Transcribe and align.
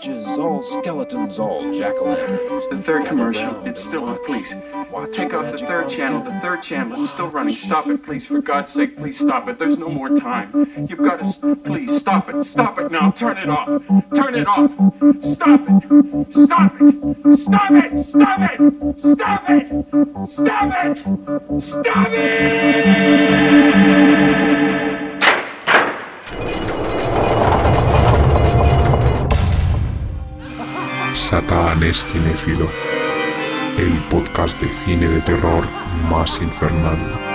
witches, 0.00 0.38
all 0.38 0.62
skeletons, 0.62 1.38
all 1.38 1.60
jack-o'-lanterns. 1.74 2.70
The 2.70 2.78
third 2.78 3.04
commercial, 3.06 3.66
it's 3.66 3.82
still 3.82 4.04
on, 4.04 4.18
please. 4.24 4.54
Take 5.12 5.34
off 5.34 5.50
the 5.52 5.58
third 5.58 5.88
channel, 5.90 6.22
the 6.22 6.32
third 6.40 6.62
channel, 6.62 6.98
it's 7.00 7.10
still 7.10 7.28
running. 7.28 7.54
Stop 7.54 7.86
it, 7.88 8.02
please, 8.02 8.26
for 8.26 8.40
God's 8.40 8.72
sake, 8.72 8.96
please 8.96 9.18
stop 9.18 9.46
it. 9.48 9.58
There's 9.58 9.76
no 9.78 9.88
more 9.90 10.08
time. 10.16 10.50
You've 10.88 10.98
got 11.00 11.16
to, 11.16 11.22
s- 11.24 11.36
please, 11.64 11.94
stop 11.96 12.28
it, 12.30 12.42
stop 12.44 12.78
it 12.78 12.90
now, 12.90 13.10
turn 13.10 13.36
it 13.38 13.48
off. 13.48 13.66
Turn 14.14 14.34
it 14.34 14.46
off. 14.46 14.70
Stop 15.22 15.60
it. 15.68 15.82
Stop 16.32 16.74
it. 16.80 17.36
Stop 17.36 17.70
it. 17.72 17.98
Stop 17.98 18.40
it. 18.40 19.00
Stop 19.00 19.50
it. 19.50 19.66
Stop 20.28 20.72
it. 20.84 20.98
Stop 21.62 22.08
it. 22.10 24.39
Satán 31.30 31.80
es 31.84 32.04
el 33.78 33.96
podcast 34.10 34.60
de 34.60 34.68
cine 34.68 35.06
de 35.06 35.20
terror 35.20 35.64
más 36.10 36.42
infernal. 36.42 37.29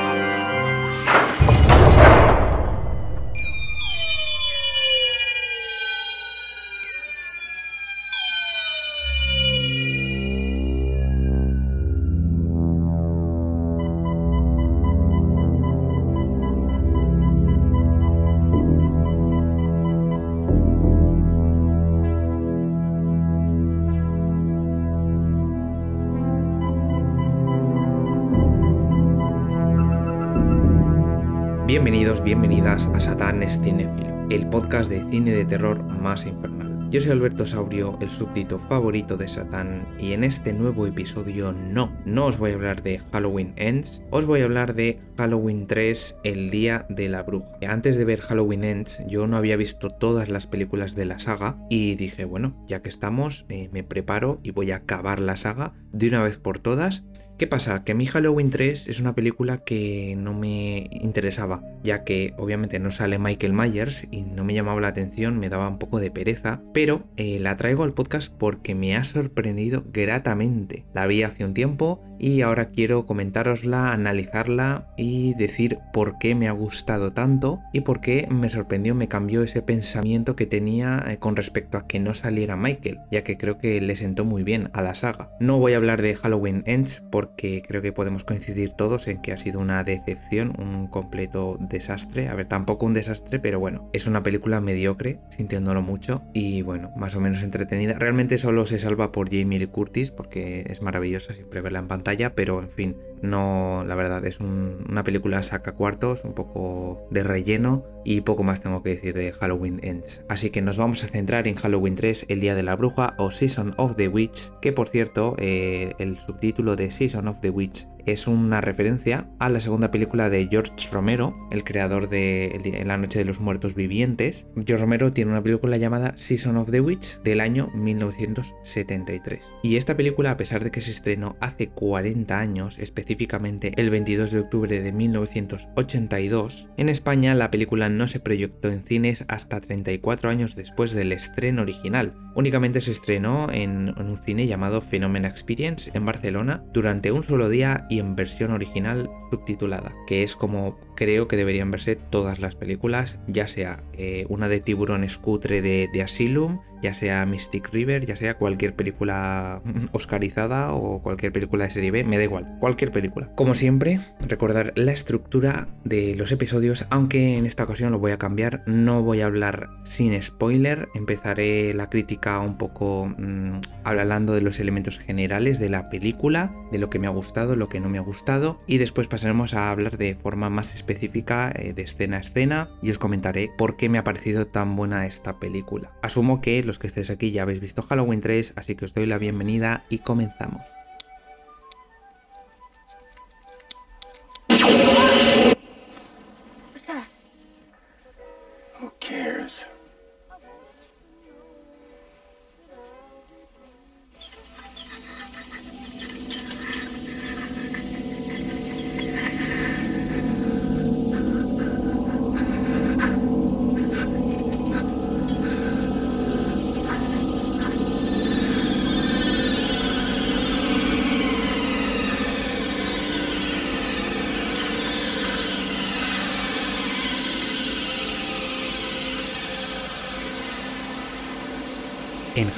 Bienvenidos, 31.76 32.24
bienvenidas 32.24 32.88
a 32.88 33.02
Satán 33.02 33.44
es 33.44 33.60
Cinéfilo, 33.60 34.28
el 34.30 34.48
podcast 34.48 34.90
de 34.90 35.04
cine 35.04 35.32
de 35.32 35.44
terror 35.44 35.84
más 36.00 36.26
infernal. 36.26 36.90
Yo 36.90 37.02
soy 37.02 37.12
Alberto 37.12 37.46
Saurio, 37.46 37.98
el 38.00 38.10
súbdito 38.10 38.60
favorito 38.60 39.18
de 39.18 39.28
Satán, 39.28 39.86
y 40.00 40.14
en 40.14 40.24
este 40.24 40.54
nuevo 40.54 40.88
episodio 40.88 41.52
no, 41.52 41.92
no 42.06 42.28
os 42.28 42.38
voy 42.38 42.52
a 42.52 42.54
hablar 42.54 42.82
de 42.82 43.00
Halloween 43.12 43.52
Ends, 43.58 44.02
os 44.10 44.26
voy 44.26 44.40
a 44.40 44.46
hablar 44.46 44.74
de 44.74 45.02
Halloween 45.18 45.68
3, 45.68 46.20
el 46.24 46.50
día 46.50 46.86
de 46.88 47.10
la 47.10 47.24
bruja. 47.24 47.58
Antes 47.68 47.98
de 47.98 48.06
ver 48.06 48.22
Halloween 48.22 48.64
Ends, 48.64 49.06
yo 49.10 49.28
no 49.28 49.36
había 49.36 49.58
visto 49.58 49.90
todas 49.90 50.30
las 50.30 50.48
películas 50.48 50.96
de 50.96 51.04
la 51.04 51.20
saga 51.20 51.58
y 51.70 51.96
dije, 51.96 52.24
bueno, 52.24 52.56
ya 52.70 52.82
que 52.82 52.88
estamos, 52.88 53.46
eh, 53.50 53.68
me 53.74 53.84
preparo 53.84 54.40
y 54.44 54.52
voy 54.52 54.72
a 54.72 54.78
acabar 54.78 55.20
la 55.20 55.36
saga 55.36 55.74
de 55.92 56.08
una 56.08 56.24
vez 56.24 56.38
por 56.38 56.60
todas 56.60 57.04
¿Qué 57.38 57.48
pasa? 57.48 57.84
Que 57.84 57.94
mí 57.94 58.06
Halloween 58.06 58.50
3 58.50 58.88
es 58.88 59.02
una 59.02 59.14
película 59.14 59.58
que 59.58 60.16
no 60.18 60.34
me 60.34 60.90
interesaba, 60.90 61.62
ya 61.84 62.06
que 62.06 62.34
obviamente 62.38 62.80
no 62.80 62.92
sale 62.92 63.20
Michael 63.20 63.52
Myers 63.52 64.08
y 64.10 64.22
no 64.22 64.46
me 64.46 64.54
llamaba 64.54 64.80
la 64.80 64.88
atención, 64.88 65.38
me 65.38 65.50
daba 65.50 65.68
un 65.68 65.78
poco 65.78 66.00
de 66.00 66.12
pereza, 66.12 66.62
pero 66.74 67.04
eh, 67.18 67.38
la 67.42 67.58
traigo 67.58 67.84
al 67.84 67.94
podcast 67.94 68.34
porque 68.34 68.74
me 68.74 68.96
ha 68.96 69.04
sorprendido 69.04 69.84
gratamente. 69.92 70.86
La 70.94 71.08
vi 71.08 71.24
hace 71.24 71.44
un 71.44 71.54
tiempo 71.54 72.02
y 72.18 72.42
ahora 72.42 72.70
quiero 72.70 73.06
comentárosla, 73.06 73.92
analizarla 73.92 74.88
y 74.96 75.34
decir 75.34 75.80
por 75.92 76.18
qué 76.18 76.36
me 76.36 76.48
ha 76.48 76.54
gustado 76.54 77.12
tanto 77.12 77.60
y 77.74 77.82
por 77.82 78.00
qué 78.00 78.30
me 78.32 78.50
sorprendió, 78.50 78.96
me 78.96 79.10
cambió 79.10 79.44
ese 79.44 79.62
pensamiento 79.62 80.38
que 80.38 80.46
tenía 80.46 81.04
eh, 81.06 81.18
con 81.18 81.36
respecto 81.36 81.78
a 81.78 81.86
que 81.86 82.00
no 82.00 82.14
saliera 82.14 82.56
Michael, 82.56 83.00
ya 83.12 83.26
que 83.26 83.38
creo 83.38 83.58
que 83.58 83.82
le 83.82 83.98
sentó 83.98 84.24
muy 84.24 84.44
bien 84.44 84.70
a 84.72 84.82
la 84.82 84.96
saga. 84.96 85.32
No 85.42 85.60
voy 85.60 85.74
a 85.74 85.78
hablar 85.78 86.02
de 86.02 86.16
Halloween 86.16 86.64
Ends 86.66 87.04
porque 87.12 87.25
creo 87.36 87.82
que 87.82 87.92
podemos 87.92 88.24
coincidir 88.24 88.74
todos 88.74 89.08
en 89.08 89.22
que 89.22 89.32
ha 89.32 89.38
sido 89.38 89.60
una 89.60 89.84
decepción, 89.84 90.54
un 90.58 90.88
completo 90.88 91.58
desastre. 91.60 92.30
A 92.30 92.36
ver, 92.36 92.46
tampoco 92.46 92.86
un 92.86 92.94
desastre, 92.94 93.40
pero 93.40 93.60
bueno, 93.60 93.90
es 93.94 94.08
una 94.08 94.24
película 94.24 94.62
mediocre, 94.62 95.20
sintiéndolo 95.30 95.82
mucho 95.82 96.24
y 96.34 96.62
bueno, 96.62 96.92
más 96.96 97.16
o 97.16 97.20
menos 97.20 97.42
entretenida. 97.42 97.94
Realmente 97.94 98.38
solo 98.38 98.66
se 98.66 98.80
salva 98.80 99.12
por 99.12 99.30
Jamie 99.30 99.60
Lee 99.60 99.68
Curtis 99.68 100.12
porque 100.12 100.66
es 100.68 100.82
maravillosa 100.82 101.34
siempre 101.34 101.62
verla 101.62 101.80
en 101.80 101.88
pantalla, 101.88 102.34
pero 102.36 102.62
en 102.62 102.70
fin, 102.70 102.98
no, 103.22 103.84
la 103.86 103.96
verdad, 103.96 104.26
es 104.26 104.40
un- 104.40 104.86
una 104.90 105.04
película 105.04 105.42
saca 105.44 105.74
cuartos, 105.74 106.24
un 106.26 106.34
poco 106.34 107.08
de 107.12 107.24
relleno 107.24 107.84
y 108.04 108.22
poco 108.22 108.44
más 108.44 108.62
tengo 108.62 108.84
que 108.84 108.90
decir 108.92 109.14
de 109.16 109.32
Halloween 109.32 109.80
Ends. 109.84 110.24
Así 110.30 110.50
que 110.52 110.62
nos 110.62 110.78
vamos 110.78 111.04
a 111.04 111.08
centrar 111.08 111.48
en 111.48 111.56
Halloween 111.56 111.96
3, 111.96 112.26
el 112.30 112.40
Día 112.40 112.54
de 112.56 112.64
la 112.64 112.76
Bruja 112.76 113.16
o 113.18 113.32
Season 113.32 113.74
of 113.78 113.96
the 113.96 114.08
Witch, 114.08 114.52
que 114.62 114.72
por 114.74 114.90
cierto, 114.90 115.36
eh, 115.40 115.94
el 115.98 116.20
subtítulo 116.20 116.76
de 116.76 116.92
Season 116.92 117.28
of 117.28 117.42
the 117.42 117.50
Witch 117.50 117.88
es 118.06 118.28
una 118.28 118.62
referencia 118.62 119.28
a 119.40 119.50
la 119.50 119.60
segunda 119.60 119.90
película 119.90 120.30
de 120.30 120.48
George 120.48 120.72
Romero, 120.92 121.36
el 121.50 121.64
creador 121.64 122.08
de 122.08 122.84
La 122.86 122.98
Noche 122.98 123.18
de 123.18 123.26
los 123.26 123.40
Muertos 123.40 123.74
Vivientes. 123.74 124.46
George 124.54 124.78
Romero 124.78 125.12
tiene 125.12 125.32
una 125.32 125.42
película 125.42 125.78
llamada 125.78 126.14
Season 126.16 126.56
of 126.58 126.70
the 126.70 126.82
Witch 126.82 127.20
del 127.24 127.42
año 127.42 127.68
1973. 127.74 129.42
Y 129.64 129.78
esta 129.78 129.98
película, 129.98 130.32
a 130.32 130.38
pesar 130.38 130.64
de 130.64 130.70
que 130.70 130.82
se 130.82 130.92
estrenó 130.92 131.36
hace 131.40 131.70
40 131.70 132.40
años, 132.40 132.78
específicamente 133.06 133.72
el 133.78 133.92
22 133.92 134.32
de 134.32 134.40
octubre 134.40 134.82
de 134.82 134.92
1982, 134.92 136.70
en 136.78 136.90
España 136.90 137.36
la 137.36 137.52
película 137.52 137.88
no 137.88 138.08
se 138.08 138.20
proyectó 138.20 138.70
en 138.70 138.84
cines 138.84 139.26
hasta 139.28 139.62
34 139.62 140.28
años 140.28 140.56
después 140.56 140.92
del 140.94 141.12
estreno 141.12 141.62
original. 141.62 142.16
Únicamente 142.34 142.82
se 142.82 142.92
estrenó 142.92 143.50
en, 143.52 143.94
en 143.96 144.08
un 144.08 144.18
cine 144.18 144.48
llamado 144.48 144.82
Phenomena 144.82 145.28
Experience 145.28 145.92
en 145.94 146.04
Barcelona 146.04 146.64
durante 146.74 147.12
un 147.12 147.24
solo 147.24 147.48
día 147.48 147.86
y 147.92 148.00
en 148.00 148.16
versión 148.16 148.52
original 148.52 149.08
subtitulada, 149.30 149.94
que 150.08 150.24
es 150.24 150.36
como 150.36 150.80
creo 150.96 151.28
que 151.28 151.38
deberían 151.38 151.72
verse 151.72 151.96
todas 151.96 152.40
las 152.40 152.56
películas, 152.56 153.20
ya 153.28 153.48
sea 153.48 153.84
eh, 153.94 154.26
una 154.30 154.48
de 154.48 154.60
tiburón 154.60 155.04
escutre 155.04 155.62
de, 155.62 155.90
de 155.94 156.02
Asylum, 156.02 156.60
ya 156.82 156.94
sea 156.94 157.26
Mystic 157.26 157.70
River, 157.72 158.06
ya 158.06 158.16
sea 158.16 158.38
cualquier 158.38 158.76
película 158.76 159.62
oscarizada 159.92 160.72
o 160.74 161.02
cualquier 161.02 161.32
película 161.32 161.64
de 161.64 161.72
serie 161.72 161.92
B, 161.92 162.04
me 162.04 162.18
da 162.18 162.24
igual, 162.24 162.46
cualquier 162.60 162.92
película. 162.92 163.32
Como 163.36 163.56
siempre, 163.56 164.00
recordar 164.28 164.72
la 164.76 164.92
estructura 164.92 165.68
de 165.84 166.16
los 166.16 166.32
episodios, 166.32 166.86
aunque 166.92 167.38
en 167.38 167.46
esta 167.46 167.64
ocasión 167.64 167.92
lo 167.92 168.00
voy 168.00 168.12
a 168.12 168.18
cambiar, 168.18 168.62
no 168.68 169.02
voy 169.02 169.22
a 169.22 169.26
hablar 169.26 169.70
sin 169.84 170.22
spoiler, 170.22 170.88
empezaré 170.94 171.74
la 171.74 171.90
crítica 171.90 172.40
un 172.40 172.58
poco 172.58 173.08
mm, 173.18 173.62
hablando 173.84 174.34
de 174.34 174.42
los 174.42 174.60
elementos 174.60 175.00
generales 175.00 175.60
de 175.60 175.70
la 175.70 175.90
película, 175.90 176.54
de 176.72 176.78
lo 176.78 176.90
que 176.90 177.00
me 177.00 177.08
ha 177.08 177.12
gustado, 177.12 177.56
lo 177.56 177.68
que 177.68 177.80
no 177.80 177.90
me 177.90 177.98
ha 177.98 178.02
gustado, 178.02 178.62
y 178.68 178.78
después 178.78 179.08
pasaremos 179.08 179.54
a 179.54 179.72
hablar 179.72 179.98
de 179.98 180.16
forma 180.16 180.50
más 180.50 180.76
específica 180.76 180.85
eh, 180.88 181.74
de 181.74 181.82
escena 181.82 182.18
a 182.18 182.20
escena 182.22 182.70
y 182.82 182.92
os 182.92 183.00
comentaré 183.00 183.50
por 183.58 183.78
qué 183.78 183.90
me 183.90 183.98
ha 183.98 184.04
parecido 184.04 184.48
tan 184.48 184.76
buena 184.76 185.06
esta 185.06 185.40
película. 185.40 185.92
Asumo 186.02 186.42
que 186.42 186.64
los 186.64 186.80
que 186.80 186.88
estéis 186.88 187.10
aquí 187.10 187.32
ya 187.32 187.44
habéis 187.44 187.60
visto 187.60 187.82
Halloween 187.82 188.22
3, 188.22 188.54
así 188.56 188.76
que 188.76 188.86
os 188.86 188.94
doy 188.94 189.06
la 189.06 189.18
bienvenida 189.18 189.84
y 189.90 190.00
comenzamos. 190.00 190.62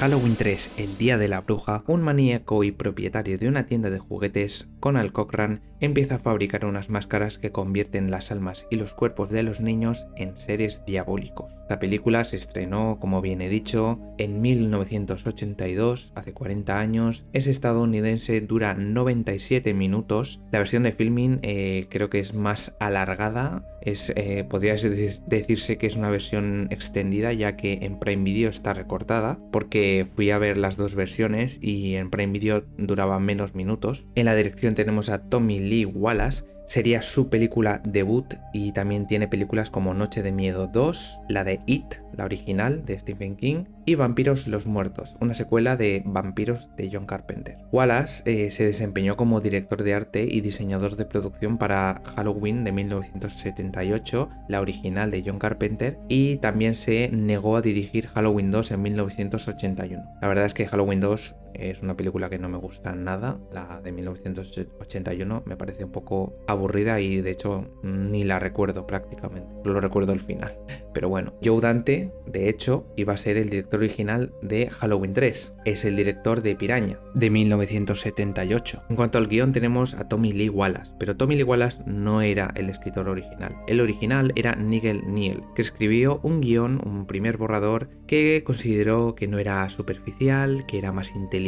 Halloween 0.08 0.36
3, 0.36 0.70
el 0.78 0.96
Día 0.96 1.18
de 1.18 1.28
la 1.28 1.42
Bruja, 1.42 1.84
un 1.86 2.00
maníaco 2.00 2.64
y 2.64 2.72
propietario 2.72 3.36
de 3.36 3.46
una 3.46 3.66
tienda 3.66 3.90
de 3.90 3.98
juguetes 3.98 4.66
Conal 4.80 5.12
Cochran 5.12 5.60
empieza 5.80 6.16
a 6.16 6.18
fabricar 6.18 6.64
unas 6.64 6.90
máscaras 6.90 7.38
que 7.38 7.52
convierten 7.52 8.10
las 8.10 8.30
almas 8.30 8.66
y 8.70 8.76
los 8.76 8.94
cuerpos 8.94 9.30
de 9.30 9.42
los 9.42 9.60
niños 9.60 10.08
en 10.16 10.36
seres 10.36 10.82
diabólicos. 10.86 11.54
La 11.68 11.78
película 11.78 12.24
se 12.24 12.36
estrenó, 12.36 12.98
como 12.98 13.20
bien 13.20 13.42
he 13.42 13.48
dicho, 13.48 14.00
en 14.16 14.40
1982, 14.40 16.12
hace 16.14 16.32
40 16.32 16.78
años. 16.78 17.24
Es 17.32 17.46
estadounidense, 17.46 18.40
dura 18.40 18.74
97 18.74 19.74
minutos. 19.74 20.40
La 20.50 20.58
versión 20.58 20.82
de 20.82 20.92
filming 20.92 21.40
eh, 21.42 21.86
creo 21.90 22.08
que 22.08 22.20
es 22.20 22.32
más 22.34 22.74
alargada. 22.80 23.64
Es, 23.82 24.12
eh, 24.16 24.44
podría 24.48 24.74
decirse 24.74 25.78
que 25.78 25.86
es 25.86 25.96
una 25.96 26.10
versión 26.10 26.68
extendida 26.70 27.32
ya 27.32 27.56
que 27.56 27.78
en 27.82 27.98
Prime 27.98 28.24
Video 28.24 28.50
está 28.50 28.74
recortada 28.74 29.38
porque 29.52 30.06
fui 30.14 30.30
a 30.30 30.38
ver 30.38 30.58
las 30.58 30.76
dos 30.76 30.94
versiones 30.94 31.58
y 31.62 31.94
en 31.94 32.10
Prime 32.10 32.32
Video 32.32 32.64
duraba 32.76 33.20
menos 33.20 33.54
minutos. 33.54 34.06
En 34.14 34.24
la 34.24 34.34
dirección 34.34 34.74
tenemos 34.78 35.08
a 35.08 35.18
Tommy 35.18 35.58
Lee 35.58 35.86
Wallace 35.86 36.44
sería 36.68 37.02
su 37.02 37.30
película 37.30 37.80
debut 37.82 38.34
y 38.52 38.72
también 38.72 39.08
tiene 39.08 39.26
películas 39.26 39.70
como 39.70 39.92
Noche 39.92 40.22
de 40.22 40.30
Miedo 40.30 40.68
2, 40.68 41.20
la 41.28 41.42
de 41.42 41.60
It, 41.66 41.96
la 42.14 42.24
original 42.24 42.84
de 42.84 42.98
Stephen 42.98 43.36
King, 43.36 43.64
y 43.86 43.94
Vampiros 43.94 44.46
los 44.46 44.66
Muertos, 44.66 45.16
una 45.20 45.32
secuela 45.32 45.76
de 45.76 46.02
Vampiros 46.04 46.70
de 46.76 46.90
John 46.92 47.06
Carpenter. 47.06 47.56
Wallace 47.72 48.22
eh, 48.26 48.50
se 48.50 48.66
desempeñó 48.66 49.16
como 49.16 49.40
director 49.40 49.82
de 49.82 49.94
arte 49.94 50.28
y 50.30 50.42
diseñador 50.42 50.96
de 50.96 51.06
producción 51.06 51.56
para 51.56 52.02
Halloween 52.14 52.64
de 52.64 52.72
1978, 52.72 54.28
la 54.48 54.60
original 54.60 55.10
de 55.10 55.22
John 55.24 55.38
Carpenter, 55.38 55.98
y 56.08 56.36
también 56.36 56.74
se 56.74 57.08
negó 57.10 57.56
a 57.56 57.62
dirigir 57.62 58.08
Halloween 58.08 58.50
2 58.50 58.72
en 58.72 58.82
1981. 58.82 60.04
La 60.20 60.28
verdad 60.28 60.44
es 60.44 60.52
que 60.52 60.66
Halloween 60.66 61.00
2 61.00 61.34
es 61.58 61.82
una 61.82 61.96
película 61.96 62.30
que 62.30 62.38
no 62.38 62.48
me 62.48 62.58
gusta 62.58 62.94
nada, 62.94 63.38
la 63.52 63.80
de 63.82 63.92
1981 63.92 65.42
me 65.44 65.56
parece 65.56 65.84
un 65.84 65.92
poco 65.92 66.38
aburrida 66.46 67.00
y 67.00 67.20
de 67.20 67.30
hecho 67.30 67.66
ni 67.82 68.24
la 68.24 68.38
recuerdo 68.38 68.86
prácticamente, 68.86 69.54
solo 69.64 69.80
recuerdo 69.80 70.12
el 70.12 70.20
final. 70.20 70.58
Pero 70.94 71.08
bueno, 71.08 71.34
Joe 71.44 71.60
Dante, 71.60 72.12
de 72.26 72.48
hecho, 72.48 72.86
iba 72.96 73.12
a 73.12 73.18
ser 73.18 73.36
el 73.36 73.50
director 73.50 73.80
original 73.80 74.32
de 74.42 74.68
Halloween 74.70 75.12
3, 75.12 75.54
es 75.64 75.84
el 75.84 75.96
director 75.96 76.42
de 76.42 76.56
Piraña, 76.56 76.98
de 77.14 77.30
1978. 77.30 78.82
En 78.88 78.96
cuanto 78.96 79.18
al 79.18 79.28
guion 79.28 79.52
tenemos 79.52 79.94
a 79.94 80.08
Tommy 80.08 80.32
Lee 80.32 80.48
Wallace, 80.48 80.92
pero 80.98 81.16
Tommy 81.16 81.36
Lee 81.36 81.44
Wallace 81.44 81.78
no 81.86 82.20
era 82.22 82.52
el 82.56 82.68
escritor 82.68 83.08
original. 83.08 83.54
El 83.68 83.80
original 83.80 84.32
era 84.34 84.54
Nigel 84.56 85.02
Neal, 85.06 85.44
que 85.54 85.62
escribió 85.62 86.20
un 86.22 86.40
guion, 86.40 86.80
un 86.84 87.06
primer 87.06 87.36
borrador, 87.36 87.88
que 88.06 88.42
consideró 88.44 89.14
que 89.14 89.28
no 89.28 89.38
era 89.38 89.68
superficial, 89.68 90.64
que 90.66 90.78
era 90.78 90.92
más 90.92 91.14
inteligente, 91.14 91.47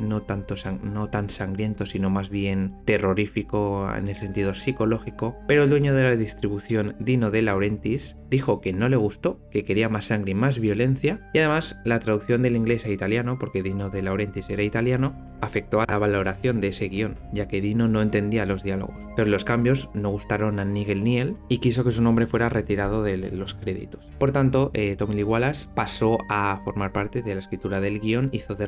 no, 0.00 0.22
tanto 0.22 0.54
no 0.82 1.08
tan 1.08 1.30
sangriento, 1.30 1.86
sino 1.86 2.10
más 2.10 2.30
bien 2.30 2.76
terrorífico 2.84 3.88
en 3.96 4.08
el 4.08 4.14
sentido 4.14 4.54
psicológico, 4.54 5.36
pero 5.46 5.64
el 5.64 5.70
dueño 5.70 5.94
de 5.94 6.02
la 6.02 6.16
distribución, 6.16 6.96
Dino 6.98 7.30
de 7.30 7.42
Laurentiis, 7.42 8.16
dijo 8.30 8.60
que 8.60 8.72
no 8.72 8.88
le 8.88 8.96
gustó, 8.96 9.40
que 9.50 9.64
quería 9.64 9.88
más 9.88 10.06
sangre 10.06 10.32
y 10.32 10.34
más 10.34 10.58
violencia, 10.58 11.20
y 11.32 11.38
además 11.38 11.80
la 11.84 12.00
traducción 12.00 12.42
del 12.42 12.56
inglés 12.56 12.84
a 12.84 12.90
italiano, 12.90 13.38
porque 13.38 13.62
Dino 13.62 13.90
de 13.90 14.02
Laurentiis 14.02 14.50
era 14.50 14.62
italiano, 14.62 15.14
afectó 15.40 15.80
a 15.80 15.86
la 15.86 15.98
valoración 15.98 16.60
de 16.60 16.68
ese 16.68 16.88
guion, 16.88 17.18
ya 17.32 17.48
que 17.48 17.60
Dino 17.60 17.88
no 17.88 18.02
entendía 18.02 18.46
los 18.46 18.62
diálogos. 18.62 18.96
Pero 19.16 19.30
los 19.30 19.44
cambios 19.44 19.90
no 19.94 20.10
gustaron 20.10 20.58
a 20.58 20.64
Nigel 20.64 21.04
Niel 21.04 21.36
y 21.48 21.58
quiso 21.58 21.84
que 21.84 21.90
su 21.90 22.02
nombre 22.02 22.26
fuera 22.26 22.48
retirado 22.48 23.02
de 23.02 23.16
los 23.16 23.54
créditos. 23.54 24.10
Por 24.18 24.32
tanto, 24.32 24.70
eh, 24.74 24.96
Tommy 24.96 25.14
Lee 25.14 25.22
Wallace 25.22 25.68
pasó 25.74 26.18
a 26.28 26.60
formar 26.64 26.92
parte 26.92 27.22
de 27.22 27.34
la 27.34 27.40
escritura 27.40 27.80
del 27.80 28.00
guion, 28.00 28.30
hizo 28.32 28.54
de 28.54 28.66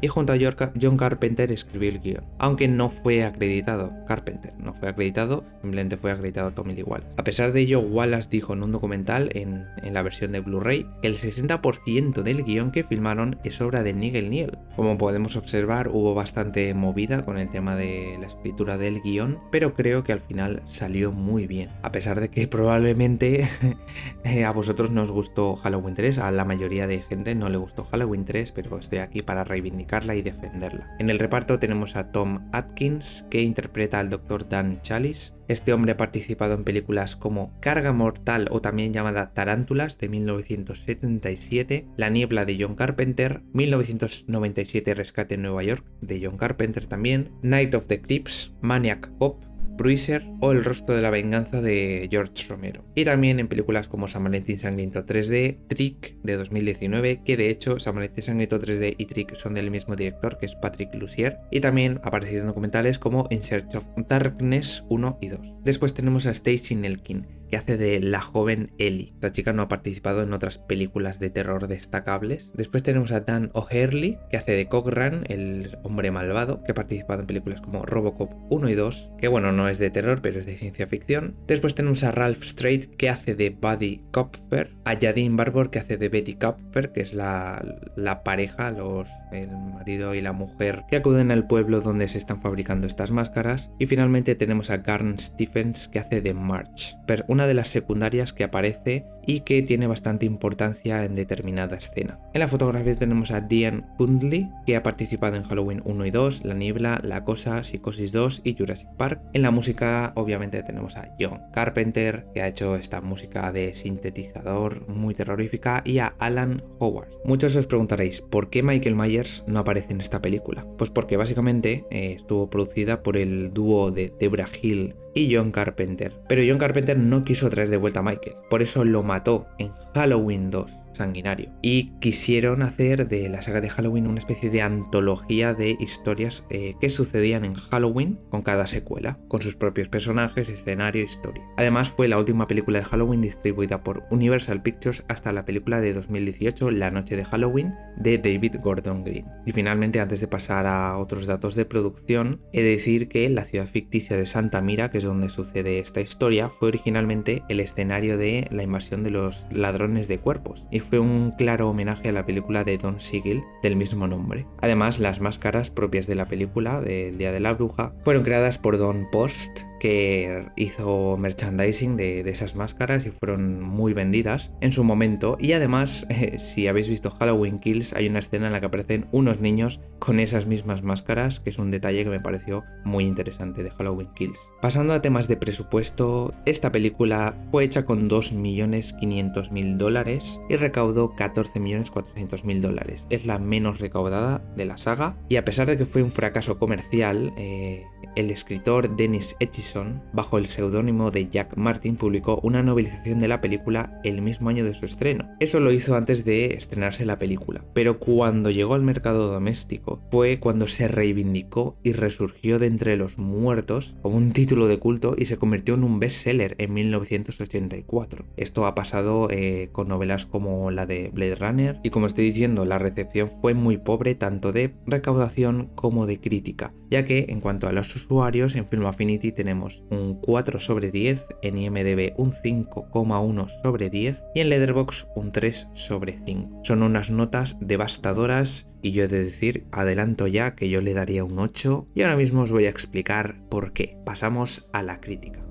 y 0.00 0.08
junto 0.08 0.32
a 0.32 0.38
John 0.80 0.96
Carpenter 0.96 1.50
escribió 1.50 1.88
el 1.88 2.00
guion, 2.00 2.24
aunque 2.38 2.68
no 2.68 2.90
fue 2.90 3.24
acreditado 3.24 3.92
Carpenter, 4.06 4.52
no 4.58 4.74
fue 4.74 4.88
acreditado, 4.88 5.44
simplemente 5.62 5.96
fue 5.96 6.12
acreditado 6.12 6.50
Tommy 6.52 6.74
Lee. 6.74 6.84
A 7.16 7.24
pesar 7.24 7.52
de 7.52 7.60
ello, 7.60 7.80
Wallace 7.80 8.28
dijo 8.30 8.52
en 8.52 8.62
un 8.62 8.72
documental 8.72 9.30
en, 9.34 9.64
en 9.82 9.94
la 9.94 10.02
versión 10.02 10.32
de 10.32 10.40
Blu-ray 10.40 10.86
que 11.00 11.08
el 11.08 11.16
60% 11.16 12.22
del 12.22 12.44
guion 12.44 12.70
que 12.70 12.84
filmaron 12.84 13.38
es 13.44 13.60
obra 13.60 13.82
de 13.82 13.94
Nigel 13.94 14.30
Niel. 14.30 14.58
Como 14.76 14.98
podemos 14.98 15.36
observar, 15.36 15.88
hubo 15.88 16.14
bastante 16.14 16.74
movida 16.74 17.24
con 17.24 17.38
el 17.38 17.50
tema 17.50 17.74
de 17.74 18.16
la 18.20 18.26
escritura 18.26 18.76
del 18.76 19.00
guion, 19.00 19.38
pero 19.50 19.74
creo 19.74 20.04
que 20.04 20.12
al 20.12 20.20
final 20.20 20.62
salió 20.66 21.12
muy 21.12 21.46
bien. 21.46 21.70
A 21.82 21.92
pesar 21.92 22.20
de 22.20 22.28
que 22.28 22.46
probablemente 22.46 23.48
eh, 24.24 24.44
a 24.44 24.52
vosotros 24.52 24.90
no 24.90 25.02
os 25.02 25.10
gustó 25.10 25.56
Halloween 25.56 25.94
3, 25.94 26.18
a 26.18 26.30
la 26.30 26.44
mayoría 26.44 26.86
de 26.86 27.00
gente 27.00 27.34
no 27.34 27.48
le 27.48 27.56
gustó 27.56 27.84
Halloween 27.84 28.24
3, 28.24 28.52
pero 28.52 28.78
estoy 28.78 28.98
aquí 28.98 29.22
para 29.22 29.45
reivindicarla 29.46 30.14
y 30.14 30.22
defenderla. 30.22 30.94
En 30.98 31.08
el 31.08 31.18
reparto 31.18 31.58
tenemos 31.58 31.96
a 31.96 32.12
Tom 32.12 32.48
Atkins, 32.52 33.24
que 33.30 33.42
interpreta 33.42 33.98
al 33.98 34.10
Dr. 34.10 34.48
Dan 34.48 34.82
Chalice, 34.82 35.32
este 35.48 35.72
hombre 35.72 35.92
ha 35.92 35.96
participado 35.96 36.54
en 36.54 36.64
películas 36.64 37.14
como 37.14 37.52
Carga 37.60 37.92
Mortal 37.92 38.48
o 38.50 38.60
también 38.60 38.92
llamada 38.92 39.32
Tarántulas 39.32 39.96
de 39.98 40.08
1977, 40.08 41.86
La 41.96 42.10
Niebla 42.10 42.44
de 42.44 42.56
John 42.60 42.74
Carpenter, 42.74 43.42
1997 43.52 44.94
Rescate 44.94 45.36
en 45.36 45.42
Nueva 45.42 45.62
York 45.62 45.84
de 46.00 46.20
John 46.24 46.36
Carpenter 46.36 46.86
también, 46.86 47.30
Night 47.42 47.74
of 47.74 47.86
the 47.86 48.00
Clips, 48.00 48.54
Maniac 48.60 49.08
Cop, 49.18 49.44
Bruiser 49.76 50.24
o 50.40 50.52
El 50.52 50.64
rostro 50.64 50.94
de 50.94 51.02
la 51.02 51.10
venganza 51.10 51.60
de 51.60 52.08
George 52.10 52.46
Romero. 52.48 52.84
Y 52.94 53.04
también 53.04 53.40
en 53.40 53.48
películas 53.48 53.88
como 53.88 54.08
San 54.08 54.24
Valentín 54.24 54.58
Sangriento 54.58 55.04
3D, 55.04 55.66
Trick 55.68 56.16
de 56.22 56.36
2019, 56.36 57.22
que 57.24 57.36
de 57.36 57.50
hecho 57.50 57.78
San 57.78 57.94
Valentín 57.94 58.22
Sangriento 58.22 58.60
3D 58.60 58.94
y 58.98 59.06
Trick 59.06 59.34
son 59.34 59.54
del 59.54 59.70
mismo 59.70 59.96
director 59.96 60.38
que 60.38 60.46
es 60.46 60.54
Patrick 60.54 60.94
Lucier. 60.94 61.38
Y 61.50 61.60
también 61.60 62.00
aparecido 62.02 62.40
en 62.40 62.46
documentales 62.46 62.98
como 62.98 63.26
In 63.30 63.42
Search 63.42 63.74
of 63.74 63.86
Darkness 64.08 64.84
1 64.88 65.18
y 65.20 65.28
2. 65.28 65.40
Después 65.62 65.94
tenemos 65.94 66.26
a 66.26 66.30
Stacy 66.30 66.74
Nelkin, 66.74 67.26
que 67.50 67.56
hace 67.56 67.76
de 67.76 68.00
la 68.00 68.20
joven 68.20 68.72
Ellie. 68.78 69.12
Esta 69.14 69.32
chica 69.32 69.52
no 69.52 69.62
ha 69.62 69.68
participado 69.68 70.22
en 70.22 70.32
otras 70.32 70.58
películas 70.58 71.18
de 71.18 71.30
terror 71.30 71.68
destacables. 71.68 72.50
Después 72.54 72.82
tenemos 72.82 73.12
a 73.12 73.20
Dan 73.20 73.50
O'Hurley, 73.54 74.18
que 74.30 74.36
hace 74.36 74.52
de 74.52 74.68
Cochran, 74.68 75.24
el 75.28 75.78
hombre 75.82 76.10
malvado, 76.10 76.62
que 76.62 76.72
ha 76.72 76.74
participado 76.74 77.20
en 77.20 77.26
películas 77.26 77.60
como 77.60 77.84
Robocop 77.84 78.32
1 78.50 78.68
y 78.68 78.74
2, 78.74 79.10
que 79.18 79.28
bueno, 79.28 79.52
no 79.52 79.68
es 79.68 79.78
de 79.78 79.90
terror, 79.90 80.20
pero 80.22 80.40
es 80.40 80.46
de 80.46 80.56
ciencia 80.56 80.86
ficción. 80.86 81.36
Después 81.46 81.74
tenemos 81.74 82.04
a 82.04 82.12
Ralph 82.12 82.42
Strait, 82.44 82.96
que 82.96 83.08
hace 83.08 83.34
de 83.34 83.50
Buddy 83.50 84.02
Kopfer, 84.10 84.72
a 84.84 84.96
Jadine 84.98 85.36
Barbour, 85.36 85.70
que 85.70 85.78
hace 85.78 85.96
de 85.96 86.08
Betty 86.08 86.34
Kopfer, 86.34 86.92
que 86.92 87.00
es 87.00 87.12
la, 87.12 87.64
la 87.96 88.22
pareja, 88.22 88.70
los, 88.70 89.08
el 89.32 89.50
marido 89.50 90.14
y 90.14 90.20
la 90.20 90.32
mujer, 90.32 90.84
que 90.88 90.96
acuden 90.96 91.30
al 91.30 91.46
pueblo 91.46 91.80
donde 91.80 92.08
se 92.08 92.18
están 92.18 92.40
fabricando 92.40 92.86
estas 92.86 93.10
máscaras. 93.10 93.70
Y 93.78 93.86
finalmente 93.86 94.34
tenemos 94.34 94.70
a 94.70 94.78
Garn 94.78 95.18
Stephens, 95.18 95.88
que 95.88 95.98
hace 95.98 96.20
de 96.20 96.34
March 96.34 96.96
una 97.36 97.46
de 97.46 97.52
las 97.52 97.68
secundarias 97.68 98.32
que 98.32 98.44
aparece 98.44 99.04
y 99.26 99.40
que 99.40 99.60
tiene 99.60 99.86
bastante 99.86 100.24
importancia 100.24 101.04
en 101.04 101.14
determinada 101.14 101.76
escena. 101.76 102.18
En 102.32 102.40
la 102.40 102.48
fotografía 102.48 102.96
tenemos 102.96 103.30
a 103.30 103.42
Diane 103.42 103.82
Kundley, 103.98 104.48
que 104.64 104.76
ha 104.76 104.82
participado 104.82 105.36
en 105.36 105.42
Halloween 105.42 105.82
1 105.84 106.06
y 106.06 106.10
2, 106.10 106.44
La 106.46 106.54
Niebla, 106.54 106.98
La 107.02 107.24
Cosa, 107.24 107.62
Psicosis 107.62 108.12
2 108.12 108.40
y 108.44 108.56
Jurassic 108.56 108.88
Park. 108.96 109.20
En 109.34 109.42
la 109.42 109.50
música, 109.50 110.12
obviamente, 110.16 110.62
tenemos 110.62 110.96
a 110.96 111.14
John 111.20 111.42
Carpenter, 111.52 112.26
que 112.32 112.40
ha 112.40 112.48
hecho 112.48 112.76
esta 112.76 113.02
música 113.02 113.52
de 113.52 113.74
sintetizador 113.74 114.88
muy 114.88 115.14
terrorífica, 115.14 115.82
y 115.84 115.98
a 115.98 116.14
Alan 116.18 116.62
Howard. 116.78 117.10
Muchos 117.24 117.54
os 117.56 117.66
preguntaréis, 117.66 118.22
¿por 118.22 118.48
qué 118.48 118.62
Michael 118.62 118.96
Myers 118.96 119.44
no 119.46 119.58
aparece 119.58 119.92
en 119.92 120.00
esta 120.00 120.22
película? 120.22 120.66
Pues 120.78 120.88
porque 120.88 121.18
básicamente 121.18 121.84
eh, 121.90 122.12
estuvo 122.16 122.48
producida 122.48 123.02
por 123.02 123.18
el 123.18 123.52
dúo 123.52 123.90
de 123.90 124.14
Debra 124.18 124.48
Hill 124.62 124.94
y 125.16 125.34
John 125.34 125.50
Carpenter. 125.50 126.12
Pero 126.28 126.42
John 126.46 126.58
Carpenter 126.58 126.96
no 126.98 127.24
quiso 127.26 127.50
traer 127.50 127.68
de 127.68 127.76
vuelta 127.76 128.00
a 128.00 128.02
Michael, 128.02 128.36
por 128.48 128.62
eso 128.62 128.84
lo 128.86 129.02
mató 129.02 129.46
en 129.58 129.72
Halloween 129.94 130.50
2 130.50 130.85
sanguinario. 130.96 131.52
Y 131.62 131.92
quisieron 132.00 132.62
hacer 132.62 133.08
de 133.08 133.28
la 133.28 133.42
saga 133.42 133.60
de 133.60 133.70
Halloween 133.70 134.06
una 134.06 134.18
especie 134.18 134.50
de 134.50 134.62
antología 134.62 135.54
de 135.54 135.76
historias 135.78 136.46
eh, 136.50 136.74
que 136.80 136.90
sucedían 136.90 137.44
en 137.44 137.54
Halloween 137.54 138.18
con 138.30 138.42
cada 138.42 138.66
secuela, 138.66 139.18
con 139.28 139.42
sus 139.42 139.56
propios 139.56 139.88
personajes, 139.88 140.48
escenario, 140.48 141.04
historia. 141.04 141.44
Además 141.56 141.90
fue 141.90 142.08
la 142.08 142.18
última 142.18 142.46
película 142.46 142.78
de 142.78 142.84
Halloween 142.84 143.20
distribuida 143.20 143.82
por 143.82 144.04
Universal 144.10 144.62
Pictures 144.62 145.04
hasta 145.08 145.32
la 145.32 145.44
película 145.44 145.80
de 145.80 145.92
2018 145.92 146.70
La 146.70 146.90
noche 146.90 147.16
de 147.16 147.24
Halloween 147.24 147.74
de 147.96 148.18
David 148.18 148.56
Gordon 148.62 149.04
Green. 149.04 149.26
Y 149.46 149.52
finalmente 149.52 150.00
antes 150.00 150.20
de 150.20 150.28
pasar 150.28 150.66
a 150.66 150.98
otros 150.98 151.26
datos 151.26 151.54
de 151.54 151.64
producción, 151.64 152.40
he 152.52 152.62
de 152.62 152.70
decir 152.70 153.08
que 153.08 153.28
la 153.28 153.44
ciudad 153.44 153.66
ficticia 153.66 154.16
de 154.16 154.26
Santa 154.26 154.60
Mira, 154.60 154.90
que 154.90 154.98
es 154.98 155.04
donde 155.04 155.28
sucede 155.28 155.78
esta 155.78 156.00
historia, 156.00 156.48
fue 156.48 156.68
originalmente 156.68 157.42
el 157.48 157.60
escenario 157.60 158.18
de 158.18 158.48
la 158.50 158.62
invasión 158.62 159.02
de 159.02 159.10
los 159.10 159.46
ladrones 159.50 160.08
de 160.08 160.18
cuerpos 160.18 160.66
fue 160.88 160.98
un 160.98 161.32
claro 161.36 161.68
homenaje 161.68 162.08
a 162.08 162.12
la 162.12 162.24
película 162.24 162.64
de 162.64 162.78
Don 162.78 163.00
Siegel 163.00 163.42
del 163.62 163.76
mismo 163.76 164.06
nombre. 164.06 164.46
Además, 164.60 164.98
las 164.98 165.20
máscaras 165.20 165.70
propias 165.70 166.06
de 166.06 166.14
la 166.14 166.26
película 166.26 166.80
del 166.80 167.18
Día 167.18 167.32
de 167.32 167.40
la 167.40 167.54
Bruja 167.54 167.92
fueron 168.04 168.22
creadas 168.22 168.58
por 168.58 168.78
Don 168.78 169.08
Post 169.10 169.62
que 169.78 170.46
hizo 170.56 171.16
merchandising 171.16 171.96
de, 171.96 172.20
esas 172.26 172.56
máscaras 172.56 173.06
y 173.06 173.10
fueron 173.10 173.62
muy 173.62 173.92
vendidas 173.92 174.50
en 174.60 174.72
su 174.72 174.84
momento. 174.84 175.36
Y 175.40 175.52
además, 175.52 176.06
eh, 176.10 176.38
si 176.38 176.66
habéis 176.66 176.88
visto 176.88 177.10
Halloween 177.10 177.58
Kills, 177.58 177.92
hay 177.92 178.08
una 178.08 178.18
escena 178.18 178.46
en 178.46 178.52
la 178.52 178.60
que 178.60 178.66
aparecen 178.66 179.06
unos 179.12 179.40
niños 179.40 179.80
con 179.98 180.20
esas 180.20 180.46
mismas 180.46 180.82
máscaras, 180.82 181.40
que 181.40 181.50
es 181.50 181.58
un 181.58 181.70
detalle 181.70 182.04
que 182.04 182.10
me 182.10 182.20
pareció 182.20 182.64
muy 182.84 183.04
interesante 183.04 183.62
de 183.62 183.70
Halloween 183.70 184.08
Kills. 184.14 184.38
Pasando 184.60 184.92
a 184.92 185.02
temas 185.02 185.28
de 185.28 185.36
presupuesto, 185.36 186.34
esta 186.44 186.72
película 186.72 187.36
fue 187.50 187.64
hecha 187.64 187.84
con 187.84 188.08
2.500.000 188.08 189.76
dólares 189.76 190.40
y 190.48 190.56
recaudó 190.56 191.12
14.400.000 191.12 192.60
dólares. 192.60 193.06
Es 193.10 193.26
la 193.26 193.38
menos 193.38 193.78
recaudada 193.78 194.42
de 194.56 194.64
la 194.66 194.78
saga 194.78 195.16
y 195.28 195.36
a 195.36 195.44
pesar 195.44 195.66
de 195.66 195.76
que 195.76 195.86
fue 195.86 196.02
un 196.02 196.12
fracaso 196.12 196.58
comercial, 196.58 197.32
eh, 197.36 197.84
el 198.16 198.30
escritor 198.30 198.96
Dennis 198.96 199.36
Etchison, 199.38 200.02
bajo 200.12 200.38
el 200.38 200.46
seudónimo 200.46 201.10
de 201.10 201.28
Jack 201.28 201.56
Martin, 201.56 201.96
publicó 201.96 202.40
una 202.42 202.62
novelización 202.62 203.20
de 203.20 203.28
la 203.28 203.40
película 203.40 204.00
el 204.02 204.22
mismo 204.22 204.48
año 204.48 204.64
de 204.64 204.74
su 204.74 204.86
estreno. 204.86 205.28
Eso 205.38 205.60
lo 205.60 205.70
hizo 205.70 205.94
antes 205.94 206.24
de 206.24 206.54
estrenarse 206.54 207.04
la 207.04 207.18
película, 207.18 207.64
pero 207.74 207.98
cuando 207.98 208.50
llegó 208.50 208.74
al 208.74 208.82
mercado 208.82 209.30
doméstico 209.30 210.00
fue 210.10 210.40
cuando 210.40 210.66
se 210.66 210.88
reivindicó 210.88 211.78
y 211.82 211.92
resurgió 211.92 212.58
de 212.58 212.66
entre 212.66 212.96
los 212.96 213.18
muertos 213.18 213.96
como 214.02 214.16
un 214.16 214.32
título 214.32 214.66
de 214.66 214.78
culto 214.78 215.14
y 215.16 215.26
se 215.26 215.36
convirtió 215.36 215.74
en 215.74 215.84
un 215.84 216.00
bestseller 216.00 216.56
en 216.58 216.74
1984. 216.74 218.24
Esto 218.36 218.66
ha 218.66 218.74
pasado 218.74 219.28
eh, 219.30 219.68
con 219.72 219.88
novelas 219.88 220.26
como 220.26 220.70
la 220.70 220.86
de 220.86 221.10
Blade 221.12 221.34
Runner 221.36 221.80
y 221.82 221.90
como 221.90 222.06
estoy 222.06 222.24
diciendo, 222.24 222.64
la 222.64 222.78
recepción 222.78 223.30
fue 223.40 223.54
muy 223.54 223.76
pobre 223.76 224.14
tanto 224.14 224.52
de 224.52 224.74
recaudación 224.86 225.70
como 225.74 226.06
de 226.06 226.20
crítica, 226.20 226.72
ya 226.90 227.04
que 227.04 227.26
en 227.28 227.40
cuanto 227.40 227.68
a 227.68 227.72
los 227.72 227.90
en 228.08 228.66
Film 228.68 228.86
Affinity 228.86 229.32
tenemos 229.32 229.82
un 229.90 230.20
4 230.20 230.60
sobre 230.60 230.90
10, 230.90 231.26
en 231.42 231.58
IMDB 231.58 232.14
un 232.16 232.32
5,1 232.32 233.48
sobre 233.62 233.90
10 233.90 234.26
y 234.34 234.40
en 234.40 234.48
Letterboxd 234.48 235.08
un 235.16 235.32
3 235.32 235.68
sobre 235.72 236.16
5. 236.18 236.60
Son 236.62 236.82
unas 236.82 237.10
notas 237.10 237.56
devastadoras 237.60 238.70
y 238.80 238.92
yo 238.92 239.04
he 239.04 239.08
de 239.08 239.24
decir, 239.24 239.66
adelanto 239.72 240.28
ya 240.28 240.54
que 240.54 240.68
yo 240.68 240.80
le 240.80 240.94
daría 240.94 241.24
un 241.24 241.38
8 241.38 241.88
y 241.94 242.02
ahora 242.02 242.16
mismo 242.16 242.42
os 242.42 242.52
voy 242.52 242.66
a 242.66 242.70
explicar 242.70 243.40
por 243.48 243.72
qué. 243.72 243.98
Pasamos 244.04 244.68
a 244.72 244.82
la 244.82 245.00
crítica. 245.00 245.45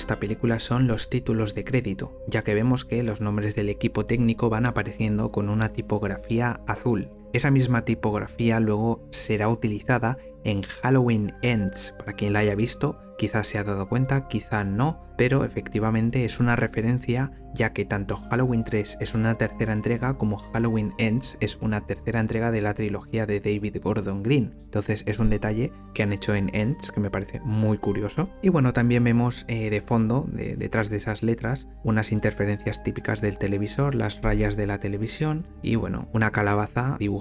Esta 0.00 0.18
película 0.18 0.58
son 0.60 0.86
los 0.86 1.10
títulos 1.10 1.54
de 1.54 1.64
crédito, 1.64 2.22
ya 2.26 2.42
que 2.42 2.54
vemos 2.54 2.84
que 2.86 3.02
los 3.02 3.20
nombres 3.20 3.54
del 3.54 3.68
equipo 3.68 4.06
técnico 4.06 4.48
van 4.48 4.64
apareciendo 4.64 5.30
con 5.30 5.50
una 5.50 5.74
tipografía 5.74 6.60
azul. 6.66 7.10
Esa 7.32 7.50
misma 7.50 7.84
tipografía 7.84 8.60
luego 8.60 9.06
será 9.10 9.48
utilizada 9.48 10.18
en 10.44 10.62
Halloween 10.62 11.32
Ends. 11.42 11.94
Para 11.98 12.14
quien 12.14 12.32
la 12.32 12.40
haya 12.40 12.54
visto, 12.54 12.98
quizás 13.18 13.46
se 13.48 13.58
ha 13.58 13.64
dado 13.64 13.88
cuenta, 13.88 14.28
quizá 14.28 14.64
no, 14.64 15.06
pero 15.16 15.44
efectivamente 15.44 16.24
es 16.24 16.40
una 16.40 16.56
referencia 16.56 17.32
ya 17.52 17.72
que 17.72 17.84
tanto 17.84 18.16
Halloween 18.16 18.62
3 18.62 18.98
es 19.00 19.14
una 19.14 19.36
tercera 19.36 19.72
entrega 19.72 20.16
como 20.16 20.38
Halloween 20.38 20.92
Ends 20.98 21.36
es 21.40 21.58
una 21.60 21.80
tercera 21.84 22.20
entrega 22.20 22.52
de 22.52 22.62
la 22.62 22.74
trilogía 22.74 23.26
de 23.26 23.40
David 23.40 23.78
Gordon 23.82 24.22
Green. 24.22 24.54
Entonces 24.66 25.02
es 25.06 25.18
un 25.18 25.30
detalle 25.30 25.72
que 25.92 26.04
han 26.04 26.12
hecho 26.12 26.32
en 26.36 26.54
Ends 26.54 26.92
que 26.92 27.00
me 27.00 27.10
parece 27.10 27.40
muy 27.40 27.76
curioso. 27.78 28.30
Y 28.40 28.50
bueno, 28.50 28.72
también 28.72 29.02
vemos 29.02 29.44
eh, 29.48 29.68
de 29.68 29.82
fondo, 29.82 30.26
de- 30.32 30.54
detrás 30.54 30.90
de 30.90 30.98
esas 30.98 31.24
letras, 31.24 31.66
unas 31.82 32.12
interferencias 32.12 32.84
típicas 32.84 33.20
del 33.20 33.36
televisor, 33.36 33.96
las 33.96 34.22
rayas 34.22 34.54
de 34.56 34.68
la 34.68 34.78
televisión 34.78 35.48
y 35.60 35.74
bueno, 35.74 36.08
una 36.12 36.30
calabaza 36.30 36.96
dibujada. 37.00 37.19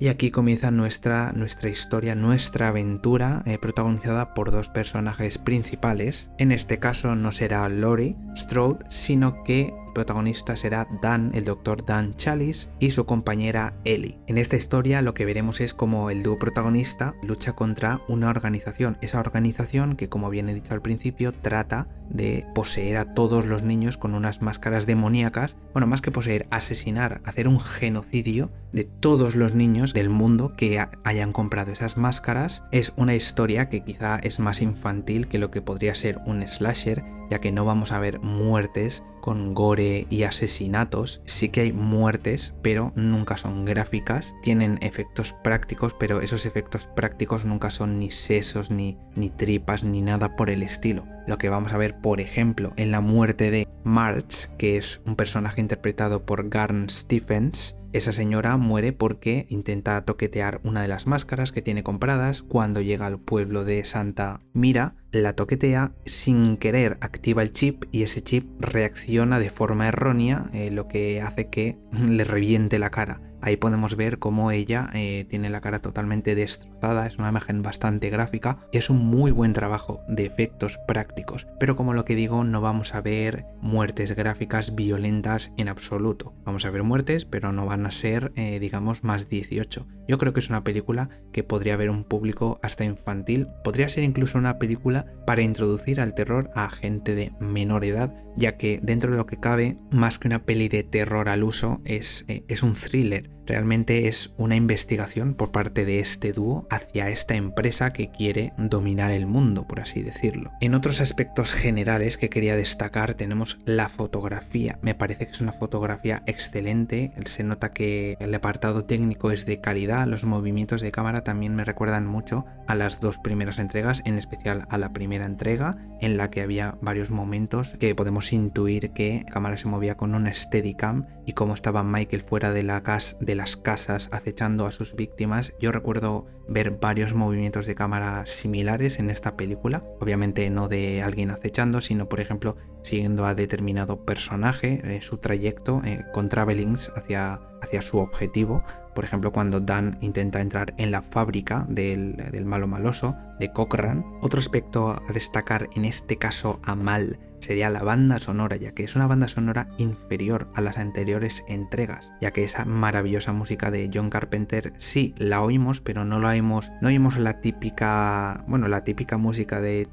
Y 0.00 0.08
aquí 0.08 0.30
comienza 0.30 0.70
nuestra, 0.70 1.32
nuestra 1.32 1.68
historia, 1.68 2.14
nuestra 2.14 2.68
aventura 2.68 3.42
eh, 3.46 3.58
protagonizada 3.58 4.34
por 4.34 4.50
dos 4.50 4.68
personajes 4.68 5.38
principales. 5.38 6.30
En 6.38 6.52
este 6.52 6.78
caso 6.78 7.14
no 7.14 7.32
será 7.32 7.68
Laurie 7.68 8.16
Strode, 8.36 8.84
sino 8.88 9.42
que 9.44 9.72
protagonista 9.94 10.56
será 10.56 10.86
Dan, 11.00 11.30
el 11.32 11.44
doctor 11.46 11.86
Dan 11.86 12.14
Chalice, 12.16 12.68
y 12.78 12.90
su 12.90 13.06
compañera 13.06 13.74
Ellie. 13.84 14.18
En 14.26 14.36
esta 14.36 14.56
historia 14.56 15.00
lo 15.00 15.14
que 15.14 15.24
veremos 15.24 15.60
es 15.62 15.72
como 15.72 16.10
el 16.10 16.22
dúo 16.22 16.38
protagonista 16.38 17.14
lucha 17.22 17.52
contra 17.54 18.00
una 18.08 18.28
organización. 18.28 18.98
Esa 19.00 19.20
organización 19.20 19.96
que, 19.96 20.08
como 20.10 20.28
bien 20.28 20.48
he 20.48 20.54
dicho 20.54 20.74
al 20.74 20.82
principio, 20.82 21.32
trata 21.32 21.86
de 22.10 22.44
poseer 22.54 22.98
a 22.98 23.14
todos 23.14 23.46
los 23.46 23.62
niños 23.62 23.96
con 23.96 24.14
unas 24.14 24.42
máscaras 24.42 24.86
demoníacas. 24.86 25.56
Bueno, 25.72 25.86
más 25.86 26.02
que 26.02 26.10
poseer, 26.10 26.46
asesinar, 26.50 27.22
hacer 27.24 27.48
un 27.48 27.58
genocidio 27.60 28.50
de 28.72 28.84
todos 28.84 29.36
los 29.36 29.54
niños 29.54 29.94
del 29.94 30.10
mundo 30.10 30.54
que 30.56 30.78
ha- 30.80 30.90
hayan 31.04 31.32
comprado 31.32 31.72
esas 31.72 31.96
máscaras. 31.96 32.64
Es 32.72 32.92
una 32.96 33.14
historia 33.14 33.68
que 33.70 33.84
quizá 33.84 34.18
es 34.18 34.38
más 34.40 34.60
infantil 34.60 35.28
que 35.28 35.38
lo 35.38 35.50
que 35.50 35.62
podría 35.62 35.94
ser 35.94 36.18
un 36.26 36.46
slasher, 36.46 37.02
ya 37.30 37.40
que 37.40 37.52
no 37.52 37.64
vamos 37.64 37.92
a 37.92 37.98
ver 37.98 38.20
muertes 38.20 39.04
con 39.20 39.54
gore 39.54 40.06
y 40.10 40.24
asesinatos. 40.24 41.22
Sí 41.24 41.48
que 41.48 41.62
hay 41.62 41.72
muertes, 41.72 42.54
pero 42.60 42.92
nunca 42.94 43.36
son 43.36 43.64
gráficas. 43.64 44.34
Tienen 44.42 44.78
efectos 44.82 45.32
prácticos, 45.32 45.94
pero 45.98 46.20
esos 46.20 46.44
efectos 46.44 46.88
prácticos 46.94 47.44
nunca 47.46 47.70
son 47.70 47.98
ni 47.98 48.10
sesos, 48.10 48.70
ni, 48.70 48.98
ni 49.16 49.30
tripas, 49.30 49.82
ni 49.82 50.02
nada 50.02 50.36
por 50.36 50.50
el 50.50 50.62
estilo. 50.62 51.04
Lo 51.26 51.38
que 51.38 51.48
vamos 51.48 51.72
a 51.72 51.78
ver, 51.78 51.98
por 51.98 52.20
ejemplo, 52.20 52.72
en 52.76 52.90
la 52.90 53.00
muerte 53.00 53.50
de 53.50 53.66
March, 53.82 54.50
que 54.58 54.76
es 54.76 55.02
un 55.06 55.16
personaje 55.16 55.60
interpretado 55.60 56.24
por 56.24 56.48
Garn 56.48 56.88
Stephens, 56.90 57.76
esa 57.94 58.10
señora 58.10 58.56
muere 58.56 58.92
porque 58.92 59.46
intenta 59.48 60.04
toquetear 60.04 60.60
una 60.64 60.82
de 60.82 60.88
las 60.88 61.06
máscaras 61.06 61.52
que 61.52 61.62
tiene 61.62 61.84
compradas. 61.84 62.42
Cuando 62.42 62.80
llega 62.80 63.06
al 63.06 63.20
pueblo 63.20 63.64
de 63.64 63.84
Santa 63.84 64.40
Mira, 64.52 64.96
la 65.12 65.34
toquetea 65.34 65.92
sin 66.04 66.56
querer, 66.56 66.98
activa 67.00 67.42
el 67.42 67.52
chip 67.52 67.84
y 67.92 68.02
ese 68.02 68.20
chip 68.20 68.48
reacciona 68.58 69.38
de 69.38 69.48
forma 69.48 69.86
errónea, 69.86 70.50
eh, 70.52 70.72
lo 70.72 70.88
que 70.88 71.22
hace 71.22 71.48
que 71.50 71.78
le 71.92 72.24
reviente 72.24 72.80
la 72.80 72.90
cara. 72.90 73.20
Ahí 73.44 73.58
podemos 73.58 73.94
ver 73.94 74.18
cómo 74.18 74.50
ella 74.52 74.88
eh, 74.94 75.26
tiene 75.28 75.50
la 75.50 75.60
cara 75.60 75.82
totalmente 75.82 76.34
destrozada, 76.34 77.06
es 77.06 77.18
una 77.18 77.28
imagen 77.28 77.60
bastante 77.60 78.08
gráfica, 78.08 78.56
es 78.72 78.88
un 78.88 79.04
muy 79.04 79.32
buen 79.32 79.52
trabajo 79.52 80.00
de 80.08 80.24
efectos 80.24 80.78
prácticos, 80.88 81.46
pero 81.60 81.76
como 81.76 81.92
lo 81.92 82.06
que 82.06 82.14
digo, 82.14 82.42
no 82.42 82.62
vamos 82.62 82.94
a 82.94 83.02
ver 83.02 83.44
muertes 83.60 84.16
gráficas 84.16 84.74
violentas 84.74 85.52
en 85.58 85.68
absoluto. 85.68 86.32
Vamos 86.44 86.64
a 86.64 86.70
ver 86.70 86.84
muertes, 86.84 87.26
pero 87.26 87.52
no 87.52 87.66
van 87.66 87.84
a 87.84 87.90
ser, 87.90 88.32
eh, 88.34 88.58
digamos, 88.60 89.04
más 89.04 89.28
18. 89.28 89.86
Yo 90.08 90.16
creo 90.16 90.32
que 90.32 90.40
es 90.40 90.48
una 90.48 90.64
película 90.64 91.10
que 91.30 91.44
podría 91.44 91.76
ver 91.76 91.90
un 91.90 92.04
público 92.04 92.58
hasta 92.62 92.84
infantil, 92.84 93.48
podría 93.62 93.90
ser 93.90 94.04
incluso 94.04 94.38
una 94.38 94.58
película 94.58 95.04
para 95.26 95.42
introducir 95.42 96.00
al 96.00 96.14
terror 96.14 96.50
a 96.54 96.70
gente 96.70 97.14
de 97.14 97.32
menor 97.40 97.84
edad, 97.84 98.14
ya 98.38 98.56
que 98.56 98.80
dentro 98.82 99.10
de 99.10 99.18
lo 99.18 99.26
que 99.26 99.40
cabe, 99.40 99.76
más 99.90 100.18
que 100.18 100.28
una 100.28 100.44
peli 100.44 100.68
de 100.68 100.82
terror 100.82 101.28
al 101.28 101.44
uso, 101.44 101.82
es, 101.84 102.24
eh, 102.28 102.44
es 102.48 102.62
un 102.62 102.72
thriller. 102.72 103.33
Realmente 103.46 104.08
es 104.08 104.34
una 104.36 104.56
investigación 104.56 105.34
por 105.34 105.50
parte 105.52 105.84
de 105.84 106.00
este 106.00 106.32
dúo 106.32 106.66
hacia 106.70 107.10
esta 107.10 107.34
empresa 107.34 107.92
que 107.92 108.10
quiere 108.10 108.52
dominar 108.56 109.10
el 109.10 109.26
mundo, 109.26 109.66
por 109.66 109.80
así 109.80 110.02
decirlo. 110.02 110.52
En 110.60 110.74
otros 110.74 111.00
aspectos 111.00 111.52
generales 111.52 112.16
que 112.16 112.30
quería 112.30 112.56
destacar 112.56 113.14
tenemos 113.14 113.58
la 113.64 113.88
fotografía. 113.88 114.78
Me 114.82 114.94
parece 114.94 115.26
que 115.26 115.32
es 115.32 115.40
una 115.40 115.52
fotografía 115.52 116.22
excelente. 116.26 117.12
Se 117.24 117.44
nota 117.44 117.72
que 117.72 118.16
el 118.20 118.34
apartado 118.34 118.84
técnico 118.84 119.30
es 119.30 119.46
de 119.46 119.60
calidad. 119.60 120.06
Los 120.06 120.24
movimientos 120.24 120.80
de 120.80 120.92
cámara 120.92 121.24
también 121.24 121.54
me 121.54 121.64
recuerdan 121.64 122.06
mucho 122.06 122.44
a 122.66 122.74
las 122.74 123.00
dos 123.00 123.18
primeras 123.18 123.58
entregas, 123.58 124.02
en 124.04 124.16
especial 124.16 124.66
a 124.70 124.78
la 124.78 124.92
primera 124.92 125.26
entrega, 125.26 125.76
en 126.00 126.16
la 126.16 126.30
que 126.30 126.42
había 126.42 126.76
varios 126.80 127.10
momentos 127.10 127.76
que 127.78 127.94
podemos 127.94 128.32
intuir 128.32 128.90
que 128.90 129.22
la 129.24 129.30
cámara 129.30 129.56
se 129.56 129.68
movía 129.68 129.96
con 129.96 130.14
un 130.14 130.32
Steadicam 130.32 131.06
y 131.26 131.32
como 131.32 131.54
estaba 131.54 131.82
Michael 131.82 132.22
fuera 132.22 132.52
de 132.52 132.62
la 132.62 132.82
casa 132.82 133.16
de 133.20 133.33
las 133.34 133.56
casas 133.56 134.08
acechando 134.12 134.66
a 134.66 134.70
sus 134.70 134.94
víctimas. 134.94 135.54
Yo 135.60 135.72
recuerdo 135.72 136.26
ver 136.48 136.72
varios 136.72 137.14
movimientos 137.14 137.66
de 137.66 137.74
cámara 137.74 138.26
similares 138.26 138.98
en 138.98 139.10
esta 139.10 139.36
película. 139.36 139.84
Obviamente 140.00 140.48
no 140.50 140.68
de 140.68 141.02
alguien 141.02 141.30
acechando, 141.30 141.80
sino 141.80 142.08
por 142.08 142.20
ejemplo 142.20 142.56
siguiendo 142.82 143.24
a 143.24 143.34
determinado 143.34 144.04
personaje, 144.04 144.80
eh, 144.84 145.00
su 145.00 145.18
trayecto 145.18 145.80
eh, 145.84 146.04
con 146.12 146.28
travelings 146.28 146.92
hacia, 146.94 147.40
hacia 147.62 147.82
su 147.82 147.98
objetivo. 147.98 148.62
Por 148.94 149.04
ejemplo, 149.04 149.32
cuando 149.32 149.58
Dan 149.58 149.98
intenta 150.02 150.40
entrar 150.40 150.74
en 150.76 150.90
la 150.90 151.02
fábrica 151.02 151.66
del, 151.68 152.16
del 152.16 152.44
malo 152.44 152.68
maloso 152.68 153.16
de 153.40 153.52
Cochrane. 153.52 154.04
Otro 154.22 154.38
aspecto 154.38 154.90
a 154.90 155.12
destacar 155.12 155.68
en 155.74 155.84
este 155.84 156.16
caso 156.16 156.60
a 156.62 156.74
mal 156.76 157.18
sería 157.44 157.70
la 157.70 157.82
banda 157.82 158.18
sonora, 158.18 158.56
ya 158.56 158.72
que 158.72 158.84
es 158.84 158.96
una 158.96 159.06
banda 159.06 159.28
sonora 159.28 159.68
inferior 159.78 160.48
a 160.54 160.60
las 160.60 160.78
anteriores 160.78 161.44
entregas, 161.48 162.12
ya 162.20 162.30
que 162.30 162.44
esa 162.44 162.64
maravillosa 162.64 163.32
música 163.32 163.70
de 163.70 163.90
John 163.92 164.10
Carpenter 164.10 164.72
sí 164.78 165.14
la 165.18 165.42
oímos, 165.42 165.80
pero 165.80 166.04
no 166.04 166.18
la 166.18 166.30
oímos, 166.30 166.70
no 166.80 166.88
oímos 166.88 167.18
la 167.18 167.40
típica, 167.40 168.44
bueno, 168.46 168.68
la 168.68 168.84
típica 168.84 169.18
música 169.18 169.60
de 169.60 169.86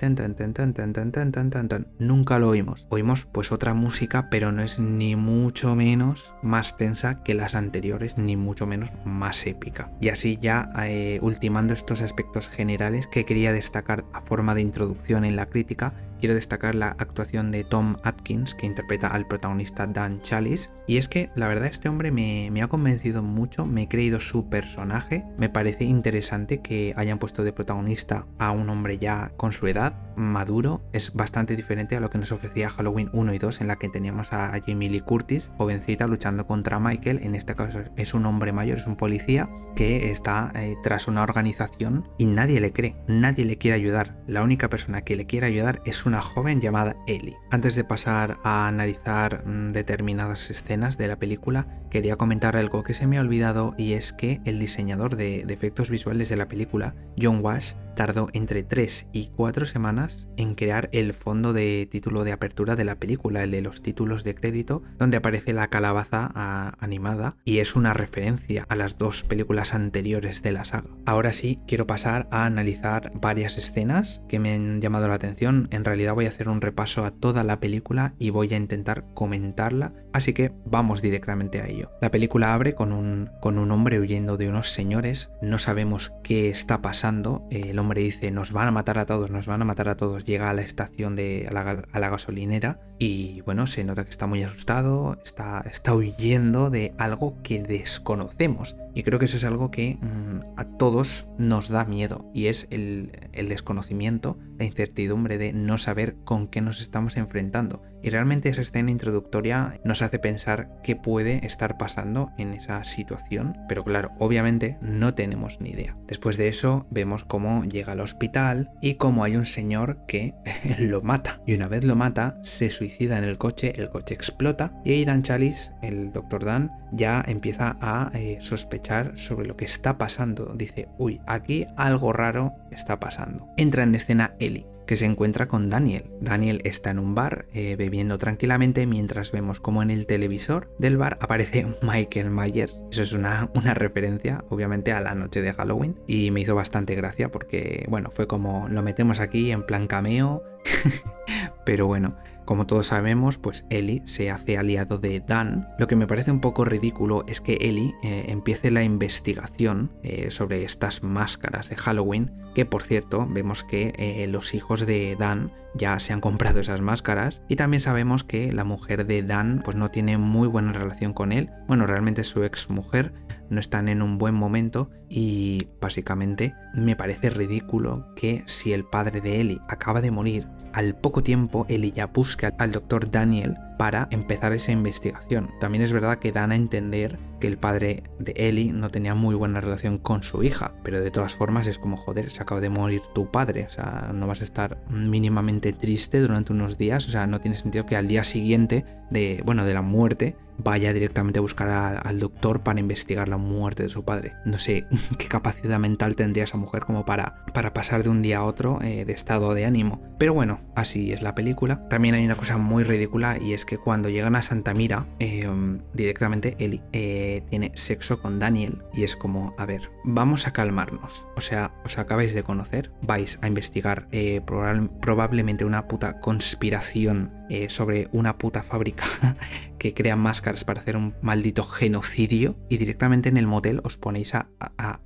nunca 1.99 2.39
lo 2.39 2.49
oímos. 2.49 2.87
Oímos 2.89 3.25
pues 3.25 3.51
otra 3.51 3.73
música, 3.73 4.29
pero 4.29 4.51
no 4.51 4.61
es 4.61 4.79
ni 4.79 5.15
mucho 5.15 5.75
menos 5.75 6.33
más 6.41 6.77
tensa 6.77 7.23
que 7.23 7.33
las 7.33 7.55
anteriores, 7.55 8.17
ni 8.17 8.37
mucho 8.37 8.65
menos 8.65 8.91
más 9.05 9.45
épica. 9.45 9.91
Y 9.99 10.09
así 10.09 10.37
ya 10.41 10.69
eh, 10.83 11.19
ultimando 11.21 11.73
estos 11.73 12.01
aspectos 12.01 12.47
generales 12.47 13.07
que 13.07 13.25
quería 13.25 13.53
destacar 13.53 14.05
a 14.13 14.21
forma 14.21 14.55
de 14.55 14.61
introducción 14.61 15.25
en 15.25 15.35
la 15.35 15.47
crítica, 15.47 15.93
quiero 16.21 16.35
destacar 16.35 16.75
la 16.75 16.95
actuación 16.99 17.51
de 17.51 17.65
Tom 17.65 17.97
Atkins, 18.03 18.55
que 18.55 18.67
interpreta 18.67 19.07
al 19.07 19.27
protagonista 19.27 19.87
Dan 19.87 20.21
Chalice. 20.21 20.69
Y 20.87 20.97
es 20.97 21.09
que 21.09 21.29
la 21.35 21.47
verdad 21.47 21.67
este 21.67 21.89
hombre 21.89 22.11
me, 22.11 22.49
me, 22.51 22.61
ha 22.61 22.67
convencido 22.67 23.23
mucho, 23.23 23.65
me 23.65 23.83
he 23.83 23.87
creído 23.87 24.19
su 24.19 24.49
personaje, 24.49 25.25
me 25.37 25.49
parece 25.49 25.83
interesante 25.83 26.61
que 26.61 26.93
hayan 26.95 27.19
puesto 27.19 27.43
de 27.43 27.53
protagonista 27.53 28.25
a 28.39 28.51
un 28.51 28.69
hombre 28.69 28.97
ya 28.97 29.31
con 29.35 29.51
su 29.51 29.67
edad, 29.67 29.95
maduro, 30.15 30.81
es 30.93 31.13
bastante 31.13 31.55
diferente 31.55 31.95
a 31.95 31.99
lo 31.99 32.09
que 32.09 32.17
nos 32.17 32.31
ofrecía 32.31 32.69
Halloween 32.69 33.09
1 33.13 33.33
y 33.33 33.37
2 33.39 33.61
en 33.61 33.67
la 33.67 33.77
que 33.77 33.89
teníamos 33.89 34.33
a 34.33 34.51
Jamie 34.65 34.89
Lee 34.89 35.01
Curtis, 35.01 35.51
jovencita 35.57 36.07
luchando 36.07 36.45
contra 36.45 36.79
Michael, 36.79 37.19
en 37.23 37.35
este 37.35 37.55
caso 37.55 37.79
es 37.95 38.13
un 38.13 38.25
hombre 38.25 38.51
mayor, 38.51 38.77
es 38.77 38.87
un 38.87 38.95
policía 38.95 39.49
que 39.75 40.11
está 40.11 40.51
eh, 40.55 40.75
tras 40.83 41.07
una 41.07 41.23
organización 41.23 42.09
y 42.17 42.25
nadie 42.25 42.59
le 42.59 42.73
cree, 42.73 42.95
nadie 43.07 43.45
le 43.45 43.57
quiere 43.57 43.75
ayudar, 43.75 44.17
la 44.27 44.43
única 44.43 44.69
persona 44.69 45.01
que 45.01 45.15
le 45.15 45.25
quiere 45.25 45.47
ayudar 45.47 45.81
es 45.85 46.05
una 46.05 46.10
joven 46.19 46.59
llamada 46.59 46.97
Ellie. 47.07 47.37
Antes 47.49 47.75
de 47.75 47.85
pasar 47.85 48.39
a 48.43 48.67
analizar 48.67 49.47
mm, 49.47 49.71
determinadas 49.71 50.49
escenas 50.49 50.97
de 50.97 51.07
la 51.07 51.19
película, 51.19 51.67
quería 51.89 52.17
comentar 52.17 52.57
algo 52.57 52.83
que 52.83 52.93
se 52.93 53.07
me 53.07 53.17
ha 53.17 53.21
olvidado 53.21 53.75
y 53.77 53.93
es 53.93 54.11
que 54.11 54.41
el 54.43 54.59
diseñador 54.59 55.15
de, 55.15 55.45
de 55.45 55.53
efectos 55.53 55.89
visuales 55.89 56.27
de 56.27 56.37
la 56.37 56.49
película, 56.49 56.95
John 57.17 57.39
Wash, 57.41 57.73
tardó 57.95 58.29
entre 58.33 58.63
3 58.63 59.07
y 59.11 59.27
4 59.35 59.65
semanas 59.65 60.27
en 60.37 60.55
crear 60.55 60.89
el 60.91 61.13
fondo 61.13 61.53
de 61.53 61.87
título 61.89 62.23
de 62.23 62.31
apertura 62.31 62.75
de 62.75 62.85
la 62.85 62.95
película, 62.95 63.43
el 63.43 63.51
de 63.51 63.61
los 63.61 63.81
títulos 63.81 64.23
de 64.23 64.35
crédito, 64.35 64.81
donde 64.97 65.17
aparece 65.17 65.53
la 65.53 65.69
calabaza 65.69 66.31
ah, 66.33 66.73
animada 66.79 67.35
y 67.45 67.59
es 67.59 67.75
una 67.75 67.93
referencia 67.93 68.65
a 68.69 68.75
las 68.75 68.97
dos 68.97 69.23
películas 69.23 69.73
anteriores 69.73 70.41
de 70.41 70.51
la 70.51 70.65
saga. 70.65 70.89
Ahora 71.05 71.33
sí, 71.33 71.59
quiero 71.67 71.87
pasar 71.87 72.27
a 72.31 72.45
analizar 72.45 73.11
varias 73.13 73.57
escenas 73.57 74.23
que 74.27 74.39
me 74.39 74.53
han 74.53 74.81
llamado 74.81 75.07
la 75.07 75.15
atención. 75.15 75.67
En 75.71 75.85
realidad 75.85 76.00
voy 76.09 76.25
a 76.25 76.29
hacer 76.29 76.49
un 76.49 76.61
repaso 76.61 77.05
a 77.05 77.11
toda 77.11 77.43
la 77.43 77.59
película 77.59 78.13
y 78.19 78.29
voy 78.29 78.53
a 78.53 78.57
intentar 78.57 79.05
comentarla, 79.13 79.93
así 80.13 80.33
que 80.33 80.51
vamos 80.65 81.01
directamente 81.01 81.61
a 81.61 81.67
ello. 81.67 81.91
La 82.01 82.11
película 82.11 82.53
abre 82.53 82.73
con 82.73 82.91
un, 82.91 83.29
con 83.39 83.57
un 83.57 83.71
hombre 83.71 83.99
huyendo 83.99 84.37
de 84.37 84.49
unos 84.49 84.71
señores, 84.71 85.31
no 85.41 85.59
sabemos 85.59 86.13
qué 86.23 86.49
está 86.49 86.81
pasando, 86.81 87.47
el 87.49 87.77
hombre 87.79 88.01
dice 88.01 88.31
nos 88.31 88.51
van 88.51 88.67
a 88.67 88.71
matar 88.71 88.97
a 88.97 89.05
todos, 89.05 89.31
nos 89.31 89.47
van 89.47 89.61
a 89.61 89.65
matar 89.65 89.89
a 89.89 89.97
todos, 89.97 90.25
llega 90.25 90.49
a 90.49 90.53
la 90.53 90.61
estación 90.61 91.15
de 91.15 91.47
a 91.49 91.53
la, 91.99 92.09
gasolinera 92.09 92.79
y 92.99 93.41
bueno, 93.41 93.67
se 93.67 93.83
nota 93.83 94.03
que 94.03 94.09
está 94.09 94.27
muy 94.27 94.43
asustado, 94.43 95.17
está, 95.23 95.63
está 95.65 95.95
huyendo 95.95 96.69
de 96.69 96.93
algo 96.97 97.41
que 97.41 97.61
desconocemos. 97.63 98.75
Y 98.93 99.03
creo 99.03 99.19
que 99.19 99.25
eso 99.25 99.37
es 99.37 99.45
algo 99.45 99.71
que 99.71 99.97
mmm, 100.01 100.41
a 100.57 100.65
todos 100.65 101.27
nos 101.37 101.69
da 101.69 101.85
miedo 101.85 102.29
y 102.33 102.47
es 102.47 102.67
el, 102.69 103.29
el, 103.31 103.49
desconocimiento, 103.49 104.37
la 104.57 104.65
incertidumbre 104.65 105.37
de 105.37 105.53
no 105.53 105.77
saber 105.77 105.90
con 106.23 106.47
qué 106.47 106.61
nos 106.61 106.81
estamos 106.81 107.17
enfrentando. 107.17 107.81
Y 108.03 108.09
realmente 108.09 108.49
esa 108.49 108.61
escena 108.61 108.91
introductoria 108.91 109.79
nos 109.83 110.01
hace 110.01 110.19
pensar 110.19 110.69
qué 110.83 110.95
puede 110.95 111.45
estar 111.45 111.77
pasando 111.77 112.31
en 112.37 112.53
esa 112.53 112.83
situación, 112.83 113.55
pero 113.67 113.83
claro, 113.83 114.11
obviamente 114.19 114.77
no 114.81 115.13
tenemos 115.13 115.59
ni 115.61 115.71
idea. 115.71 115.95
Después 116.07 116.37
de 116.37 116.47
eso 116.47 116.87
vemos 116.89 117.25
cómo 117.25 117.63
llega 117.63 117.91
al 117.93 117.99
hospital 117.99 118.71
y 118.81 118.95
cómo 118.95 119.23
hay 119.23 119.35
un 119.35 119.45
señor 119.45 119.99
que 120.07 120.33
lo 120.79 121.01
mata. 121.01 121.41
Y 121.45 121.53
una 121.53 121.67
vez 121.67 121.83
lo 121.83 121.95
mata, 121.95 122.39
se 122.41 122.69
suicida 122.69 123.17
en 123.17 123.23
el 123.23 123.37
coche, 123.37 123.73
el 123.75 123.89
coche 123.89 124.15
explota 124.15 124.73
y 124.83 125.05
Dan 125.05 125.21
Chalice, 125.21 125.73
el 125.81 126.11
doctor 126.11 126.45
Dan, 126.45 126.71
ya 126.91 127.23
empieza 127.27 127.77
a 127.81 128.11
eh, 128.13 128.37
sospechar 128.39 129.17
sobre 129.17 129.45
lo 129.45 129.55
que 129.55 129.65
está 129.65 129.97
pasando. 129.97 130.53
Dice, 130.55 130.87
uy, 130.97 131.21
aquí 131.27 131.67
algo 131.75 132.13
raro 132.13 132.53
está 132.71 132.99
pasando. 132.99 133.47
Entra 133.57 133.83
en 133.83 133.95
escena 133.95 134.35
Ellie 134.39 134.70
que 134.91 134.97
se 134.97 135.05
encuentra 135.05 135.47
con 135.47 135.69
Daniel. 135.69 136.11
Daniel 136.19 136.59
está 136.65 136.89
en 136.89 136.99
un 136.99 137.15
bar 137.15 137.45
eh, 137.53 137.77
bebiendo 137.77 138.17
tranquilamente 138.17 138.85
mientras 138.85 139.31
vemos 139.31 139.61
como 139.61 139.81
en 139.81 139.89
el 139.89 140.05
televisor 140.05 140.69
del 140.79 140.97
bar 140.97 141.17
aparece 141.21 141.65
Michael 141.81 142.29
Myers. 142.29 142.83
Eso 142.91 143.01
es 143.01 143.13
una, 143.13 143.49
una 143.55 143.73
referencia 143.73 144.43
obviamente 144.49 144.91
a 144.91 144.99
la 144.99 145.15
noche 145.15 145.41
de 145.41 145.53
Halloween 145.53 145.97
y 146.07 146.29
me 146.31 146.41
hizo 146.41 146.55
bastante 146.55 146.93
gracia 146.93 147.31
porque 147.31 147.85
bueno, 147.87 148.11
fue 148.11 148.27
como 148.27 148.67
lo 148.67 148.83
metemos 148.83 149.21
aquí 149.21 149.53
en 149.53 149.65
plan 149.65 149.87
cameo. 149.87 150.43
Pero 151.65 151.87
bueno, 151.87 152.17
como 152.51 152.67
todos 152.67 152.87
sabemos, 152.87 153.37
pues 153.37 153.65
Ellie 153.69 154.01
se 154.03 154.29
hace 154.29 154.57
aliado 154.57 154.97
de 154.97 155.21
Dan. 155.21 155.69
Lo 155.79 155.87
que 155.87 155.95
me 155.95 156.05
parece 156.05 156.31
un 156.31 156.41
poco 156.41 156.65
ridículo 156.65 157.23
es 157.25 157.39
que 157.39 157.53
Ellie 157.61 157.95
eh, 158.03 158.25
empiece 158.27 158.71
la 158.71 158.83
investigación 158.83 159.93
eh, 160.03 160.31
sobre 160.31 160.65
estas 160.65 161.01
máscaras 161.01 161.69
de 161.69 161.77
Halloween, 161.77 162.33
que 162.53 162.65
por 162.65 162.83
cierto 162.83 163.25
vemos 163.25 163.63
que 163.63 163.93
eh, 163.95 164.27
los 164.27 164.53
hijos 164.53 164.85
de 164.85 165.15
Dan 165.17 165.53
ya 165.75 165.97
se 165.99 166.11
han 166.11 166.19
comprado 166.19 166.59
esas 166.59 166.81
máscaras 166.81 167.41
y 167.47 167.55
también 167.55 167.79
sabemos 167.79 168.25
que 168.25 168.51
la 168.51 168.65
mujer 168.65 169.07
de 169.07 169.23
Dan 169.23 169.61
pues 169.63 169.77
no 169.77 169.89
tiene 169.89 170.17
muy 170.17 170.49
buena 170.49 170.73
relación 170.73 171.13
con 171.13 171.31
él. 171.31 171.51
Bueno, 171.69 171.87
realmente 171.87 172.25
su 172.25 172.43
ex 172.43 172.69
mujer 172.69 173.13
no 173.49 173.61
están 173.61 173.87
en 173.87 174.01
un 174.01 174.17
buen 174.17 174.35
momento 174.35 174.89
y 175.07 175.69
básicamente 175.79 176.53
me 176.73 176.97
parece 176.97 177.29
ridículo 177.29 178.13
que 178.13 178.43
si 178.45 178.73
el 178.73 178.83
padre 178.83 179.21
de 179.21 179.39
Ellie 179.39 179.61
acaba 179.69 180.01
de 180.01 180.11
morir, 180.11 180.47
al 180.73 180.95
poco 180.95 181.23
tiempo 181.23 181.65
Ellie 181.69 181.91
ya 181.91 182.07
busca 182.07 182.53
al 182.57 182.71
doctor 182.71 183.09
Daniel 183.09 183.55
para 183.77 184.07
empezar 184.11 184.53
esa 184.53 184.71
investigación. 184.71 185.49
También 185.59 185.83
es 185.83 185.91
verdad 185.91 186.19
que 186.19 186.31
dan 186.31 186.51
a 186.51 186.55
entender 186.55 187.17
que 187.39 187.47
el 187.47 187.57
padre 187.57 188.03
de 188.19 188.33
Ellie 188.35 188.71
no 188.71 188.89
tenía 188.89 189.15
muy 189.15 189.33
buena 189.33 189.59
relación 189.59 189.97
con 189.97 190.21
su 190.21 190.43
hija, 190.43 190.73
pero 190.83 191.01
de 191.01 191.09
todas 191.09 191.33
formas 191.33 191.65
es 191.65 191.79
como 191.79 191.97
joder, 191.97 192.29
se 192.29 192.43
acaba 192.43 192.61
de 192.61 192.69
morir 192.69 193.01
tu 193.15 193.31
padre, 193.31 193.65
o 193.65 193.69
sea, 193.69 194.11
no 194.13 194.27
vas 194.27 194.41
a 194.41 194.43
estar 194.43 194.77
mínimamente 194.89 195.73
triste 195.73 196.19
durante 196.19 196.53
unos 196.53 196.77
días, 196.77 197.07
o 197.07 197.11
sea, 197.11 197.25
no 197.25 197.41
tiene 197.41 197.57
sentido 197.57 197.87
que 197.87 197.95
al 197.95 198.07
día 198.07 198.23
siguiente 198.23 198.85
de, 199.09 199.41
bueno, 199.45 199.65
de 199.65 199.73
la 199.73 199.81
muerte 199.81 200.35
vaya 200.63 200.93
directamente 200.93 201.39
a 201.39 201.41
buscar 201.41 202.01
al 202.03 202.19
doctor 202.19 202.61
para 202.61 202.79
investigar 202.79 203.29
la 203.29 203.37
muerte 203.37 203.83
de 203.83 203.89
su 203.89 204.03
padre. 204.03 204.33
No 204.45 204.57
sé 204.57 204.85
qué 205.17 205.27
capacidad 205.27 205.79
mental 205.79 206.15
tendría 206.15 206.43
esa 206.43 206.57
mujer 206.57 206.83
como 206.83 207.05
para, 207.05 207.45
para 207.53 207.73
pasar 207.73 208.03
de 208.03 208.09
un 208.09 208.21
día 208.21 208.39
a 208.39 208.43
otro 208.43 208.81
eh, 208.81 209.05
de 209.05 209.13
estado 209.13 209.53
de 209.53 209.65
ánimo. 209.65 210.01
Pero 210.17 210.33
bueno, 210.33 210.61
así 210.75 211.11
es 211.11 211.21
la 211.21 211.35
película. 211.35 211.87
También 211.89 212.15
hay 212.15 212.25
una 212.25 212.35
cosa 212.35 212.57
muy 212.57 212.83
ridícula 212.83 213.37
y 213.39 213.53
es 213.53 213.65
que 213.65 213.77
cuando 213.77 214.09
llegan 214.09 214.35
a 214.35 214.41
Santa 214.41 214.73
Mira, 214.73 215.07
eh, 215.19 215.49
directamente 215.93 216.55
Ellie 216.59 216.81
eh, 216.91 217.43
tiene 217.49 217.71
sexo 217.75 218.21
con 218.21 218.39
Daniel 218.39 218.83
y 218.93 219.03
es 219.03 219.15
como, 219.15 219.55
a 219.57 219.65
ver, 219.65 219.89
vamos 220.03 220.47
a 220.47 220.53
calmarnos. 220.53 221.25
O 221.35 221.41
sea, 221.41 221.73
os 221.83 221.97
acabáis 221.97 222.33
de 222.33 222.43
conocer, 222.43 222.91
vais 223.01 223.39
a 223.41 223.47
investigar 223.47 224.07
eh, 224.11 224.41
probable, 224.45 224.89
probablemente 225.01 225.65
una 225.65 225.87
puta 225.87 226.19
conspiración 226.19 227.31
sobre 227.69 228.07
una 228.11 228.37
puta 228.37 228.63
fábrica 228.63 229.03
que 229.77 229.93
crea 229.93 230.15
máscaras 230.15 230.63
para 230.63 230.81
hacer 230.81 230.95
un 230.95 231.15
maldito 231.21 231.63
genocidio 231.63 232.55
y 232.69 232.77
directamente 232.77 233.29
en 233.29 233.37
el 233.37 233.47
motel 233.47 233.81
os 233.83 233.97
ponéis 233.97 234.33
a 234.35 234.47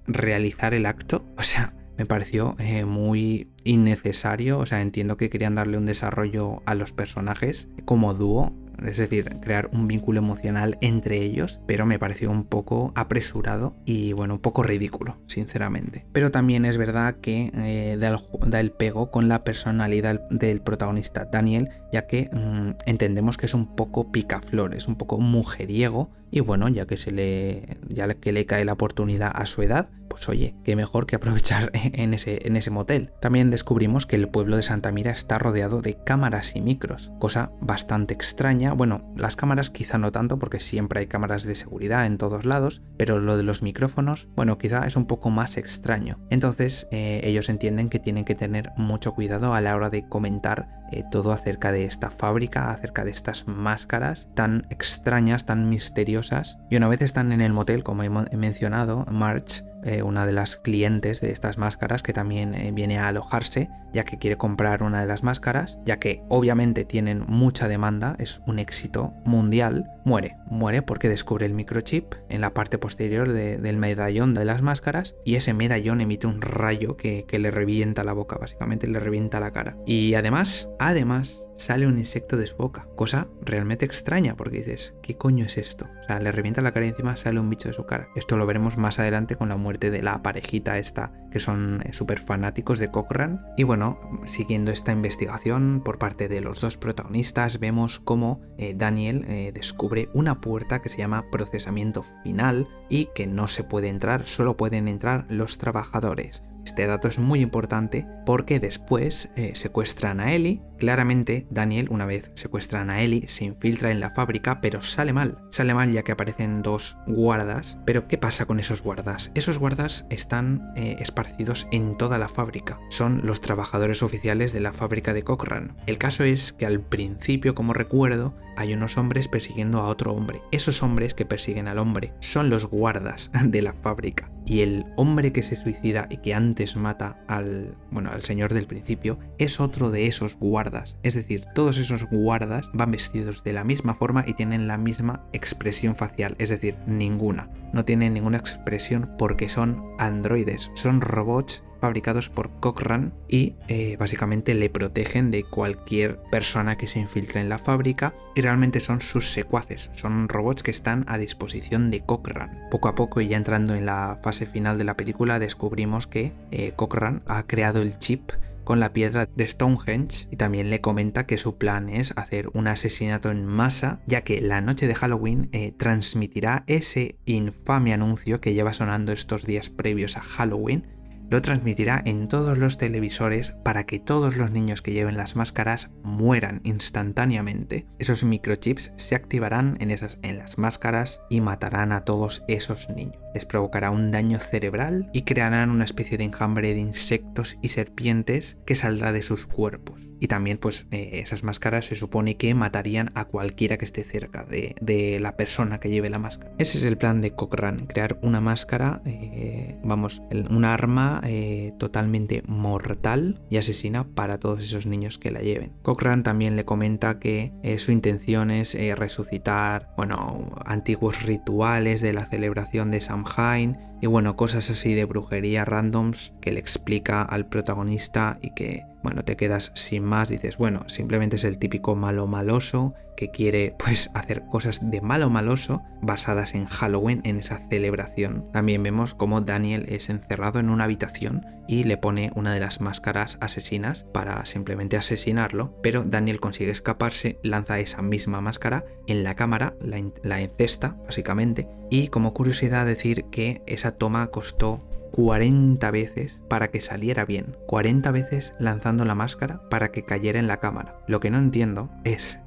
realizar 0.07 0.73
el 0.73 0.85
acto. 0.85 1.25
O 1.37 1.43
sea, 1.43 1.73
me 1.97 2.05
pareció 2.05 2.55
eh, 2.59 2.85
muy 2.85 3.49
innecesario. 3.63 4.59
O 4.59 4.65
sea, 4.65 4.81
entiendo 4.81 5.17
que 5.17 5.29
querían 5.29 5.55
darle 5.55 5.77
un 5.77 5.85
desarrollo 5.85 6.61
a 6.65 6.75
los 6.75 6.91
personajes 6.91 7.69
como 7.85 8.13
dúo. 8.13 8.53
es 8.85 8.97
decir, 8.97 9.37
crear 9.41 9.69
un 9.71 9.87
vínculo 9.87 10.19
emocional 10.19 10.77
entre 10.81 11.21
ellos, 11.21 11.61
pero 11.65 11.85
me 11.85 11.97
pareció 11.97 12.29
un 12.29 12.43
poco 12.43 12.91
apresurado 12.95 13.73
y 13.85 14.11
bueno, 14.11 14.33
un 14.35 14.41
poco 14.41 14.63
ridículo, 14.63 15.17
sinceramente. 15.27 16.05
Pero 16.11 16.29
también 16.29 16.65
es 16.65 16.77
verdad 16.77 17.15
que 17.21 17.51
eh, 17.55 17.97
da, 17.97 18.59
el, 18.59 18.71
pego 18.71 19.11
con 19.11 19.29
la 19.29 19.45
personalidad 19.45 20.19
del 20.29 20.61
protagonista 20.61 21.25
Daniel, 21.31 21.69
ya 21.95 22.07
que 22.07 22.29
mm, 22.29 22.71
entendemos 22.87 23.37
que 23.37 23.45
es 23.45 23.53
un 23.53 23.73
poco 23.73 24.11
picaflores, 24.11 24.89
un 24.89 24.97
poco 24.97 25.17
mujeriego 25.17 26.09
y 26.29 26.41
bueno, 26.41 26.67
ya 26.67 26.85
que 26.85 26.97
se 26.97 27.11
le 27.11 27.77
ya 27.87 28.13
que 28.15 28.33
le 28.33 28.45
cae 28.45 28.65
la 28.65 28.73
oportunidad 28.73 29.31
a 29.33 29.45
su 29.45 29.61
edad, 29.61 29.87
pues 30.09 30.27
oye, 30.27 30.55
qué 30.65 30.75
mejor 30.75 31.05
que 31.05 31.15
aprovechar 31.15 31.71
en 31.73 32.13
ese, 32.13 32.45
en 32.45 32.57
ese 32.57 32.71
motel. 32.71 33.11
También 33.21 33.49
descubrimos 33.49 34.05
que 34.05 34.17
el 34.17 34.27
pueblo 34.27 34.57
de 34.57 34.63
Santa 34.63 34.91
Mira 34.91 35.11
está 35.11 35.39
rodeado 35.39 35.81
de 35.81 35.97
cámaras 36.03 36.57
y 36.57 36.61
micros, 36.61 37.13
cosa 37.19 37.51
bastante 37.61 38.13
extraña. 38.13 38.73
Bueno, 38.73 39.13
las 39.15 39.37
cámaras 39.37 39.69
quizá 39.69 39.97
no 39.97 40.11
tanto 40.11 40.37
porque 40.37 40.59
siempre 40.59 40.99
hay 40.99 41.07
cámaras 41.07 41.45
de 41.45 41.55
seguridad 41.55 42.05
en 42.05 42.17
todos 42.17 42.43
lados, 42.45 42.81
pero 42.97 43.19
lo 43.19 43.37
de 43.37 43.43
los 43.43 43.61
micrófonos, 43.61 44.27
bueno, 44.35 44.57
quizá 44.57 44.85
es 44.85 44.97
un 44.97 45.05
poco 45.05 45.29
más 45.29 45.55
extraño. 45.55 46.19
Entonces 46.29 46.89
eh, 46.91 47.21
ellos 47.23 47.47
entienden 47.47 47.87
que 47.87 47.99
tienen 47.99 48.25
que 48.25 48.35
tener 48.35 48.71
mucho 48.75 49.13
cuidado 49.13 49.53
a 49.53 49.61
la 49.61 49.75
hora 49.75 49.89
de 49.89 50.07
comentar 50.09 50.83
eh, 50.91 51.03
todo 51.11 51.31
acerca 51.31 51.71
de 51.71 51.84
esta 51.85 52.09
fábrica, 52.09 52.71
acerca 52.71 53.03
de 53.03 53.11
estas 53.11 53.47
máscaras 53.47 54.29
tan 54.33 54.67
extrañas, 54.69 55.45
tan 55.45 55.69
misteriosas. 55.69 56.57
Y 56.69 56.77
una 56.77 56.87
vez 56.87 57.01
están 57.01 57.31
en 57.31 57.41
el 57.41 57.53
motel, 57.53 57.83
como 57.83 58.03
he 58.03 58.37
mencionado, 58.37 59.05
March 59.09 59.63
eh, 59.85 60.01
una 60.01 60.25
de 60.25 60.31
las 60.31 60.57
clientes 60.57 61.21
de 61.21 61.31
estas 61.31 61.59
máscaras 61.59 62.01
que 62.01 62.11
también 62.11 62.55
eh, 62.55 62.71
viene 62.71 62.97
a 62.97 63.07
alojarse 63.07 63.69
ya 63.95 64.03
que 64.03 64.17
quiere 64.17 64.35
comprar 64.35 64.83
una 64.83 64.99
de 64.99 65.07
las 65.07 65.23
máscaras, 65.23 65.79
ya 65.85 65.99
que 65.99 66.21
obviamente 66.27 66.83
tienen 66.83 67.23
mucha 67.27 67.69
demanda, 67.69 68.15
es 68.19 68.41
un 68.45 68.59
éxito 68.59 69.13
mundial, 69.23 69.89
muere. 70.03 70.35
Muere 70.47 70.81
porque 70.81 71.07
descubre 71.07 71.45
el 71.45 71.53
microchip 71.53 72.13
en 72.27 72.41
la 72.41 72.53
parte 72.53 72.77
posterior 72.77 73.31
del 73.31 73.77
medallón 73.77 74.33
de 74.33 74.43
las 74.43 74.61
máscaras 74.61 75.15
y 75.23 75.35
ese 75.35 75.53
medallón 75.53 76.01
emite 76.01 76.27
un 76.27 76.41
rayo 76.41 76.97
que, 76.97 77.23
que 77.25 77.39
le 77.39 77.51
revienta 77.51 78.03
la 78.03 78.11
boca, 78.11 78.37
básicamente 78.37 78.85
le 78.85 78.99
revienta 78.99 79.39
la 79.39 79.51
cara. 79.51 79.77
Y 79.85 80.15
además, 80.15 80.67
además, 80.77 81.44
sale 81.57 81.87
un 81.87 81.97
insecto 81.97 82.37
de 82.37 82.47
su 82.47 82.57
boca, 82.57 82.87
cosa 82.95 83.27
realmente 83.41 83.85
extraña 83.85 84.35
porque 84.35 84.57
dices, 84.57 84.95
¿qué 85.01 85.15
coño 85.15 85.45
es 85.45 85.57
esto? 85.57 85.85
O 86.01 86.03
sea, 86.03 86.19
le 86.19 86.31
revienta 86.31 86.61
la 86.61 86.71
cara 86.71 86.85
encima 86.85 87.15
sale 87.15 87.39
un 87.39 87.49
bicho 87.49 87.69
de 87.69 87.73
su 87.73 87.85
cara. 87.85 88.07
Esto 88.15 88.37
lo 88.37 88.45
veremos 88.45 88.77
más 88.77 88.99
adelante 88.99 89.35
con 89.35 89.49
la 89.49 89.57
muerte 89.57 89.91
de 89.91 90.01
la 90.01 90.21
parejita 90.21 90.77
esta, 90.77 91.13
que 91.31 91.39
son 91.39 91.81
eh, 91.85 91.93
súper 91.93 92.19
fanáticos 92.19 92.79
de 92.79 92.91
Cochrane. 92.91 93.39
Y 93.57 93.63
bueno, 93.63 93.99
siguiendo 94.25 94.71
esta 94.71 94.91
investigación 94.91 95.81
por 95.83 95.97
parte 95.97 96.27
de 96.27 96.41
los 96.41 96.61
dos 96.61 96.77
protagonistas, 96.77 97.59
vemos 97.59 97.99
cómo 97.99 98.41
eh, 98.57 98.73
Daniel 98.75 99.25
eh, 99.27 99.51
descubre 99.53 100.09
una 100.13 100.41
puerta 100.41 100.81
que 100.81 100.89
se 100.89 100.99
llama 100.99 101.25
procesamiento 101.31 102.03
final 102.23 102.67
y 102.89 103.09
que 103.15 103.27
no 103.27 103.47
se 103.47 103.63
puede 103.63 103.89
entrar, 103.89 104.25
solo 104.25 104.57
pueden 104.57 104.87
entrar 104.87 105.25
los 105.29 105.57
trabajadores. 105.57 106.43
Este 106.65 106.87
dato 106.87 107.07
es 107.07 107.19
muy 107.19 107.41
importante 107.41 108.07
porque 108.25 108.59
después 108.59 109.29
eh, 109.35 109.51
secuestran 109.53 110.19
a 110.19 110.33
Ellie. 110.33 110.61
Claramente, 110.79 111.45
Daniel, 111.51 111.87
una 111.89 112.05
vez 112.05 112.31
secuestran 112.33 112.89
a 112.89 113.01
Ellie, 113.01 113.27
se 113.27 113.45
infiltra 113.45 113.91
en 113.91 113.99
la 113.99 114.09
fábrica, 114.09 114.59
pero 114.61 114.81
sale 114.81 115.13
mal. 115.13 115.37
Sale 115.51 115.75
mal 115.75 115.91
ya 115.91 116.01
que 116.01 116.11
aparecen 116.11 116.63
dos 116.63 116.97
guardas. 117.07 117.77
Pero, 117.85 118.07
¿qué 118.07 118.17
pasa 118.17 118.45
con 118.45 118.59
esos 118.59 118.81
guardas? 118.81 119.31
Esos 119.35 119.59
guardas 119.59 120.07
están 120.09 120.73
eh, 120.75 120.97
esparcidos 120.99 121.67
en 121.71 121.97
toda 121.97 122.17
la 122.17 122.29
fábrica. 122.29 122.79
Son 122.89 123.21
los 123.23 123.41
trabajadores 123.41 124.01
oficiales 124.01 124.51
de 124.51 124.59
la 124.59 124.73
fábrica 124.73 125.13
de 125.13 125.23
Cochrane. 125.23 125.75
El 125.85 125.99
caso 125.99 126.23
es 126.23 126.51
que 126.51 126.65
al 126.65 126.81
principio, 126.81 127.53
como 127.53 127.73
recuerdo, 127.73 128.35
hay 128.57 128.73
unos 128.73 128.97
hombres 128.97 129.27
persiguiendo 129.27 129.79
a 129.79 129.87
otro 129.87 130.13
hombre. 130.13 130.41
Esos 130.51 130.81
hombres 130.81 131.13
que 131.13 131.25
persiguen 131.25 131.67
al 131.67 131.77
hombre 131.77 132.13
son 132.19 132.49
los 132.49 132.65
guardas 132.65 133.29
de 133.43 133.61
la 133.61 133.73
fábrica 133.73 134.31
y 134.45 134.61
el 134.61 134.85
hombre 134.95 135.31
que 135.31 135.43
se 135.43 135.55
suicida 135.55 136.07
y 136.09 136.17
que 136.17 136.33
antes 136.33 136.75
mata 136.75 137.19
al, 137.27 137.75
bueno, 137.91 138.11
al 138.11 138.23
señor 138.23 138.53
del 138.53 138.67
principio 138.67 139.19
es 139.37 139.59
otro 139.59 139.91
de 139.91 140.07
esos 140.07 140.37
guardas. 140.37 140.97
Es 141.03 141.15
decir, 141.15 141.45
todos 141.55 141.77
esos 141.77 142.05
guardas 142.09 142.69
van 142.73 142.91
vestidos 142.91 143.43
de 143.43 143.53
la 143.53 143.63
misma 143.63 143.95
forma 143.95 144.23
y 144.27 144.33
tienen 144.33 144.67
la 144.67 144.77
misma 144.77 145.25
expresión 145.33 145.95
facial, 145.95 146.35
es 146.39 146.49
decir, 146.49 146.75
ninguna. 146.87 147.49
No 147.73 147.85
tienen 147.85 148.13
ninguna 148.13 148.37
expresión 148.37 149.11
porque 149.17 149.49
son 149.49 149.83
androides, 149.97 150.71
son 150.75 151.01
robots 151.01 151.63
fabricados 151.85 152.31
por 152.31 152.49
Cochrane 152.59 153.11
y 153.27 153.53
eh, 153.67 153.95
básicamente 153.99 154.55
le 154.55 154.71
protegen 154.71 155.29
de 155.29 155.43
cualquier 155.43 156.17
persona 156.31 156.79
que 156.79 156.87
se 156.87 156.97
infiltre 156.97 157.41
en 157.41 157.47
la 157.47 157.59
fábrica 157.59 158.15
y 158.33 158.41
realmente 158.41 158.79
son 158.79 159.01
sus 159.01 159.29
secuaces, 159.29 159.91
son 159.93 160.27
robots 160.27 160.63
que 160.63 160.71
están 160.71 161.05
a 161.07 161.19
disposición 161.19 161.91
de 161.91 161.99
Cochrane. 161.99 162.57
Poco 162.71 162.87
a 162.87 162.95
poco 162.95 163.21
y 163.21 163.27
ya 163.27 163.37
entrando 163.37 163.75
en 163.75 163.85
la 163.85 164.17
fase 164.23 164.47
final 164.47 164.79
de 164.79 164.83
la 164.83 164.97
película 164.97 165.37
descubrimos 165.37 166.07
que 166.07 166.33
eh, 166.49 166.71
Cochrane 166.75 167.21
ha 167.27 167.43
creado 167.43 167.83
el 167.83 167.99
chip 167.99 168.31
con 168.63 168.79
la 168.79 168.91
piedra 168.91 169.27
de 169.27 169.47
Stonehenge 169.47 170.27
y 170.31 170.37
también 170.37 170.71
le 170.71 170.81
comenta 170.81 171.27
que 171.27 171.37
su 171.37 171.59
plan 171.59 171.87
es 171.87 172.13
hacer 172.17 172.49
un 172.53 172.67
asesinato 172.67 173.29
en 173.29 173.45
masa 173.45 173.99
ya 174.07 174.23
que 174.23 174.41
la 174.41 174.59
noche 174.59 174.87
de 174.87 174.95
Halloween 174.95 175.49
eh, 175.51 175.71
transmitirá 175.77 176.63
ese 176.65 177.19
infame 177.25 177.93
anuncio 177.93 178.41
que 178.41 178.55
lleva 178.55 178.73
sonando 178.73 179.11
estos 179.11 179.45
días 179.45 179.69
previos 179.69 180.17
a 180.17 180.21
Halloween 180.21 180.94
lo 181.29 181.41
transmitirá 181.41 182.01
en 182.05 182.27
todos 182.27 182.57
los 182.57 182.77
televisores 182.77 183.55
para 183.63 183.85
que 183.85 183.99
todos 183.99 184.37
los 184.37 184.51
niños 184.51 184.81
que 184.81 184.93
lleven 184.93 185.17
las 185.17 185.35
máscaras 185.35 185.89
mueran 186.03 186.61
instantáneamente. 186.63 187.87
Esos 187.99 188.23
microchips 188.23 188.93
se 188.95 189.15
activarán 189.15 189.77
en, 189.79 189.91
esas, 189.91 190.19
en 190.21 190.37
las 190.37 190.57
máscaras 190.57 191.21
y 191.29 191.41
matarán 191.41 191.91
a 191.91 192.01
todos 192.01 192.43
esos 192.47 192.89
niños. 192.89 193.17
Les 193.33 193.45
provocará 193.45 193.91
un 193.91 194.11
daño 194.11 194.39
cerebral 194.39 195.09
y 195.11 195.23
crearán 195.23 195.69
una 195.69 195.83
especie 195.83 196.17
de 196.17 196.23
enjambre 196.23 196.73
de 196.73 196.79
insectos 196.79 197.57
y 197.61 197.69
serpientes 197.69 198.57
que 198.65 198.75
saldrá 198.75 199.11
de 199.11 199.21
sus 199.21 199.45
cuerpos. 199.45 200.09
Y 200.21 200.27
también 200.27 200.57
pues 200.57 200.87
eh, 200.91 201.19
esas 201.21 201.43
máscaras 201.43 201.85
se 201.87 201.95
supone 201.95 202.37
que 202.37 202.53
matarían 202.53 203.11
a 203.13 203.25
cualquiera 203.25 203.77
que 203.77 203.85
esté 203.85 204.03
cerca 204.03 204.45
de, 204.45 205.19
la 205.19 205.35
persona 205.35 205.79
que 205.79 205.89
lleve 205.89 206.09
la 206.09 206.19
máscara. 206.19 206.53
Ese 206.57 206.77
es 206.77 206.85
el 206.85 206.97
plan 206.97 207.21
de 207.21 207.31
Cochrane, 207.31 207.87
crear 207.87 208.17
una 208.21 208.39
máscara, 208.39 209.01
eh, 209.05 209.77
vamos, 209.83 210.21
un 210.31 210.63
arma 210.65 211.14
eh, 211.23 211.73
totalmente 211.77 212.43
mortal 212.47 213.39
y 213.49 213.57
asesina 213.57 214.03
para 214.03 214.39
todos 214.39 214.63
esos 214.63 214.85
niños 214.85 215.17
que 215.17 215.31
la 215.31 215.41
lleven. 215.41 215.73
Cochrane 215.81 216.23
también 216.23 216.55
le 216.55 216.65
comenta 216.65 217.19
que 217.19 217.53
eh, 217.63 217.79
su 217.79 217.91
intención 217.91 218.51
es 218.51 218.75
eh, 218.75 218.95
resucitar, 218.95 219.93
bueno, 219.97 220.55
antiguos 220.65 221.23
rituales 221.23 222.01
de 222.01 222.13
la 222.13 222.25
celebración 222.25 222.91
de 222.91 223.01
Samhain 223.01 223.77
y 224.01 224.07
bueno, 224.07 224.35
cosas 224.35 224.69
así 224.69 224.93
de 224.93 225.05
brujería 225.05 225.65
randoms 225.65 226.33
que 226.41 226.51
le 226.51 226.59
explica 226.59 227.21
al 227.21 227.47
protagonista 227.47 228.37
y 228.41 228.51
que, 228.51 228.83
bueno, 229.03 229.23
te 229.23 229.37
quedas 229.37 229.71
sin 229.75 230.03
más, 230.03 230.29
dices, 230.29 230.57
bueno, 230.57 230.83
simplemente 230.87 231.37
es 231.37 231.43
el 231.43 231.57
típico 231.57 231.95
malo 231.95 232.27
maloso 232.27 232.93
que 233.15 233.31
quiere 233.31 233.75
pues 233.83 234.11
hacer 234.13 234.43
cosas 234.45 234.89
de 234.89 235.01
malo 235.01 235.29
maloso 235.29 235.81
basadas 236.01 236.55
en 236.55 236.65
Halloween 236.65 237.21
en 237.23 237.37
esa 237.37 237.59
celebración. 237.69 238.51
También 238.51 238.83
vemos 238.83 239.15
como 239.15 239.41
Daniel 239.41 239.85
es 239.87 240.09
encerrado 240.09 240.59
en 240.59 240.69
una 240.69 240.83
habitación 240.83 241.45
y 241.67 241.83
le 241.83 241.97
pone 241.97 242.31
una 242.35 242.53
de 242.53 242.59
las 242.59 242.81
máscaras 242.81 243.37
asesinas 243.41 244.03
para 244.03 244.45
simplemente 244.45 244.97
asesinarlo, 244.97 245.79
pero 245.81 246.03
Daniel 246.03 246.39
consigue 246.39 246.69
escaparse, 246.69 247.39
lanza 247.41 247.79
esa 247.79 248.03
misma 248.03 248.39
máscara 248.39 248.85
en 249.07 249.23
la 249.23 249.35
cámara, 249.35 249.75
la, 249.79 249.99
la 250.21 250.41
encesta 250.41 250.95
básicamente, 251.05 251.67
y 251.89 252.07
como 252.09 252.33
curiosidad 252.33 252.85
decir 252.85 253.25
que 253.31 253.61
esa 253.65 253.91
toma 253.91 254.27
costó 254.27 254.81
40 255.15 255.91
veces 255.91 256.41
para 256.49 256.71
que 256.71 256.81
saliera 256.81 257.23
bien. 257.23 257.55
40 257.67 258.11
veces 258.11 258.53
lanzando 258.59 259.05
la 259.05 259.15
máscara 259.15 259.61
para 259.69 259.93
que 259.93 260.03
cayera 260.03 260.39
en 260.39 260.47
la 260.47 260.57
cámara. 260.57 260.99
Lo 261.07 261.21
que 261.21 261.29
no 261.29 261.37
entiendo 261.37 261.89
es 262.03 262.39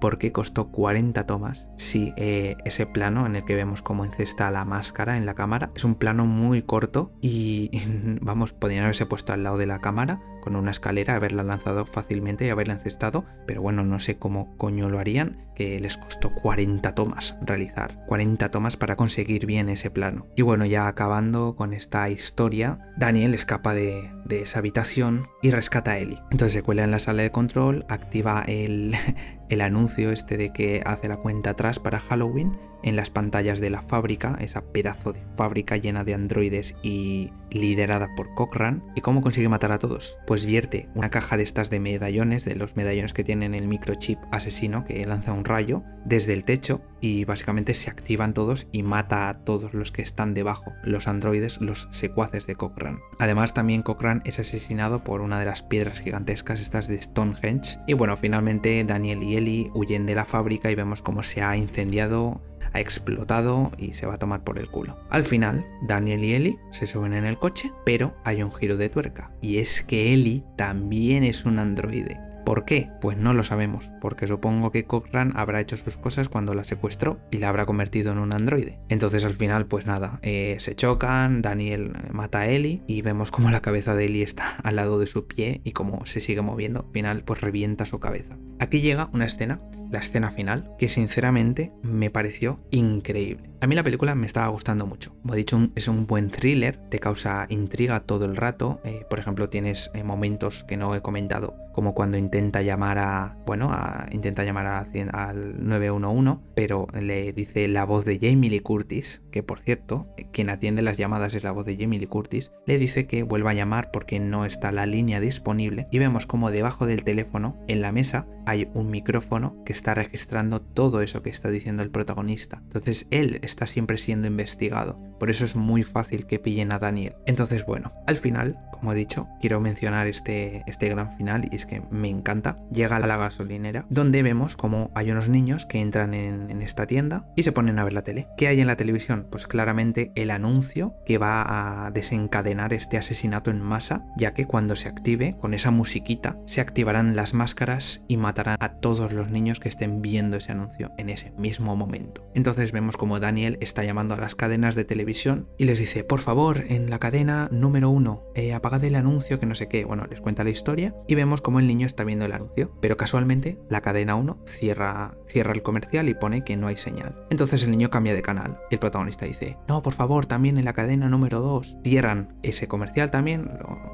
por 0.00 0.18
qué 0.18 0.32
costó 0.32 0.72
40 0.72 1.24
tomas 1.24 1.68
si 1.76 2.12
eh, 2.16 2.56
ese 2.64 2.84
plano 2.84 3.26
en 3.26 3.36
el 3.36 3.44
que 3.44 3.54
vemos 3.54 3.80
cómo 3.80 4.04
encesta 4.04 4.50
la 4.50 4.64
máscara 4.64 5.16
en 5.16 5.24
la 5.24 5.34
cámara 5.34 5.70
es 5.76 5.84
un 5.84 5.94
plano 5.94 6.26
muy 6.26 6.62
corto 6.62 7.12
y 7.20 7.70
vamos, 8.20 8.52
podrían 8.52 8.82
haberse 8.82 9.06
puesto 9.06 9.32
al 9.32 9.44
lado 9.44 9.56
de 9.56 9.66
la 9.66 9.78
cámara 9.78 10.20
con 10.46 10.54
una 10.54 10.70
escalera, 10.70 11.16
haberla 11.16 11.42
lanzado 11.42 11.86
fácilmente 11.86 12.46
y 12.46 12.50
haberla 12.50 12.74
encestado, 12.74 13.24
pero 13.48 13.62
bueno, 13.62 13.82
no 13.82 13.98
sé 13.98 14.16
cómo 14.16 14.56
coño 14.58 14.88
lo 14.88 15.00
harían, 15.00 15.44
que 15.56 15.80
les 15.80 15.96
costó 15.96 16.30
40 16.30 16.94
tomas 16.94 17.34
realizar, 17.40 18.06
40 18.06 18.52
tomas 18.52 18.76
para 18.76 18.94
conseguir 18.94 19.44
bien 19.44 19.68
ese 19.68 19.90
plano. 19.90 20.28
Y 20.36 20.42
bueno, 20.42 20.64
ya 20.64 20.86
acabando 20.86 21.56
con 21.56 21.72
esta 21.72 22.08
historia, 22.10 22.78
Daniel 22.96 23.34
escapa 23.34 23.74
de, 23.74 24.12
esa 24.30 24.60
habitación 24.60 25.26
y 25.42 25.50
rescata 25.50 25.90
a 25.92 25.98
Ellie. 25.98 26.22
Entonces 26.30 26.52
se 26.52 26.62
cuela 26.62 26.84
en 26.84 26.92
la 26.92 27.00
sala 27.00 27.24
de 27.24 27.32
control, 27.32 27.84
activa 27.88 28.44
el, 28.46 28.94
el 29.48 29.60
anuncio 29.60 30.10
este 30.10 30.36
de 30.36 30.52
que 30.52 30.82
hace 30.84 31.08
la 31.08 31.16
cuenta 31.16 31.50
atrás 31.50 31.78
para 31.78 31.98
Halloween 31.98 32.56
en 32.82 32.96
las 32.96 33.10
pantallas 33.10 33.60
de 33.60 33.70
la 33.70 33.82
fábrica, 33.82 34.36
esa 34.40 34.62
pedazo 34.72 35.12
de 35.12 35.22
fábrica 35.36 35.76
llena 35.76 36.04
de 36.04 36.14
androides 36.14 36.76
y 36.82 37.32
liderada 37.50 38.08
por 38.14 38.34
Cochrane. 38.34 38.82
¿Y 38.94 39.00
cómo 39.00 39.22
consigue 39.22 39.48
matar 39.48 39.72
a 39.72 39.78
todos? 39.78 40.18
Pues 40.26 40.46
vierte 40.46 40.88
una 40.94 41.10
caja 41.10 41.36
de 41.36 41.42
estas 41.42 41.70
de 41.70 41.80
medallones, 41.80 42.44
de 42.44 42.56
los 42.56 42.76
medallones 42.76 43.12
que 43.12 43.24
tienen 43.24 43.54
el 43.54 43.66
microchip 43.66 44.18
asesino 44.30 44.84
que 44.84 45.04
lanza 45.06 45.32
un 45.32 45.44
rayo 45.44 45.82
desde 46.04 46.32
el 46.32 46.44
techo 46.44 46.80
y 47.00 47.24
básicamente 47.24 47.74
se 47.74 47.90
activan 47.90 48.34
todos 48.34 48.68
y 48.72 48.82
mata 48.82 49.28
a 49.28 49.38
todos 49.44 49.74
los 49.74 49.90
que 49.90 50.02
están 50.02 50.34
debajo, 50.34 50.72
los 50.84 51.08
androides, 51.08 51.60
los 51.60 51.88
secuaces 51.90 52.46
de 52.46 52.56
Cochrane. 52.56 52.98
Además 53.18 53.54
también 53.54 53.82
Cochrane 53.82 54.22
es 54.24 54.38
asesinado 54.38 55.02
por 55.02 55.20
una 55.20 55.38
de 55.40 55.46
las 55.46 55.62
piedras 55.62 56.00
gigantescas 56.00 56.60
estas 56.60 56.88
de 56.88 57.00
Stonehenge 57.00 57.78
y 57.86 57.94
bueno, 57.94 58.16
finalmente 58.16 58.82
Daniel 58.84 59.22
y 59.22 59.35
Ellie 59.36 59.70
huyen 59.74 60.06
de 60.06 60.14
la 60.14 60.24
fábrica 60.24 60.70
y 60.70 60.74
vemos 60.74 61.02
cómo 61.02 61.22
se 61.22 61.42
ha 61.42 61.56
incendiado 61.56 62.40
ha 62.76 62.80
explotado 62.80 63.72
y 63.78 63.94
se 63.94 64.06
va 64.06 64.14
a 64.14 64.18
tomar 64.18 64.44
por 64.44 64.58
el 64.58 64.68
culo. 64.68 64.98
Al 65.08 65.24
final, 65.24 65.66
Daniel 65.82 66.24
y 66.24 66.34
Ellie 66.34 66.58
se 66.70 66.86
suben 66.86 67.14
en 67.14 67.24
el 67.24 67.38
coche, 67.38 67.72
pero 67.84 68.14
hay 68.24 68.42
un 68.42 68.52
giro 68.52 68.76
de 68.76 68.90
tuerca. 68.90 69.30
Y 69.40 69.58
es 69.58 69.82
que 69.82 70.12
Ellie 70.12 70.44
también 70.56 71.24
es 71.24 71.44
un 71.44 71.58
androide. 71.58 72.20
¿Por 72.46 72.64
qué? 72.64 72.90
Pues 73.00 73.18
no 73.18 73.32
lo 73.32 73.42
sabemos, 73.42 73.90
porque 74.00 74.28
supongo 74.28 74.70
que 74.70 74.84
Cochrane 74.84 75.32
habrá 75.34 75.60
hecho 75.60 75.76
sus 75.76 75.98
cosas 75.98 76.28
cuando 76.28 76.54
la 76.54 76.62
secuestró 76.62 77.18
y 77.32 77.38
la 77.38 77.48
habrá 77.48 77.66
convertido 77.66 78.12
en 78.12 78.18
un 78.18 78.32
androide. 78.32 78.78
Entonces 78.88 79.24
al 79.24 79.34
final, 79.34 79.66
pues 79.66 79.84
nada, 79.84 80.20
eh, 80.22 80.54
se 80.60 80.76
chocan, 80.76 81.42
Daniel 81.42 81.90
mata 82.12 82.38
a 82.38 82.46
Ellie 82.46 82.84
y 82.86 83.02
vemos 83.02 83.32
como 83.32 83.50
la 83.50 83.62
cabeza 83.62 83.96
de 83.96 84.04
Ellie 84.04 84.22
está 84.22 84.48
al 84.62 84.76
lado 84.76 85.00
de 85.00 85.06
su 85.06 85.26
pie 85.26 85.60
y 85.64 85.72
como 85.72 86.06
se 86.06 86.20
sigue 86.20 86.40
moviendo, 86.40 86.84
al 86.86 86.92
final 86.92 87.24
pues 87.24 87.40
revienta 87.40 87.84
su 87.84 87.98
cabeza. 87.98 88.36
Aquí 88.60 88.80
llega 88.80 89.10
una 89.12 89.24
escena, 89.24 89.60
la 89.90 89.98
escena 89.98 90.30
final, 90.30 90.70
que 90.78 90.88
sinceramente 90.88 91.72
me 91.82 92.10
pareció 92.10 92.60
increíble. 92.70 93.50
A 93.60 93.66
mí 93.66 93.74
la 93.74 93.82
película 93.82 94.14
me 94.14 94.26
estaba 94.26 94.48
gustando 94.48 94.86
mucho. 94.86 95.16
Como 95.22 95.34
he 95.34 95.38
dicho, 95.38 95.70
es 95.74 95.88
un 95.88 96.06
buen 96.06 96.30
thriller, 96.30 96.76
te 96.90 96.98
causa 96.98 97.46
intriga 97.48 98.00
todo 98.00 98.26
el 98.26 98.36
rato. 98.36 98.80
Eh, 98.84 99.06
por 99.08 99.18
ejemplo, 99.18 99.48
tienes 99.48 99.90
eh, 99.94 100.04
momentos 100.04 100.64
que 100.64 100.76
no 100.76 100.94
he 100.94 101.00
comentado, 101.00 101.56
como 101.72 101.94
cuando 101.94 102.18
intenta 102.18 102.60
llamar 102.60 102.98
a, 102.98 103.38
bueno, 103.46 103.70
a, 103.72 104.06
intenta 104.12 104.44
llamar 104.44 104.66
a, 104.66 104.86
al 105.12 105.66
911, 105.66 106.42
pero 106.54 106.86
le 106.92 107.32
dice 107.32 107.66
la 107.68 107.84
voz 107.84 108.04
de 108.04 108.18
Jamie 108.20 108.50
Lee 108.50 108.60
Curtis, 108.60 109.22
que 109.30 109.42
por 109.42 109.58
cierto, 109.58 110.06
quien 110.32 110.50
atiende 110.50 110.82
las 110.82 110.98
llamadas 110.98 111.34
es 111.34 111.42
la 111.42 111.52
voz 111.52 111.64
de 111.64 111.76
Jamie 111.78 111.98
Lee 111.98 112.06
Curtis, 112.06 112.52
le 112.66 112.78
dice 112.78 113.06
que 113.06 113.22
vuelva 113.22 113.50
a 113.50 113.54
llamar 113.54 113.90
porque 113.90 114.20
no 114.20 114.44
está 114.44 114.70
la 114.70 114.86
línea 114.86 115.18
disponible 115.18 115.88
y 115.90 115.98
vemos 115.98 116.26
como 116.26 116.50
debajo 116.50 116.86
del 116.86 117.04
teléfono, 117.04 117.56
en 117.68 117.80
la 117.80 117.92
mesa, 117.92 118.26
hay 118.46 118.68
un 118.74 118.90
micrófono 118.90 119.62
que 119.64 119.72
está 119.76 119.94
registrando 119.94 120.60
todo 120.60 121.00
eso 121.02 121.22
que 121.22 121.30
está 121.30 121.50
diciendo 121.50 121.82
el 121.82 121.90
protagonista. 121.90 122.62
Entonces 122.64 123.06
él 123.10 123.38
está 123.42 123.66
siempre 123.66 123.98
siendo 123.98 124.26
investigado. 124.26 124.98
Por 125.18 125.30
eso 125.30 125.44
es 125.44 125.54
muy 125.54 125.84
fácil 125.84 126.26
que 126.26 126.38
pillen 126.38 126.72
a 126.72 126.78
Daniel. 126.78 127.14
Entonces, 127.26 127.64
bueno, 127.66 127.92
al 128.06 128.16
final, 128.16 128.58
como 128.86 128.94
he 128.94 128.98
dicho, 128.98 129.26
quiero 129.40 129.58
mencionar 129.58 130.06
este, 130.06 130.62
este 130.68 130.88
gran 130.88 131.10
final 131.10 131.48
y 131.50 131.56
es 131.56 131.66
que 131.66 131.82
me 131.90 132.08
encanta. 132.08 132.56
Llega 132.70 132.94
a 132.94 133.00
la 133.00 133.16
gasolinera 133.16 133.84
donde 133.88 134.22
vemos 134.22 134.56
como 134.56 134.92
hay 134.94 135.10
unos 135.10 135.28
niños 135.28 135.66
que 135.66 135.80
entran 135.80 136.14
en, 136.14 136.52
en, 136.52 136.62
esta 136.62 136.86
tienda 136.86 137.26
y 137.34 137.42
se 137.42 137.50
ponen 137.50 137.80
a 137.80 137.84
ver 137.84 137.94
la 137.94 138.02
tele. 138.02 138.28
¿Qué 138.36 138.46
hay 138.46 138.60
en 138.60 138.68
la 138.68 138.76
televisión? 138.76 139.26
Pues 139.28 139.48
claramente 139.48 140.12
el 140.14 140.30
anuncio 140.30 140.94
que 141.04 141.18
va 141.18 141.86
a 141.86 141.90
desencadenar 141.90 142.72
este 142.72 142.96
asesinato 142.96 143.50
en 143.50 143.60
masa, 143.60 144.06
ya 144.16 144.34
que 144.34 144.46
cuando 144.46 144.76
se 144.76 144.88
active 144.88 145.36
con 145.40 145.52
esa 145.52 145.72
musiquita 145.72 146.38
se 146.46 146.60
activarán 146.60 147.16
las 147.16 147.34
máscaras 147.34 148.04
y 148.06 148.18
matarán 148.18 148.56
a 148.60 148.74
todos 148.74 149.12
los 149.12 149.32
niños 149.32 149.58
que 149.58 149.68
estén 149.68 150.00
viendo 150.00 150.36
ese 150.36 150.52
anuncio 150.52 150.92
en 150.96 151.10
ese 151.10 151.32
mismo 151.32 151.74
momento. 151.74 152.24
Entonces 152.34 152.70
vemos 152.70 152.96
como 152.96 153.18
Daniel 153.18 153.58
está 153.60 153.82
llamando 153.82 154.14
a 154.14 154.20
las 154.20 154.36
cadenas 154.36 154.76
de 154.76 154.84
televisión 154.84 155.48
y 155.58 155.64
les 155.64 155.80
dice, 155.80 156.04
por 156.04 156.20
favor, 156.20 156.66
en 156.68 156.88
la 156.88 157.00
cadena 157.00 157.48
número 157.50 157.90
uno, 157.90 158.22
eh, 158.36 158.54
apagad 158.76 158.84
el 158.84 158.94
anuncio 158.94 159.38
que 159.38 159.46
no 159.46 159.54
sé 159.54 159.68
qué. 159.68 159.84
Bueno, 159.84 160.06
les 160.08 160.20
cuenta 160.20 160.44
la 160.44 160.50
historia 160.50 160.94
y 161.06 161.14
vemos 161.14 161.40
cómo 161.40 161.58
el 161.58 161.66
niño 161.66 161.86
está 161.86 162.04
viendo 162.04 162.24
el 162.24 162.32
anuncio. 162.32 162.72
Pero 162.80 162.96
casualmente 162.96 163.58
la 163.68 163.80
cadena 163.80 164.14
1 164.14 164.38
cierra, 164.46 165.16
cierra 165.26 165.52
el 165.52 165.62
comercial 165.62 166.08
y 166.08 166.14
pone 166.14 166.44
que 166.44 166.56
no 166.56 166.66
hay 166.66 166.76
señal. 166.76 167.14
Entonces 167.30 167.64
el 167.64 167.70
niño 167.70 167.90
cambia 167.90 168.14
de 168.14 168.22
canal. 168.22 168.58
Y 168.70 168.74
el 168.74 168.80
protagonista 168.80 169.26
dice, 169.26 169.56
no, 169.68 169.82
por 169.82 169.94
favor, 169.94 170.26
también 170.26 170.58
en 170.58 170.64
la 170.64 170.72
cadena 170.72 171.08
número 171.08 171.40
2. 171.40 171.78
Cierran 171.84 172.38
ese 172.42 172.68
comercial 172.68 173.10
también, 173.10 173.50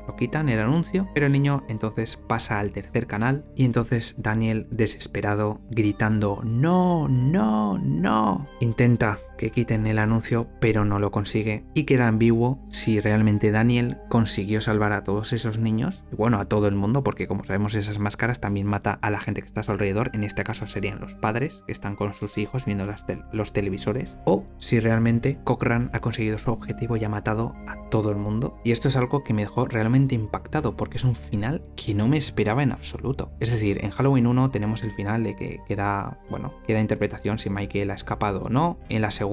lo 0.07 0.17
quitan 0.17 0.49
el 0.49 0.59
anuncio, 0.59 1.09
pero 1.15 1.27
el 1.27 1.33
niño 1.33 1.65
entonces 1.69 2.17
pasa 2.17 2.59
al 2.59 2.73
tercer 2.73 3.07
canal 3.07 3.45
y 3.55 3.65
entonces 3.65 4.17
Daniel 4.19 4.67
desesperado 4.71 5.61
gritando, 5.71 6.41
no, 6.45 7.09
no, 7.09 7.79
no, 7.79 8.49
intenta 8.61 9.19
que 9.43 9.51
quiten 9.51 9.89
el 9.89 9.99
anuncio, 9.99 10.47
pero 10.61 10.85
no 10.85 11.01
lo 11.01 11.11
consigue. 11.11 11.65
Y 11.75 11.83
queda 11.83 12.07
ambiguo 12.07 12.61
si 12.69 13.01
realmente 13.01 13.51
Daniel 13.51 13.97
consiguió 14.09 14.61
salvar 14.61 14.93
a 14.93 15.03
todos 15.03 15.33
esos 15.33 15.59
niños, 15.59 16.05
y 16.13 16.15
bueno, 16.15 16.39
a 16.39 16.45
todo 16.45 16.69
el 16.69 16.77
mundo, 16.77 17.03
porque 17.03 17.27
como 17.27 17.43
sabemos 17.43 17.75
esas 17.75 17.99
máscaras 17.99 18.39
también 18.39 18.69
mata 18.69 19.01
a 19.03 19.11
la 19.11 19.19
gente 19.19 19.41
que 19.41 19.49
está 19.49 19.63
a 19.63 19.65
su 19.65 19.73
alrededor, 19.73 20.13
en 20.13 20.23
este 20.23 20.45
caso 20.45 20.69
serían 20.69 21.01
los 21.01 21.17
padres 21.17 21.65
que 21.67 21.73
están 21.73 21.97
con 21.97 22.15
sus 22.15 22.39
hijos 22.39 22.67
viendo 22.67 22.87
los 23.33 23.53
televisores, 23.53 24.17
o 24.27 24.45
si 24.59 24.79
realmente 24.79 25.41
Cochrane 25.43 25.91
ha 25.93 25.99
conseguido 25.99 26.39
su 26.39 26.53
objetivo 26.53 26.97
y 26.97 27.03
ha 27.03 27.09
matado 27.09 27.57
a 27.67 27.91
todo 27.91 28.13
el 28.13 28.19
mundo. 28.19 28.61
Y 28.63 28.71
esto 28.71 28.87
es 28.87 28.97
algo 28.97 29.25
que 29.25 29.35
me 29.35 29.43
dejó 29.43 29.65
realmente 29.65 30.15
impactado, 30.15 30.77
porque 30.77 30.99
es 30.99 31.05
un 31.05 31.17
final 31.17 31.65
que 31.75 31.95
no 31.95 32.07
me 32.07 32.17
esperaba 32.17 32.63
en 32.63 32.71
absoluto. 32.71 33.33
Es 33.41 33.51
decir, 33.51 33.85
en 33.85 33.91
Halloween 33.91 34.29
1 34.29 34.51
tenemos 34.53 34.85
el 34.85 34.93
final 34.93 35.25
de 35.25 35.35
que 35.35 35.59
queda, 35.67 36.21
bueno, 36.31 36.55
queda 36.65 36.81
interpretación 36.81 37.41
si 37.41 37.51
Michael 37.51 37.91
ha 37.91 37.95
escapado 37.95 38.45
o 38.45 38.49
no, 38.49 38.79
en 38.89 39.03
la 39.03 39.11
segunda 39.11 39.32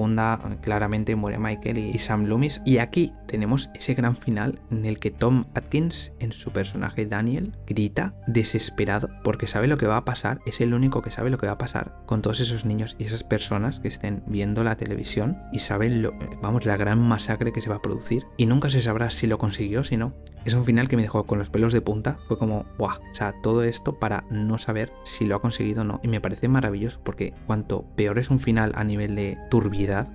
claramente 0.60 1.16
muere 1.16 1.38
Michael 1.38 1.78
y 1.78 1.98
Sam 1.98 2.24
Loomis. 2.24 2.62
Y 2.64 2.78
aquí 2.78 3.12
tenemos 3.26 3.70
ese 3.74 3.94
gran 3.94 4.16
final 4.16 4.60
en 4.70 4.84
el 4.84 4.98
que 4.98 5.10
Tom 5.10 5.44
Atkins, 5.54 6.12
en 6.18 6.32
su 6.32 6.52
personaje 6.52 7.06
Daniel, 7.06 7.56
grita 7.66 8.14
desesperado 8.26 9.08
porque 9.22 9.46
sabe 9.46 9.68
lo 9.68 9.76
que 9.76 9.86
va 9.86 9.98
a 9.98 10.04
pasar. 10.04 10.40
Es 10.46 10.60
el 10.60 10.74
único 10.74 11.02
que 11.02 11.10
sabe 11.10 11.30
lo 11.30 11.38
que 11.38 11.46
va 11.46 11.52
a 11.52 11.58
pasar 11.58 12.02
con 12.06 12.22
todos 12.22 12.40
esos 12.40 12.64
niños 12.64 12.96
y 12.98 13.04
esas 13.04 13.24
personas 13.24 13.80
que 13.80 13.88
estén 13.88 14.22
viendo 14.26 14.64
la 14.64 14.76
televisión 14.76 15.38
y 15.52 15.60
saben, 15.60 16.02
lo, 16.02 16.12
vamos, 16.42 16.66
la 16.66 16.76
gran 16.76 17.00
masacre 17.00 17.52
que 17.52 17.60
se 17.60 17.70
va 17.70 17.76
a 17.76 17.82
producir. 17.82 18.26
Y 18.36 18.46
nunca 18.46 18.70
se 18.70 18.80
sabrá 18.80 19.10
si 19.10 19.26
lo 19.26 19.38
consiguió, 19.38 19.84
si 19.84 19.96
no. 19.96 20.14
Es 20.44 20.54
un 20.54 20.64
final 20.64 20.88
que 20.88 20.96
me 20.96 21.02
dejó 21.02 21.24
con 21.24 21.38
los 21.38 21.50
pelos 21.50 21.72
de 21.72 21.82
punta. 21.82 22.16
Fue 22.26 22.38
como, 22.38 22.64
¡buah! 22.78 22.96
O 22.96 23.14
sea, 23.14 23.34
todo 23.42 23.62
esto 23.62 23.98
para 23.98 24.24
no 24.30 24.56
saber 24.56 24.90
si 25.04 25.26
lo 25.26 25.36
ha 25.36 25.42
conseguido 25.42 25.82
o 25.82 25.84
no. 25.84 26.00
Y 26.02 26.08
me 26.08 26.20
parece 26.20 26.48
maravilloso 26.48 27.00
porque 27.04 27.34
cuanto 27.46 27.84
peor 27.96 28.18
es 28.18 28.30
un 28.30 28.38
final 28.38 28.72
a 28.74 28.84
nivel 28.84 29.14
de 29.14 29.36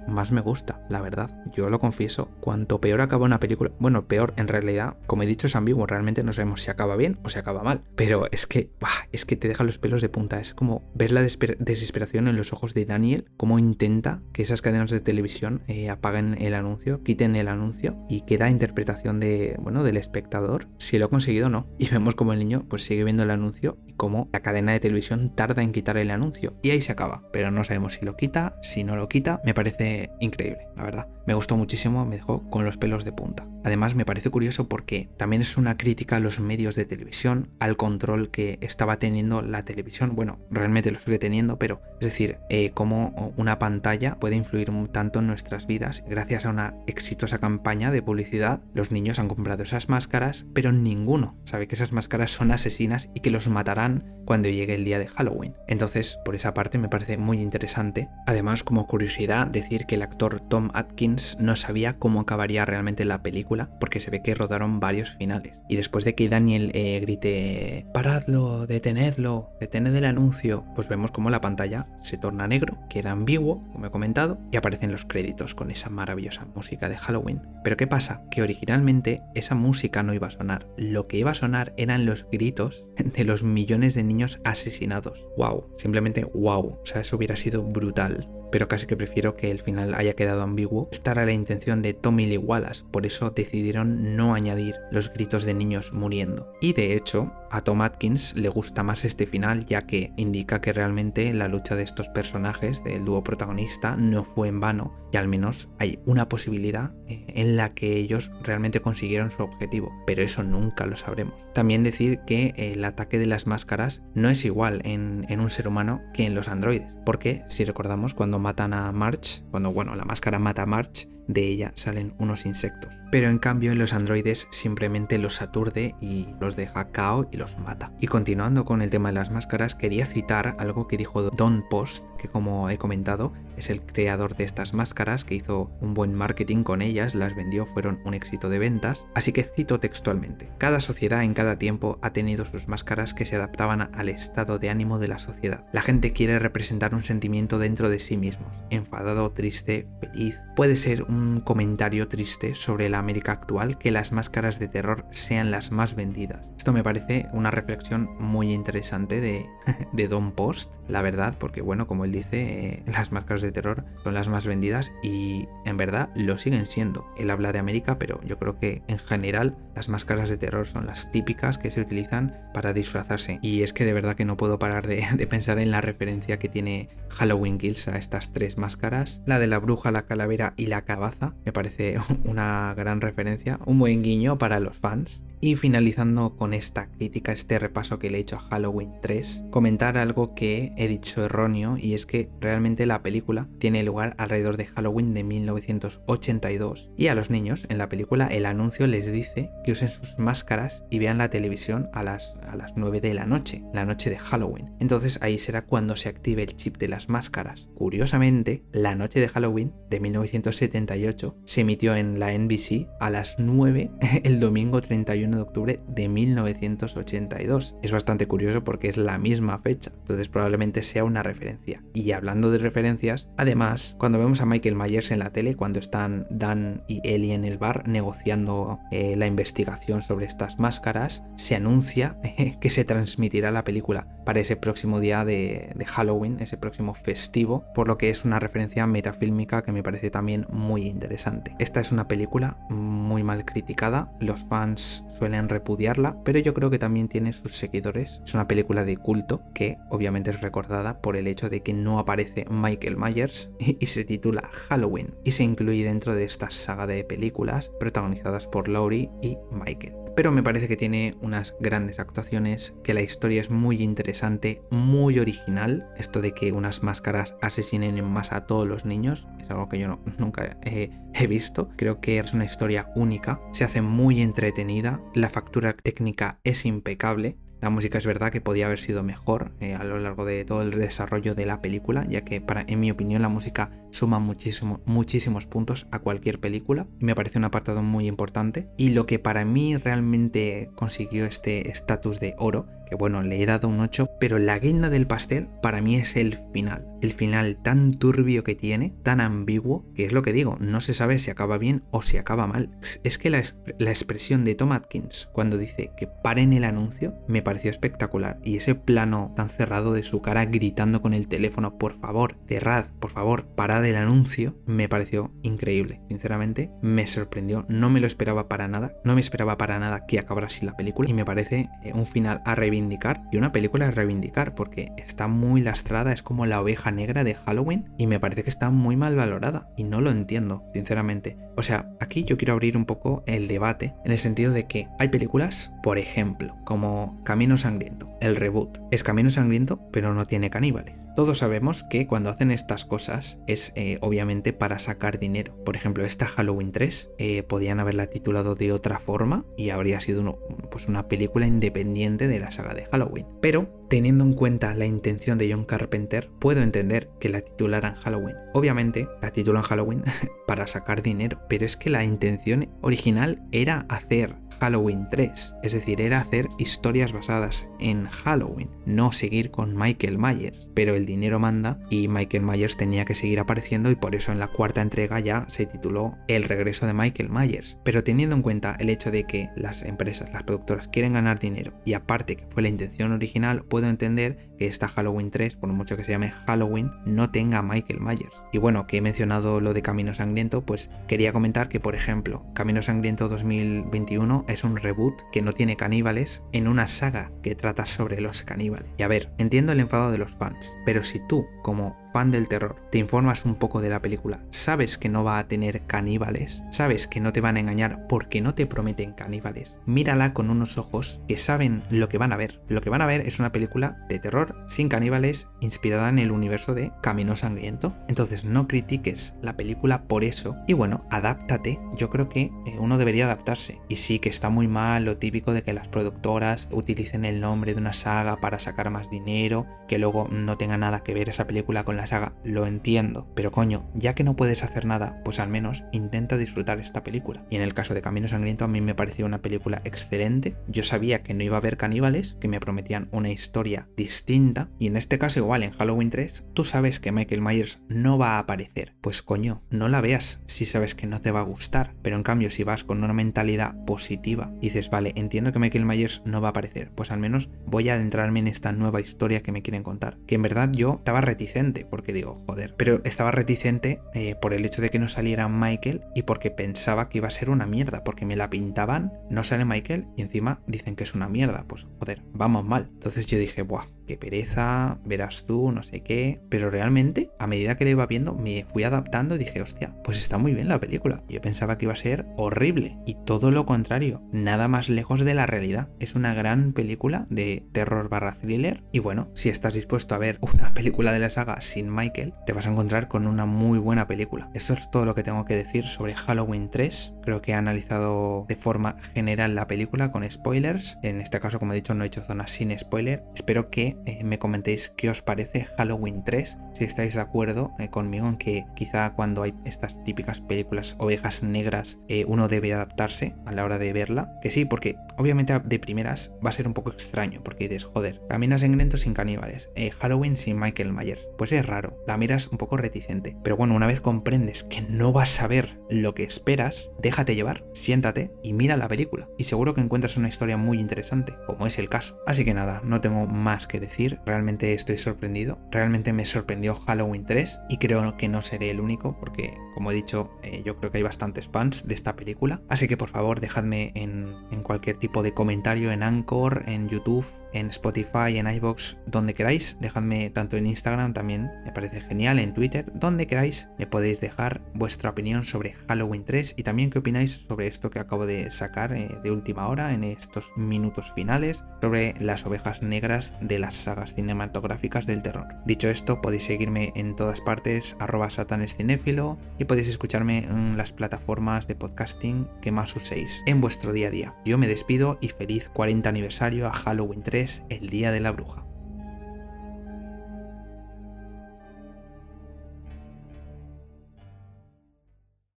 más 0.07 0.31
me 0.31 0.41
gusta, 0.41 0.85
la 0.89 1.01
verdad. 1.01 1.43
Yo 1.53 1.69
lo 1.69 1.79
confieso. 1.79 2.29
Cuanto 2.39 2.79
peor 2.79 3.01
acaba 3.01 3.25
una 3.25 3.39
película, 3.39 3.71
bueno, 3.79 4.07
peor 4.07 4.33
en 4.37 4.47
realidad, 4.47 4.97
como 5.07 5.23
he 5.23 5.27
dicho, 5.27 5.47
es 5.47 5.55
ambiguo. 5.55 5.85
Realmente 5.85 6.23
no 6.23 6.33
sabemos 6.33 6.61
si 6.61 6.69
acaba 6.69 6.95
bien 6.95 7.19
o 7.23 7.29
si 7.29 7.39
acaba 7.39 7.63
mal. 7.63 7.81
Pero 7.95 8.27
es 8.31 8.45
que. 8.45 8.71
Es 9.11 9.25
que 9.25 9.35
te 9.35 9.47
deja 9.47 9.63
los 9.63 9.77
pelos 9.77 10.01
de 10.01 10.09
punta. 10.09 10.39
Es 10.39 10.53
como 10.53 10.83
ver 10.93 11.11
la 11.11 11.21
desesperación 11.21 12.27
en 12.27 12.37
los 12.37 12.53
ojos 12.53 12.73
de 12.73 12.85
Daniel, 12.85 13.25
cómo 13.37 13.59
intenta 13.59 14.21
que 14.33 14.41
esas 14.41 14.61
cadenas 14.61 14.91
de 14.91 14.99
televisión 14.99 15.63
eh, 15.67 15.89
apaguen 15.89 16.37
el 16.39 16.53
anuncio, 16.53 17.03
quiten 17.03 17.35
el 17.35 17.47
anuncio 17.47 17.95
y 18.09 18.21
queda 18.21 18.49
interpretación 18.49 19.19
de, 19.19 19.55
bueno, 19.59 19.83
del 19.83 19.97
espectador 19.97 20.67
si 20.77 20.97
lo 20.97 21.05
ha 21.05 21.09
conseguido 21.09 21.47
o 21.47 21.49
no. 21.49 21.67
Y 21.77 21.89
vemos 21.89 22.15
como 22.15 22.33
el 22.33 22.39
niño 22.39 22.65
pues 22.69 22.83
sigue 22.83 23.03
viendo 23.03 23.23
el 23.23 23.31
anuncio 23.31 23.77
y 23.85 23.93
cómo 23.93 24.29
la 24.33 24.41
cadena 24.41 24.71
de 24.71 24.79
televisión 24.79 25.35
tarda 25.35 25.63
en 25.63 25.71
quitar 25.71 25.97
el 25.97 26.11
anuncio. 26.11 26.53
Y 26.61 26.71
ahí 26.71 26.81
se 26.81 26.91
acaba. 26.91 27.23
Pero 27.31 27.51
no 27.51 27.63
sabemos 27.63 27.93
si 27.93 28.05
lo 28.05 28.15
quita, 28.15 28.57
si 28.61 28.83
no 28.83 28.95
lo 28.95 29.09
quita. 29.09 29.41
Parece 29.55 30.11
increíble, 30.19 30.67
la 30.75 30.83
verdad. 30.83 31.07
Me 31.25 31.33
gustó 31.33 31.57
muchísimo, 31.57 32.05
me 32.05 32.17
dejó 32.17 32.47
con 32.51 32.63
los 32.65 32.77
pelos 32.77 33.03
de 33.03 33.11
punta. 33.11 33.47
Además 33.63 33.95
me 33.95 34.05
parece 34.05 34.29
curioso 34.29 34.69
porque 34.69 35.09
también 35.17 35.41
es 35.41 35.57
una 35.57 35.75
crítica 35.75 36.17
a 36.17 36.19
los 36.19 36.39
medios 36.39 36.75
de 36.75 36.85
televisión, 36.85 37.49
al 37.59 37.77
control 37.77 38.29
que 38.29 38.59
estaba 38.61 38.99
teniendo 38.99 39.41
la 39.41 39.65
televisión. 39.65 40.15
Bueno, 40.15 40.37
realmente 40.51 40.91
lo 40.91 40.99
sigue 40.99 41.17
teniendo, 41.17 41.57
pero 41.57 41.81
es 41.99 42.07
decir, 42.07 42.37
eh, 42.51 42.69
cómo 42.75 43.33
una 43.37 43.57
pantalla 43.57 44.19
puede 44.19 44.35
influir 44.35 44.65
tanto 44.91 45.19
en 45.19 45.27
nuestras 45.27 45.67
vidas. 45.67 46.03
Gracias 46.07 46.45
a 46.45 46.49
una 46.49 46.75
exitosa 46.87 47.39
campaña 47.39 47.91
de 47.91 48.01
publicidad, 48.01 48.61
los 48.73 48.91
niños 48.91 49.19
han 49.19 49.27
comprado 49.27 49.63
esas 49.63 49.89
máscaras, 49.89 50.45
pero 50.53 50.71
ninguno 50.71 51.37
sabe 51.43 51.67
que 51.67 51.75
esas 51.75 51.91
máscaras 51.91 52.31
son 52.31 52.51
asesinas 52.51 53.09
y 53.13 53.21
que 53.21 53.31
los 53.31 53.47
matarán 53.47 54.15
cuando 54.25 54.49
llegue 54.49 54.75
el 54.75 54.85
día 54.85 54.99
de 54.99 55.07
Halloween. 55.07 55.55
Entonces, 55.67 56.19
por 56.25 56.35
esa 56.35 56.53
parte 56.53 56.77
me 56.77 56.89
parece 56.89 57.17
muy 57.17 57.41
interesante. 57.41 58.09
Además, 58.25 58.63
como 58.63 58.87
curiosidad, 58.87 59.44
decir 59.51 59.85
que 59.85 59.95
el 59.95 60.01
actor 60.01 60.39
Tom 60.39 60.69
Atkins 60.73 61.37
no 61.39 61.55
sabía 61.55 61.97
cómo 61.97 62.21
acabaría 62.21 62.65
realmente 62.65 63.05
la 63.05 63.23
película, 63.23 63.69
porque 63.79 63.99
se 63.99 64.11
ve 64.11 64.21
que 64.21 64.35
rodaron 64.35 64.79
varios 64.79 65.11
finales. 65.11 65.61
Y 65.69 65.75
después 65.75 66.05
de 66.05 66.15
que 66.15 66.29
Daniel 66.29 66.71
eh, 66.73 66.99
grite, 67.01 67.85
paradlo, 67.93 68.67
detenedlo, 68.67 69.51
detened 69.59 69.95
el 69.95 70.05
anuncio, 70.05 70.65
pues 70.75 70.87
vemos 70.87 71.11
como 71.11 71.29
la 71.29 71.41
pantalla 71.41 71.87
se 72.01 72.17
torna 72.17 72.47
negro, 72.47 72.77
queda 72.89 73.11
ambiguo, 73.11 73.63
como 73.71 73.87
he 73.87 73.91
comentado, 73.91 74.39
y 74.51 74.57
aparecen 74.57 74.91
los 74.91 75.05
créditos 75.05 75.55
con 75.55 75.71
esa 75.71 75.89
maravillosa 75.89 76.45
música 76.55 76.89
de 76.89 76.97
Halloween. 76.97 77.41
Pero 77.63 77.77
¿qué 77.77 77.87
pasa? 77.87 78.23
Que 78.29 78.41
originalmente 78.41 79.21
esa 79.33 79.55
música 79.55 80.03
no 80.03 80.13
iba 80.13 80.27
a 80.27 80.31
sonar. 80.31 80.67
Lo 80.77 81.07
que 81.07 81.17
iba 81.17 81.31
a 81.31 81.35
sonar 81.35 81.73
eran 81.77 82.05
los 82.05 82.27
gritos 82.31 82.85
de 82.97 83.25
los 83.25 83.43
millones 83.43 83.95
de 83.95 84.03
niños 84.03 84.39
asesinados. 84.43 85.25
¡Wow! 85.37 85.73
Simplemente 85.77 86.25
wow. 86.25 86.79
O 86.81 86.85
sea, 86.85 87.01
eso 87.01 87.17
hubiera 87.17 87.35
sido 87.35 87.63
brutal 87.63 88.27
pero 88.55 88.69
casi 88.69 88.87
que 88.87 88.95
prefiero 88.95 89.35
que 89.35 89.51
el 89.51 89.61
final 89.61 89.93
haya 89.95 90.13
quedado 90.13 90.41
ambiguo. 90.41 90.87
Esta 90.89 91.11
era 91.11 91.25
la 91.25 91.33
intención 91.33 91.81
de 91.81 91.93
Tommy 91.93 92.25
Lee 92.25 92.37
Wallace, 92.37 92.85
por 92.89 93.05
eso 93.05 93.31
decidieron 93.31 94.15
no 94.15 94.33
añadir 94.33 94.75
los 94.91 95.11
gritos 95.11 95.43
de 95.43 95.53
niños 95.53 95.91
muriendo. 95.91 96.53
Y 96.61 96.71
de 96.71 96.95
hecho, 96.95 97.33
a 97.55 97.61
Tom 97.61 97.81
Atkins 97.81 98.35
le 98.35 98.49
gusta 98.49 98.83
más 98.83 99.05
este 99.05 99.25
final 99.25 99.65
ya 99.65 99.87
que 99.87 100.11
indica 100.17 100.59
que 100.59 100.73
realmente 100.73 101.33
la 101.33 101.47
lucha 101.47 101.75
de 101.75 101.83
estos 101.83 102.09
personajes 102.09 102.83
del 102.83 103.05
dúo 103.05 103.23
protagonista 103.23 103.95
no 103.95 104.25
fue 104.25 104.49
en 104.49 104.59
vano 104.59 104.93
y 105.13 105.17
al 105.17 105.29
menos 105.29 105.69
hay 105.79 105.99
una 106.05 106.27
posibilidad 106.27 106.91
eh, 107.07 107.23
en 107.29 107.55
la 107.55 107.73
que 107.73 107.95
ellos 107.95 108.29
realmente 108.41 108.81
consiguieron 108.81 109.31
su 109.31 109.43
objetivo, 109.43 109.93
pero 110.05 110.21
eso 110.21 110.43
nunca 110.43 110.85
lo 110.85 110.97
sabremos. 110.97 111.35
También 111.53 111.83
decir 111.83 112.19
que 112.27 112.53
el 112.57 112.83
ataque 112.83 113.17
de 113.17 113.27
las 113.27 113.47
máscaras 113.47 114.03
no 114.13 114.29
es 114.29 114.43
igual 114.43 114.81
en, 114.83 115.25
un 115.39 115.49
ser 115.49 115.69
humano 115.69 116.01
que 116.13 116.25
en 116.25 116.35
los 116.35 116.49
androides, 116.49 116.91
porque 117.05 117.43
si 117.47 117.63
recordamos 117.63 118.13
cuando 118.13 118.39
matan 118.39 118.73
a 118.73 118.91
March, 118.91 119.43
cuando 119.51 119.71
bueno, 119.71 119.95
la 119.95 120.03
máscara 120.03 120.39
mata 120.39 120.63
a 120.63 120.65
March, 120.65 121.07
de 121.27 121.47
ella 121.47 121.71
salen 121.75 122.13
unos 122.17 122.45
insectos. 122.45 122.93
Pero 123.11 123.29
en 123.29 123.39
cambio 123.39 123.71
en 123.71 123.79
los 123.79 123.93
androides 123.93 124.47
simplemente 124.51 125.17
los 125.17 125.41
aturde 125.41 125.95
y 126.01 126.27
los 126.39 126.55
deja 126.55 126.91
cao 126.91 127.27
y 127.31 127.37
los 127.37 127.44
mata. 127.59 127.91
Y 127.99 128.07
continuando 128.07 128.65
con 128.65 128.81
el 128.81 128.91
tema 128.91 129.09
de 129.09 129.15
las 129.15 129.31
máscaras, 129.31 129.75
quería 129.75 130.05
citar 130.05 130.55
algo 130.59 130.87
que 130.87 130.97
dijo 130.97 131.21
Don 131.23 131.63
Post, 131.69 132.05
que 132.17 132.27
como 132.27 132.69
he 132.69 132.77
comentado 132.77 133.33
es 133.57 133.69
el 133.69 133.81
creador 133.81 134.35
de 134.35 134.43
estas 134.43 134.73
máscaras, 134.73 135.23
que 135.23 135.35
hizo 135.35 135.71
un 135.81 135.93
buen 135.93 136.13
marketing 136.13 136.63
con 136.63 136.81
ellas, 136.81 137.15
las 137.15 137.35
vendió, 137.35 137.65
fueron 137.65 137.99
un 138.03 138.13
éxito 138.13 138.49
de 138.49 138.59
ventas. 138.59 139.07
Así 139.13 139.31
que 139.31 139.43
cito 139.43 139.79
textualmente, 139.79 140.49
cada 140.57 140.79
sociedad 140.79 141.23
en 141.23 141.33
cada 141.33 141.57
tiempo 141.57 141.97
ha 142.01 142.11
tenido 142.11 142.45
sus 142.45 142.67
máscaras 142.67 143.13
que 143.13 143.25
se 143.25 143.35
adaptaban 143.35 143.89
al 143.93 144.09
estado 144.09 144.59
de 144.59 144.69
ánimo 144.69 144.99
de 144.99 145.07
la 145.07 145.19
sociedad. 145.19 145.63
La 145.71 145.81
gente 145.81 146.11
quiere 146.11 146.39
representar 146.39 146.93
un 146.95 147.03
sentimiento 147.03 147.59
dentro 147.59 147.89
de 147.89 147.99
sí 147.99 148.17
mismos, 148.17 148.55
enfadado, 148.69 149.31
triste, 149.31 149.87
feliz. 149.99 150.37
Puede 150.55 150.75
ser 150.75 151.03
un 151.03 151.39
comentario 151.39 152.07
triste 152.07 152.55
sobre 152.55 152.89
la 152.89 152.99
América 152.99 153.31
actual 153.31 153.77
que 153.77 153.91
las 153.91 154.11
máscaras 154.11 154.59
de 154.59 154.67
terror 154.67 155.05
sean 155.11 155.51
las 155.51 155.71
más 155.71 155.95
vendidas. 155.95 156.51
Esto 156.57 156.73
me 156.73 156.83
parece 156.83 157.24
una 157.33 157.51
reflexión 157.51 158.09
muy 158.19 158.53
interesante 158.53 159.21
de, 159.21 159.47
de 159.93 160.07
Don 160.07 160.31
Post, 160.31 160.73
la 160.87 161.01
verdad, 161.01 161.35
porque 161.39 161.61
bueno, 161.61 161.87
como 161.87 162.05
él 162.05 162.11
dice, 162.11 162.41
eh, 162.41 162.83
las 162.85 163.11
máscaras 163.11 163.41
de 163.41 163.51
terror 163.51 163.85
son 164.03 164.13
las 164.13 164.29
más 164.29 164.47
vendidas 164.47 164.91
y 165.03 165.47
en 165.65 165.77
verdad 165.77 166.09
lo 166.15 166.37
siguen 166.37 166.65
siendo. 166.65 167.05
Él 167.17 167.29
habla 167.29 167.51
de 167.51 167.59
América, 167.59 167.97
pero 167.97 168.21
yo 168.23 168.37
creo 168.37 168.57
que 168.59 168.83
en 168.87 168.99
general 168.99 169.57
las 169.75 169.89
máscaras 169.89 170.29
de 170.29 170.37
terror 170.37 170.67
son 170.67 170.85
las 170.85 171.11
típicas 171.11 171.57
que 171.57 171.71
se 171.71 171.81
utilizan 171.81 172.37
para 172.53 172.73
disfrazarse. 172.73 173.39
Y 173.41 173.63
es 173.63 173.73
que 173.73 173.85
de 173.85 173.93
verdad 173.93 174.15
que 174.15 174.25
no 174.25 174.37
puedo 174.37 174.59
parar 174.59 174.87
de, 174.87 175.05
de 175.15 175.27
pensar 175.27 175.59
en 175.59 175.71
la 175.71 175.81
referencia 175.81 176.39
que 176.39 176.49
tiene 176.49 176.89
Halloween 177.09 177.57
Kills 177.57 177.87
a 177.87 177.97
estas 177.97 178.33
tres 178.33 178.57
máscaras, 178.57 179.21
la 179.25 179.39
de 179.39 179.47
la 179.47 179.59
bruja, 179.59 179.91
la 179.91 180.05
calavera 180.05 180.53
y 180.57 180.67
la 180.67 180.83
cabaza 180.83 181.33
me 181.45 181.51
parece 181.51 181.97
una 182.23 182.73
gran 182.75 183.01
referencia, 183.01 183.59
un 183.65 183.79
buen 183.79 184.03
guiño 184.03 184.37
para 184.37 184.59
los 184.59 184.77
fans. 184.77 185.23
Y 185.45 185.57
finalizando 185.57 186.35
con 186.35 186.55
esta 186.55 186.87
crítica, 186.87 187.31
este 187.31 187.59
repaso 187.59 187.99
que 187.99 188.09
le 188.09 188.17
he 188.17 188.21
hecho 188.21 188.37
a 188.37 188.39
Halloween 188.39 188.93
3, 189.03 189.43
comentar 189.51 189.95
algo 189.95 190.33
que 190.33 190.73
he 190.75 190.87
dicho 190.87 191.23
erróneo 191.23 191.77
y 191.77 191.93
es 191.93 192.07
que 192.07 192.31
realmente 192.41 192.87
la 192.87 193.03
película 193.03 193.47
tiene 193.59 193.83
lugar 193.83 194.15
alrededor 194.17 194.57
de 194.57 194.65
Halloween 194.65 195.13
de 195.13 195.23
1982 195.23 196.89
y 196.97 197.09
a 197.09 197.13
los 197.13 197.29
niños 197.29 197.67
en 197.69 197.77
la 197.77 197.89
película 197.89 198.25
el 198.25 198.47
anuncio 198.47 198.87
les 198.87 199.11
dice 199.11 199.51
que 199.63 199.73
usen 199.73 199.89
sus 199.89 200.17
máscaras 200.17 200.83
y 200.89 200.97
vean 200.97 201.19
la 201.19 201.29
televisión 201.29 201.89
a 201.93 202.01
las, 202.01 202.35
a 202.49 202.55
las 202.55 202.73
9 202.75 202.99
de 202.99 203.13
la 203.13 203.27
noche, 203.27 203.61
la 203.71 203.85
noche 203.85 204.09
de 204.09 204.17
Halloween. 204.17 204.71
Entonces 204.79 205.19
ahí 205.21 205.37
será 205.37 205.67
cuando 205.67 205.95
se 205.95 206.09
active 206.09 206.41
el 206.41 206.55
chip 206.55 206.77
de 206.77 206.87
las 206.87 207.07
máscaras. 207.07 207.69
Curiosamente, 207.75 208.63
la 208.71 208.95
noche 208.95 209.19
de 209.19 209.27
Halloween 209.27 209.75
de 209.91 209.99
1978 209.99 211.37
se 211.45 211.61
emitió 211.61 211.95
en 211.95 212.17
la 212.17 212.35
NBC 212.35 212.87
a 212.99 213.11
las 213.11 213.35
9 213.37 213.91
el 214.23 214.39
domingo 214.39 214.81
31 214.81 215.34
de 215.35 215.41
octubre 215.41 215.79
de 215.87 216.09
1982. 216.09 217.75
Es 217.81 217.91
bastante 217.91 218.27
curioso 218.27 218.63
porque 218.63 218.89
es 218.89 218.97
la 218.97 219.17
misma 219.17 219.59
fecha, 219.59 219.91
entonces 219.99 220.29
probablemente 220.29 220.83
sea 220.83 221.03
una 221.03 221.23
referencia. 221.23 221.83
Y 221.93 222.11
hablando 222.11 222.51
de 222.51 222.57
referencias, 222.57 223.29
además, 223.37 223.95
cuando 223.97 224.19
vemos 224.19 224.41
a 224.41 224.45
Michael 224.45 224.75
Myers 224.75 225.11
en 225.11 225.19
la 225.19 225.31
tele, 225.31 225.55
cuando 225.55 225.79
están 225.79 226.27
Dan 226.29 226.83
y 226.87 227.01
Ellie 227.03 227.33
en 227.33 227.45
el 227.45 227.57
bar 227.57 227.87
negociando 227.87 228.79
eh, 228.91 229.15
la 229.15 229.27
investigación 229.27 230.01
sobre 230.01 230.25
estas 230.25 230.59
máscaras, 230.59 231.23
se 231.35 231.55
anuncia 231.55 232.17
que 232.61 232.69
se 232.69 232.85
transmitirá 232.85 233.51
la 233.51 233.63
película 233.63 234.07
para 234.25 234.39
ese 234.39 234.55
próximo 234.55 234.99
día 234.99 235.23
de, 235.25 235.71
de 235.75 235.85
Halloween, 235.85 236.37
ese 236.39 236.57
próximo 236.57 236.93
festivo, 236.93 237.65
por 237.73 237.87
lo 237.87 237.97
que 237.97 238.09
es 238.09 238.25
una 238.25 238.39
referencia 238.39 238.87
metafílmica 238.87 239.63
que 239.63 239.71
me 239.71 239.83
parece 239.83 240.09
también 240.09 240.47
muy 240.49 240.87
interesante. 240.87 241.55
Esta 241.59 241.79
es 241.79 241.91
una 241.91 242.07
película 242.07 242.57
muy 242.69 242.94
mal 243.23 243.45
criticada, 243.45 244.11
los 244.19 244.43
fans 244.45 245.03
suelen 245.09 245.49
repudiarla, 245.49 246.17
pero 246.23 246.39
yo 246.39 246.53
creo 246.53 246.69
que 246.69 246.79
también 246.79 247.07
tiene 247.07 247.33
sus 247.33 247.55
seguidores. 247.55 248.21
Es 248.25 248.33
una 248.33 248.47
película 248.47 248.85
de 248.85 248.97
culto 248.97 249.41
que 249.53 249.77
obviamente 249.89 250.31
es 250.31 250.41
recordada 250.41 251.01
por 251.01 251.15
el 251.15 251.27
hecho 251.27 251.49
de 251.49 251.61
que 251.61 251.73
no 251.73 251.99
aparece 251.99 252.45
Michael 252.49 252.97
Myers 252.97 253.49
y, 253.59 253.85
se 253.85 254.03
titula 254.03 254.49
Halloween. 254.51 255.15
Y 255.23 255.31
se 255.31 255.43
incluye 255.43 255.83
dentro 255.83 256.15
de 256.15 256.25
esta 256.25 256.49
saga 256.49 256.87
de 256.87 257.03
películas 257.03 257.71
protagonizadas 257.79 258.47
por 258.47 258.67
Laurie 258.67 259.09
y 259.21 259.37
Michael 259.51 260.04
pero 260.15 260.31
me 260.31 260.43
parece 260.43 260.67
que 260.67 260.77
tiene 260.77 261.15
unas 261.21 261.55
grandes 261.59 261.99
actuaciones, 261.99 262.75
que 262.83 262.93
la 262.93 263.01
historia 263.01 263.41
es 263.41 263.49
muy 263.49 263.81
interesante, 263.81 264.61
muy 264.69 265.19
original. 265.19 265.89
Esto 265.97 266.21
de 266.21 266.33
que 266.33 266.51
unas 266.51 266.83
máscaras 266.83 267.35
asesinen 267.41 267.97
en 267.97 268.05
masa 268.05 268.37
a 268.37 268.45
todos 268.45 268.67
los 268.67 268.85
niños 268.85 269.27
es 269.39 269.49
algo 269.49 269.69
que 269.69 269.79
yo 269.79 269.99
nunca 270.17 270.57
he, 270.63 270.91
he 271.13 271.27
visto. 271.27 271.69
Creo 271.75 271.99
que 271.99 272.19
es 272.19 272.33
una 272.33 272.45
historia 272.45 272.91
única, 272.95 273.41
se 273.51 273.63
hace 273.63 273.81
muy 273.81 274.21
entretenida, 274.21 275.01
la 275.13 275.29
factura 275.29 275.73
técnica 275.73 276.39
es 276.43 276.65
impecable 276.65 277.37
la 277.61 277.69
música 277.69 277.97
es 277.97 278.05
verdad 278.05 278.31
que 278.31 278.41
podía 278.41 278.65
haber 278.65 278.79
sido 278.79 279.03
mejor 279.03 279.51
eh, 279.59 279.73
a 279.75 279.83
lo 279.83 279.99
largo 279.99 280.25
de 280.25 280.45
todo 280.45 280.61
el 280.61 280.71
desarrollo 280.71 281.35
de 281.35 281.45
la 281.45 281.61
película, 281.61 282.05
ya 282.07 282.21
que 282.21 282.41
para, 282.41 282.63
en 282.67 282.79
mi 282.79 282.91
opinión 282.91 283.21
la 283.21 283.29
música 283.29 283.71
suma 283.91 284.19
muchísimo, 284.19 284.81
muchísimos 284.85 285.47
puntos 285.47 285.87
a 285.91 285.99
cualquier 285.99 286.39
película 286.39 286.87
me 286.99 287.15
parece 287.15 287.37
un 287.37 287.45
apartado 287.45 287.81
muy 287.81 288.07
importante. 288.07 288.67
Y 288.77 288.89
lo 288.89 289.05
que 289.05 289.19
para 289.19 289.45
mí 289.45 289.77
realmente 289.77 290.69
consiguió 290.75 291.25
este 291.25 291.69
estatus 291.69 292.19
de 292.19 292.35
oro 292.37 292.67
que 292.85 292.95
bueno, 292.95 293.21
le 293.21 293.41
he 293.41 293.45
dado 293.45 293.67
un 293.67 293.79
8, 293.79 294.09
pero 294.19 294.39
la 294.39 294.59
guinda 294.59 294.89
del 294.89 295.07
pastel 295.07 295.47
para 295.61 295.81
mí 295.81 295.95
es 295.95 296.15
el 296.15 296.37
final. 296.53 296.87
El 297.01 297.13
final 297.13 297.57
tan 297.61 297.93
turbio 297.93 298.43
que 298.43 298.55
tiene, 298.55 298.93
tan 299.03 299.21
ambiguo, 299.21 299.85
que 299.93 300.05
es 300.05 300.13
lo 300.13 300.21
que 300.21 300.33
digo, 300.33 300.57
no 300.59 300.81
se 300.81 300.93
sabe 300.93 301.19
si 301.19 301.29
acaba 301.29 301.57
bien 301.57 301.83
o 301.91 302.01
si 302.01 302.17
acaba 302.17 302.47
mal. 302.47 302.71
Es 303.03 303.17
que 303.17 303.29
la, 303.29 303.41
la 303.77 303.89
expresión 303.89 304.43
de 304.43 304.55
Tom 304.55 304.71
Atkins 304.71 305.29
cuando 305.33 305.57
dice 305.57 305.91
que 305.97 306.07
paren 306.07 306.53
el 306.53 306.63
anuncio 306.63 307.15
me 307.27 307.41
pareció 307.41 307.69
espectacular 307.69 308.39
y 308.43 308.57
ese 308.57 308.75
plano 308.75 309.33
tan 309.35 309.49
cerrado 309.49 309.93
de 309.93 310.03
su 310.03 310.21
cara 310.21 310.45
gritando 310.45 311.01
con 311.01 311.13
el 311.13 311.27
teléfono, 311.27 311.77
por 311.77 311.93
favor, 311.99 312.37
cerrad, 312.47 312.87
por 312.99 313.11
favor, 313.11 313.45
parad 313.45 313.85
el 313.85 313.95
anuncio, 313.95 314.55
me 314.65 314.89
pareció 314.89 315.31
increíble. 315.41 316.01
Sinceramente, 316.07 316.71
me 316.81 317.07
sorprendió, 317.07 317.65
no 317.67 317.89
me 317.89 317.99
lo 317.99 318.07
esperaba 318.07 318.47
para 318.47 318.67
nada, 318.67 318.93
no 319.03 319.15
me 319.15 319.21
esperaba 319.21 319.57
para 319.57 319.79
nada 319.79 320.05
que 320.05 320.19
acabara 320.19 320.47
así 320.47 320.65
la 320.65 320.77
película 320.77 321.09
y 321.09 321.13
me 321.13 321.25
parece 321.25 321.69
eh, 321.83 321.93
un 321.93 322.05
final 322.05 322.41
a 322.45 322.55
reivindicar 322.75 323.21
y 323.31 323.37
una 323.37 323.53
película 323.53 323.87
a 323.87 323.91
reivindicar 323.91 324.53
porque 324.53 324.91
está 324.97 325.27
muy 325.27 325.61
lastrada, 325.61 326.11
es 326.11 326.21
como 326.21 326.45
la 326.45 326.59
oveja 326.59 326.91
negra 326.91 327.23
de 327.23 327.35
Halloween 327.35 327.89
y 327.97 328.07
me 328.07 328.19
parece 328.19 328.43
que 328.43 328.49
está 328.49 328.69
muy 328.69 328.97
mal 328.97 329.15
valorada 329.15 329.69
y 329.77 329.85
no 329.85 330.01
lo 330.01 330.09
entiendo, 330.11 330.65
sinceramente. 330.73 331.37
O 331.55 331.63
sea, 331.63 331.89
aquí 332.01 332.25
yo 332.25 332.37
quiero 332.37 332.53
abrir 332.53 332.75
un 332.75 332.85
poco 332.85 333.23
el 333.27 333.47
debate 333.47 333.93
en 334.03 334.11
el 334.11 334.17
sentido 334.17 334.51
de 334.51 334.67
que 334.67 334.89
hay 334.99 335.07
películas, 335.07 335.71
por 335.83 335.97
ejemplo, 335.97 336.55
como 336.65 337.21
Camino 337.23 337.57
Sangriento, 337.57 338.09
el 338.19 338.35
reboot. 338.35 338.79
Es 338.91 339.03
Camino 339.03 339.29
Sangriento, 339.29 339.79
pero 339.91 340.13
no 340.13 340.25
tiene 340.25 340.49
caníbales. 340.49 341.04
Todos 341.15 341.37
sabemos 341.37 341.83
que 341.83 342.07
cuando 342.07 342.29
hacen 342.29 342.51
estas 342.51 342.83
cosas 342.83 343.39
es 343.47 343.71
eh, 343.75 343.97
obviamente 344.01 344.51
para 344.51 344.79
sacar 344.79 345.17
dinero. 345.17 345.55
Por 345.63 345.75
ejemplo, 345.75 346.03
esta 346.05 346.25
Halloween 346.25 346.71
3 346.71 347.11
eh, 347.17 347.43
podían 347.43 347.79
haberla 347.79 348.07
titulado 348.07 348.55
de 348.55 348.73
otra 348.73 348.99
forma 348.99 349.45
y 349.57 349.69
habría 349.69 350.01
sido 350.01 350.39
pues 350.69 350.87
una 350.87 351.07
película 351.07 351.47
independiente 351.47 352.27
de 352.27 352.39
la 352.39 352.51
saga 352.51 352.73
de 352.73 352.85
Halloween. 352.85 353.27
Pero 353.41 353.69
Teniendo 353.89 354.23
en 354.23 354.33
cuenta 354.33 354.73
la 354.73 354.87
intención 354.87 355.37
de 355.37 355.51
John 355.51 355.63
Carpenter, 355.63 356.29
puedo 356.39 356.61
entender 356.61 357.09
que 357.19 357.29
la 357.29 357.41
titularan 357.41 357.93
Halloween. 357.93 358.35
Obviamente, 358.53 359.07
la 359.21 359.31
titulan 359.31 359.61
Halloween 359.61 360.03
para 360.47 360.65
sacar 360.65 361.03
dinero, 361.03 361.39
pero 361.47 361.65
es 361.65 361.77
que 361.77 361.91
la 361.91 362.03
intención 362.03 362.67
original 362.81 363.43
era 363.51 363.85
hacer 363.87 364.35
Halloween 364.59 365.07
3, 365.09 365.55
es 365.63 365.73
decir, 365.73 366.01
era 366.01 366.19
hacer 366.19 366.47
historias 366.57 367.13
basadas 367.13 367.67
en 367.79 368.05
Halloween, 368.05 368.69
no 368.85 369.11
seguir 369.11 369.51
con 369.51 369.75
Michael 369.75 370.17
Myers, 370.17 370.69
pero 370.73 370.95
el 370.95 371.05
dinero 371.05 371.39
manda 371.39 371.79
y 371.89 372.07
Michael 372.07 372.43
Myers 372.43 372.77
tenía 372.77 373.05
que 373.05 373.15
seguir 373.15 373.39
apareciendo 373.39 373.91
y 373.91 373.95
por 373.95 374.15
eso 374.15 374.31
en 374.31 374.39
la 374.39 374.47
cuarta 374.47 374.81
entrega 374.81 375.19
ya 375.19 375.45
se 375.49 375.65
tituló 375.65 376.15
El 376.27 376.43
regreso 376.43 376.85
de 376.85 376.93
Michael 376.93 377.29
Myers. 377.29 377.77
Pero 377.83 378.03
teniendo 378.03 378.35
en 378.35 378.41
cuenta 378.41 378.75
el 378.79 378.89
hecho 378.89 379.11
de 379.11 379.25
que 379.25 379.49
las 379.55 379.83
empresas, 379.83 380.31
las 380.33 380.43
productoras 380.43 380.87
quieren 380.87 381.13
ganar 381.13 381.39
dinero 381.39 381.73
y 381.85 381.93
aparte 381.93 382.35
que 382.35 382.47
fue 382.49 382.61
la 382.61 382.69
intención 382.69 383.11
original, 383.11 383.63
puedo 383.63 383.87
entender 383.87 384.49
que 384.57 384.67
esta 384.67 384.87
Halloween 384.87 385.31
3, 385.31 385.57
por 385.57 385.69
mucho 385.69 385.97
que 385.97 386.03
se 386.03 386.11
llame 386.11 386.31
Halloween, 386.31 386.91
no 387.05 387.29
tenga 387.29 387.61
Michael 387.61 388.01
Myers. 388.01 388.33
Y 388.51 388.57
bueno, 388.57 388.87
que 388.87 388.97
he 388.97 389.01
mencionado 389.01 389.59
lo 389.59 389.73
de 389.73 389.81
Camino 389.81 390.13
Sangriento, 390.13 390.65
pues 390.65 390.89
quería 391.07 391.33
comentar 391.33 391.69
que, 391.69 391.79
por 391.79 391.95
ejemplo, 391.95 392.45
Camino 392.53 392.81
Sangriento 392.81 393.27
2021 393.27 394.44
es 394.47 394.63
un 394.63 394.77
reboot 394.77 395.21
que 395.31 395.41
no 395.41 395.53
tiene 395.53 395.77
caníbales 395.77 396.43
en 396.51 396.67
una 396.67 396.87
saga 396.87 397.31
que 397.41 397.55
trata 397.55 397.85
sobre 397.85 398.21
los 398.21 398.43
caníbales. 398.43 398.89
Y 398.97 399.03
a 399.03 399.07
ver, 399.07 399.31
entiendo 399.37 399.71
el 399.71 399.79
enfado 399.79 400.11
de 400.11 400.17
los 400.17 400.35
fans, 400.35 400.75
pero 400.85 401.03
si 401.03 401.19
tú, 401.27 401.45
como 401.63 402.04
fan 402.15 402.31
del 402.31 402.47
terror, 402.47 402.77
te 402.93 402.97
informas 402.97 403.43
un 403.43 403.55
poco 403.55 403.81
de 403.81 403.89
la 403.89 404.01
película, 404.01 404.39
sabes 404.49 404.97
que 404.97 405.09
no 405.09 405.25
va 405.25 405.37
a 405.37 405.49
tener 405.49 405.81
caníbales, 405.85 406.63
sabes 406.71 407.07
que 407.07 407.19
no 407.19 407.33
te 407.33 407.41
van 407.41 407.57
a 407.57 407.59
engañar 407.59 408.07
porque 408.07 408.39
no 408.39 408.55
te 408.55 408.65
prometen 408.65 409.11
caníbales, 409.11 409.79
mírala 409.85 410.33
con 410.33 410.49
unos 410.49 410.77
ojos 410.77 411.19
que 411.27 411.35
saben 411.35 411.83
lo 411.89 412.07
que 412.07 412.17
van 412.17 412.31
a 412.31 412.37
ver. 412.37 412.61
Lo 412.69 412.79
que 412.79 412.89
van 412.89 413.01
a 413.01 413.05
ver 413.05 413.27
es 413.27 413.39
una 413.39 413.51
película 413.51 413.97
de 414.07 414.19
terror 414.19 414.55
sin 414.67 414.87
caníbales 414.87 415.49
inspirada 415.59 416.07
en 416.07 416.19
el 416.19 416.31
universo 416.31 416.73
de 416.73 416.93
Camino 417.01 417.35
Sangriento. 417.35 417.95
Entonces 418.07 418.45
no 418.45 418.65
critiques 418.67 419.35
la 419.41 419.57
película 419.57 420.03
por 420.03 420.23
eso 420.23 420.55
y 420.67 420.73
bueno, 420.73 421.05
adáptate. 421.11 421.79
Yo 421.97 422.09
creo 422.09 422.29
que 422.29 422.43
eh, 422.43 422.77
uno 422.79 422.97
debería 422.97 423.25
adaptarse. 423.25 423.81
Y 423.89 423.97
sí 423.97 424.19
que 424.19 424.29
está 424.29 424.49
muy 424.49 424.67
mal 424.67 425.03
lo 425.03 425.17
típico 425.17 425.51
de 425.51 425.63
que 425.63 425.73
las 425.73 425.89
productoras 425.89 426.69
utilicen 426.71 427.25
el 427.25 427.41
nombre 427.41 427.73
de 427.73 427.81
una 427.81 427.93
saga 427.93 428.37
para 428.37 428.59
sacar 428.59 428.89
más 428.89 429.09
dinero, 429.09 429.65
que 429.87 429.99
luego 429.99 430.27
no 430.31 430.57
tenga 430.57 430.77
nada 430.77 431.03
que 431.03 431.13
ver 431.13 431.29
esa 431.29 431.47
película 431.47 431.83
con 431.83 431.97
la 431.97 432.04
saga, 432.05 432.33
lo 432.43 432.65
entiendo, 432.65 433.27
pero 433.35 433.51
coño, 433.51 433.89
ya 433.93 434.15
que 434.15 434.23
no 434.23 434.35
puedes 434.35 434.63
hacer 434.63 434.85
nada, 434.85 435.21
pues 435.23 435.39
al 435.39 435.49
menos 435.49 435.83
intenta 435.91 436.37
disfrutar 436.37 436.79
esta 436.79 437.03
película. 437.03 437.45
Y 437.49 437.55
en 437.55 437.61
el 437.61 437.73
caso 437.73 437.93
de 437.93 438.01
Camino 438.01 438.27
Sangriento 438.27 438.65
a 438.65 438.67
mí 438.67 438.81
me 438.81 438.95
pareció 438.95 439.25
una 439.25 439.41
película 439.41 439.81
excelente, 439.83 440.55
yo 440.67 440.83
sabía 440.83 441.23
que 441.23 441.33
no 441.33 441.43
iba 441.43 441.55
a 441.55 441.59
haber 441.59 441.77
caníbales, 441.77 442.37
que 442.39 442.47
me 442.47 442.59
prometían 442.59 443.09
una 443.11 443.31
historia 443.31 443.87
distinta, 443.95 444.69
y 444.79 444.87
en 444.87 444.97
este 444.97 445.19
caso 445.19 445.39
igual 445.39 445.63
en 445.63 445.71
Halloween 445.71 446.09
3, 446.09 446.45
tú 446.53 446.63
sabes 446.63 446.99
que 446.99 447.11
Michael 447.11 447.41
Myers 447.41 447.79
no 447.87 448.17
va 448.17 448.35
a 448.35 448.39
aparecer, 448.39 448.95
pues 449.01 449.21
coño, 449.21 449.63
no 449.69 449.87
la 449.87 450.01
veas 450.01 450.41
si 450.45 450.65
sabes 450.65 450.95
que 450.95 451.07
no 451.07 451.21
te 451.21 451.31
va 451.31 451.39
a 451.39 451.43
gustar, 451.43 451.93
pero 452.01 452.15
en 452.15 452.23
cambio 452.23 452.49
si 452.49 452.63
vas 452.63 452.83
con 452.83 453.03
una 453.03 453.13
mentalidad 453.13 453.75
positiva 453.85 454.51
dices, 454.61 454.89
vale, 454.89 455.13
entiendo 455.15 455.51
que 455.51 455.59
Michael 455.59 455.85
Myers 455.85 456.21
no 456.25 456.41
va 456.41 456.49
a 456.49 456.51
aparecer, 456.51 456.91
pues 456.95 457.11
al 457.11 457.19
menos 457.19 457.49
voy 457.65 457.89
a 457.89 457.95
adentrarme 457.95 458.39
en 458.39 458.47
esta 458.47 458.71
nueva 458.71 459.01
historia 459.01 459.41
que 459.41 459.51
me 459.51 459.61
quieren 459.61 459.83
contar, 459.83 460.17
que 460.27 460.35
en 460.35 460.41
verdad 460.41 460.69
yo 460.71 460.95
estaba 460.97 461.21
reticente, 461.21 461.85
porque 461.95 462.11
digo, 462.11 462.43
joder, 462.45 462.75
pero 462.75 462.99
estaba 463.05 463.31
reticente 463.31 464.01
eh, 464.13 464.35
por 464.35 464.53
el 464.53 464.65
hecho 464.65 464.81
de 464.81 464.89
que 464.89 464.99
no 464.99 465.07
saliera 465.07 465.47
Michael 465.47 466.01
y 466.13 466.23
porque 466.23 466.51
pensaba 466.51 467.07
que 467.07 467.19
iba 467.19 467.29
a 467.29 467.31
ser 467.31 467.49
una 467.49 467.65
mierda, 467.65 468.03
porque 468.03 468.25
me 468.25 468.35
la 468.35 468.49
pintaban, 468.49 469.13
no 469.29 469.45
sale 469.45 469.63
Michael 469.63 470.05
y 470.17 470.23
encima 470.23 470.59
dicen 470.67 470.97
que 470.97 471.03
es 471.03 471.15
una 471.15 471.29
mierda, 471.29 471.63
pues 471.69 471.87
joder, 471.97 472.21
vamos 472.33 472.65
mal. 472.65 472.89
Entonces 472.91 473.27
yo 473.27 473.37
dije, 473.37 473.61
buah, 473.61 473.85
qué 474.05 474.17
pereza, 474.17 474.99
verás 475.05 475.45
tú, 475.45 475.71
no 475.71 475.83
sé 475.83 476.01
qué, 476.01 476.41
pero 476.49 476.69
realmente 476.69 477.29
a 477.39 477.47
medida 477.47 477.75
que 477.75 477.85
le 477.85 477.91
iba 477.91 478.07
viendo 478.07 478.33
me 478.33 478.65
fui 478.65 478.83
adaptando 478.83 479.35
y 479.35 479.39
dije, 479.39 479.61
hostia, 479.61 479.95
pues 480.03 480.17
está 480.17 480.37
muy 480.37 480.53
bien 480.53 480.67
la 480.67 480.79
película. 480.79 481.23
Yo 481.27 481.41
pensaba 481.41 481.77
que 481.77 481.85
iba 481.85 481.93
a 481.93 481.97
ser 481.97 482.25
horrible 482.37 482.97
y 483.05 483.15
todo 483.25 483.51
lo 483.51 483.65
contrario, 483.65 484.21
nada 484.31 484.67
más 484.67 484.89
lejos 484.89 485.21
de 485.21 485.33
la 485.33 485.45
realidad. 485.45 485.89
Es 485.99 486.15
una 486.15 486.33
gran 486.33 486.73
película 486.73 487.25
de 487.29 487.65
terror 487.71 488.09
barra 488.09 488.33
thriller 488.33 488.83
y 488.91 488.99
bueno, 488.99 489.29
si 489.33 489.49
estás 489.49 489.73
dispuesto 489.73 490.15
a 490.15 490.19
ver 490.19 490.37
una 490.41 490.73
película 490.73 491.11
de 491.11 491.19
la 491.19 491.29
saga 491.29 491.61
sin 491.61 491.93
Michael, 491.93 492.33
te 492.45 492.53
vas 492.53 492.67
a 492.67 492.71
encontrar 492.71 493.07
con 493.07 493.27
una 493.27 493.45
muy 493.45 493.79
buena 493.79 494.07
película. 494.07 494.49
Esto 494.53 494.73
es 494.73 494.89
todo 494.91 495.05
lo 495.05 495.15
que 495.15 495.23
tengo 495.23 495.45
que 495.45 495.55
decir 495.55 495.85
sobre 495.85 496.15
Halloween 496.15 496.69
3. 496.69 497.13
Creo 497.23 497.41
que 497.41 497.51
he 497.51 497.55
analizado 497.55 498.45
de 498.47 498.55
forma 498.55 498.97
general 499.13 499.55
la 499.55 499.67
película 499.67 500.11
con 500.11 500.29
spoilers. 500.29 500.97
En 501.01 501.21
este 501.21 501.39
caso, 501.39 501.59
como 501.59 501.73
he 501.73 501.75
dicho, 501.75 501.93
no 501.93 502.03
he 502.03 502.07
hecho 502.07 502.23
zonas 502.23 502.51
sin 502.51 502.77
spoiler. 502.77 503.23
Espero 503.33 503.69
que 503.69 503.94
eh, 504.05 504.23
me 504.23 504.39
comentéis 504.39 504.89
qué 504.89 505.09
os 505.09 505.21
parece 505.21 505.65
Halloween 505.65 506.23
3, 506.23 506.57
si 506.73 506.83
estáis 506.83 507.15
de 507.15 507.21
acuerdo 507.21 507.71
eh, 507.79 507.89
conmigo 507.89 508.27
en 508.27 508.37
que 508.37 508.65
quizá 508.75 509.13
cuando 509.13 509.43
hay 509.43 509.53
estas 509.65 510.03
típicas 510.03 510.41
películas 510.41 510.95
ovejas 510.99 511.43
negras 511.43 511.99
eh, 512.07 512.25
uno 512.27 512.47
debe 512.47 512.73
adaptarse 512.73 513.35
a 513.45 513.51
la 513.51 513.65
hora 513.65 513.77
de 513.77 513.93
verla. 513.93 514.37
Que 514.41 514.51
sí, 514.51 514.65
porque 514.65 514.95
obviamente 515.17 515.59
de 515.59 515.79
primeras 515.79 516.33
va 516.45 516.49
a 516.49 516.53
ser 516.53 516.67
un 516.67 516.73
poco 516.73 516.91
extraño, 516.91 517.41
porque 517.43 517.67
dices, 517.67 517.83
joder, 517.83 518.21
caminas 518.29 518.63
en 518.63 518.75
sin 518.95 519.13
caníbales, 519.13 519.71
Halloween 519.99 520.37
sin 520.37 520.59
Michael 520.59 520.93
Myers. 520.93 521.29
Pues 521.37 521.51
es 521.51 521.65
raro, 521.65 521.97
la 522.05 522.17
miras 522.17 522.47
un 522.49 522.57
poco 522.57 522.77
reticente. 522.77 523.35
Pero 523.43 523.57
bueno, 523.57 523.73
una 523.73 523.87
vez 523.87 524.01
comprendes 524.01 524.63
que 524.63 524.81
no 524.81 525.11
vas 525.11 525.41
a 525.41 525.47
ver 525.47 525.79
lo 525.89 526.13
que 526.13 526.23
esperas, 526.23 526.91
déjate 527.01 527.35
llevar, 527.35 527.65
siéntate 527.73 528.31
y 528.43 528.53
mira 528.53 528.77
la 528.77 528.87
película. 528.87 529.29
Y 529.37 529.45
seguro 529.45 529.73
que 529.73 529.81
encuentras 529.81 530.17
una 530.17 530.27
historia 530.27 530.57
muy 530.57 530.79
interesante, 530.79 531.33
como 531.47 531.67
es 531.67 531.79
el 531.79 531.89
caso. 531.89 532.19
Así 532.27 532.45
que 532.45 532.53
nada, 532.53 532.81
no 532.83 533.01
tengo 533.01 533.25
más 533.25 533.67
que 533.67 533.79
decir, 533.85 534.19
realmente 534.25 534.73
estoy 534.73 534.97
sorprendido. 534.97 535.57
Realmente 535.71 536.13
me 536.13 536.25
sorprendió 536.25 536.75
Halloween 536.75 537.25
3 537.25 537.59
y 537.69 537.77
creo 537.77 538.15
que 538.15 538.27
no 538.27 538.41
seré 538.41 538.69
el 538.69 538.79
único 538.79 539.17
porque, 539.19 539.57
como 539.73 539.91
he 539.91 539.95
dicho, 539.95 540.31
eh, 540.43 540.61
yo 540.65 540.77
creo 540.77 540.91
que 540.91 540.97
hay 540.97 541.03
bastantes 541.03 541.47
fans 541.47 541.87
de 541.87 541.93
esta 541.93 542.15
película. 542.15 542.61
Así 542.69 542.87
que 542.87 542.97
por 542.97 543.09
favor, 543.09 543.39
dejadme 543.39 543.91
en, 543.95 544.33
en 544.51 544.63
cualquier 544.63 544.97
tipo 544.97 545.23
de 545.23 545.33
comentario 545.33 545.91
en 545.91 546.03
Anchor, 546.03 546.63
en 546.67 546.89
YouTube, 546.89 547.25
en 547.55 547.69
Spotify, 547.69 548.37
en 548.37 548.47
iBox, 548.47 548.97
donde 549.07 549.33
queráis. 549.33 549.77
Dejadme 549.79 550.29
tanto 550.29 550.57
en 550.57 550.67
Instagram 550.67 551.13
también, 551.13 551.49
me 551.63 551.71
parece 551.71 552.01
genial, 552.01 552.37
en 552.37 552.53
Twitter, 552.53 552.85
donde 552.93 553.27
queráis. 553.27 553.69
Me 553.79 553.87
podéis 553.87 554.19
dejar 554.19 554.61
vuestra 554.73 555.09
opinión 555.09 555.45
sobre 555.45 555.73
Halloween 555.73 556.25
3 556.25 556.55
y 556.57 556.63
también 556.63 556.89
qué 556.89 556.99
opináis 556.99 557.31
sobre 557.31 557.67
esto 557.67 557.89
que 557.89 557.99
acabo 557.99 558.25
de 558.25 558.51
sacar 558.51 558.93
eh, 558.93 559.09
de 559.23 559.31
última 559.31 559.67
hora 559.69 559.93
en 559.93 560.03
estos 560.03 560.51
minutos 560.57 561.11
finales 561.13 561.63
sobre 561.81 562.13
las 562.19 562.45
ovejas 562.45 562.81
negras 562.81 563.33
de 563.39 563.57
las 563.57 563.77
sagas 563.77 564.15
cinematográficas 564.15 565.05
del 565.05 565.23
terror. 565.23 565.47
Dicho 565.65 565.89
esto, 565.89 566.21
podéis 566.21 566.43
seguirme 566.43 566.91
en 566.95 567.15
todas 567.15 567.39
partes, 567.39 567.95
arroba 567.99 568.29
satanescinéfilo 568.29 569.37
y 569.57 569.65
podéis 569.65 569.87
escucharme 569.87 570.39
en 570.39 570.75
las 570.75 570.91
plataformas 570.91 571.67
de 571.67 571.75
podcasting 571.75 572.49
que 572.61 572.73
más 572.73 572.95
uséis 572.95 573.43
en 573.45 573.61
vuestro 573.61 573.93
día 573.93 574.09
a 574.09 574.11
día. 574.11 574.33
Yo 574.43 574.57
me 574.57 574.67
despido 574.67 575.17
y 575.21 575.29
feliz 575.29 575.69
40 575.69 576.09
aniversario 576.09 576.67
a 576.67 576.73
Halloween 576.73 577.23
3 577.23 577.44
el 577.69 577.89
Día 577.89 578.11
de 578.11 578.19
la 578.19 578.31
Bruja. 578.31 578.65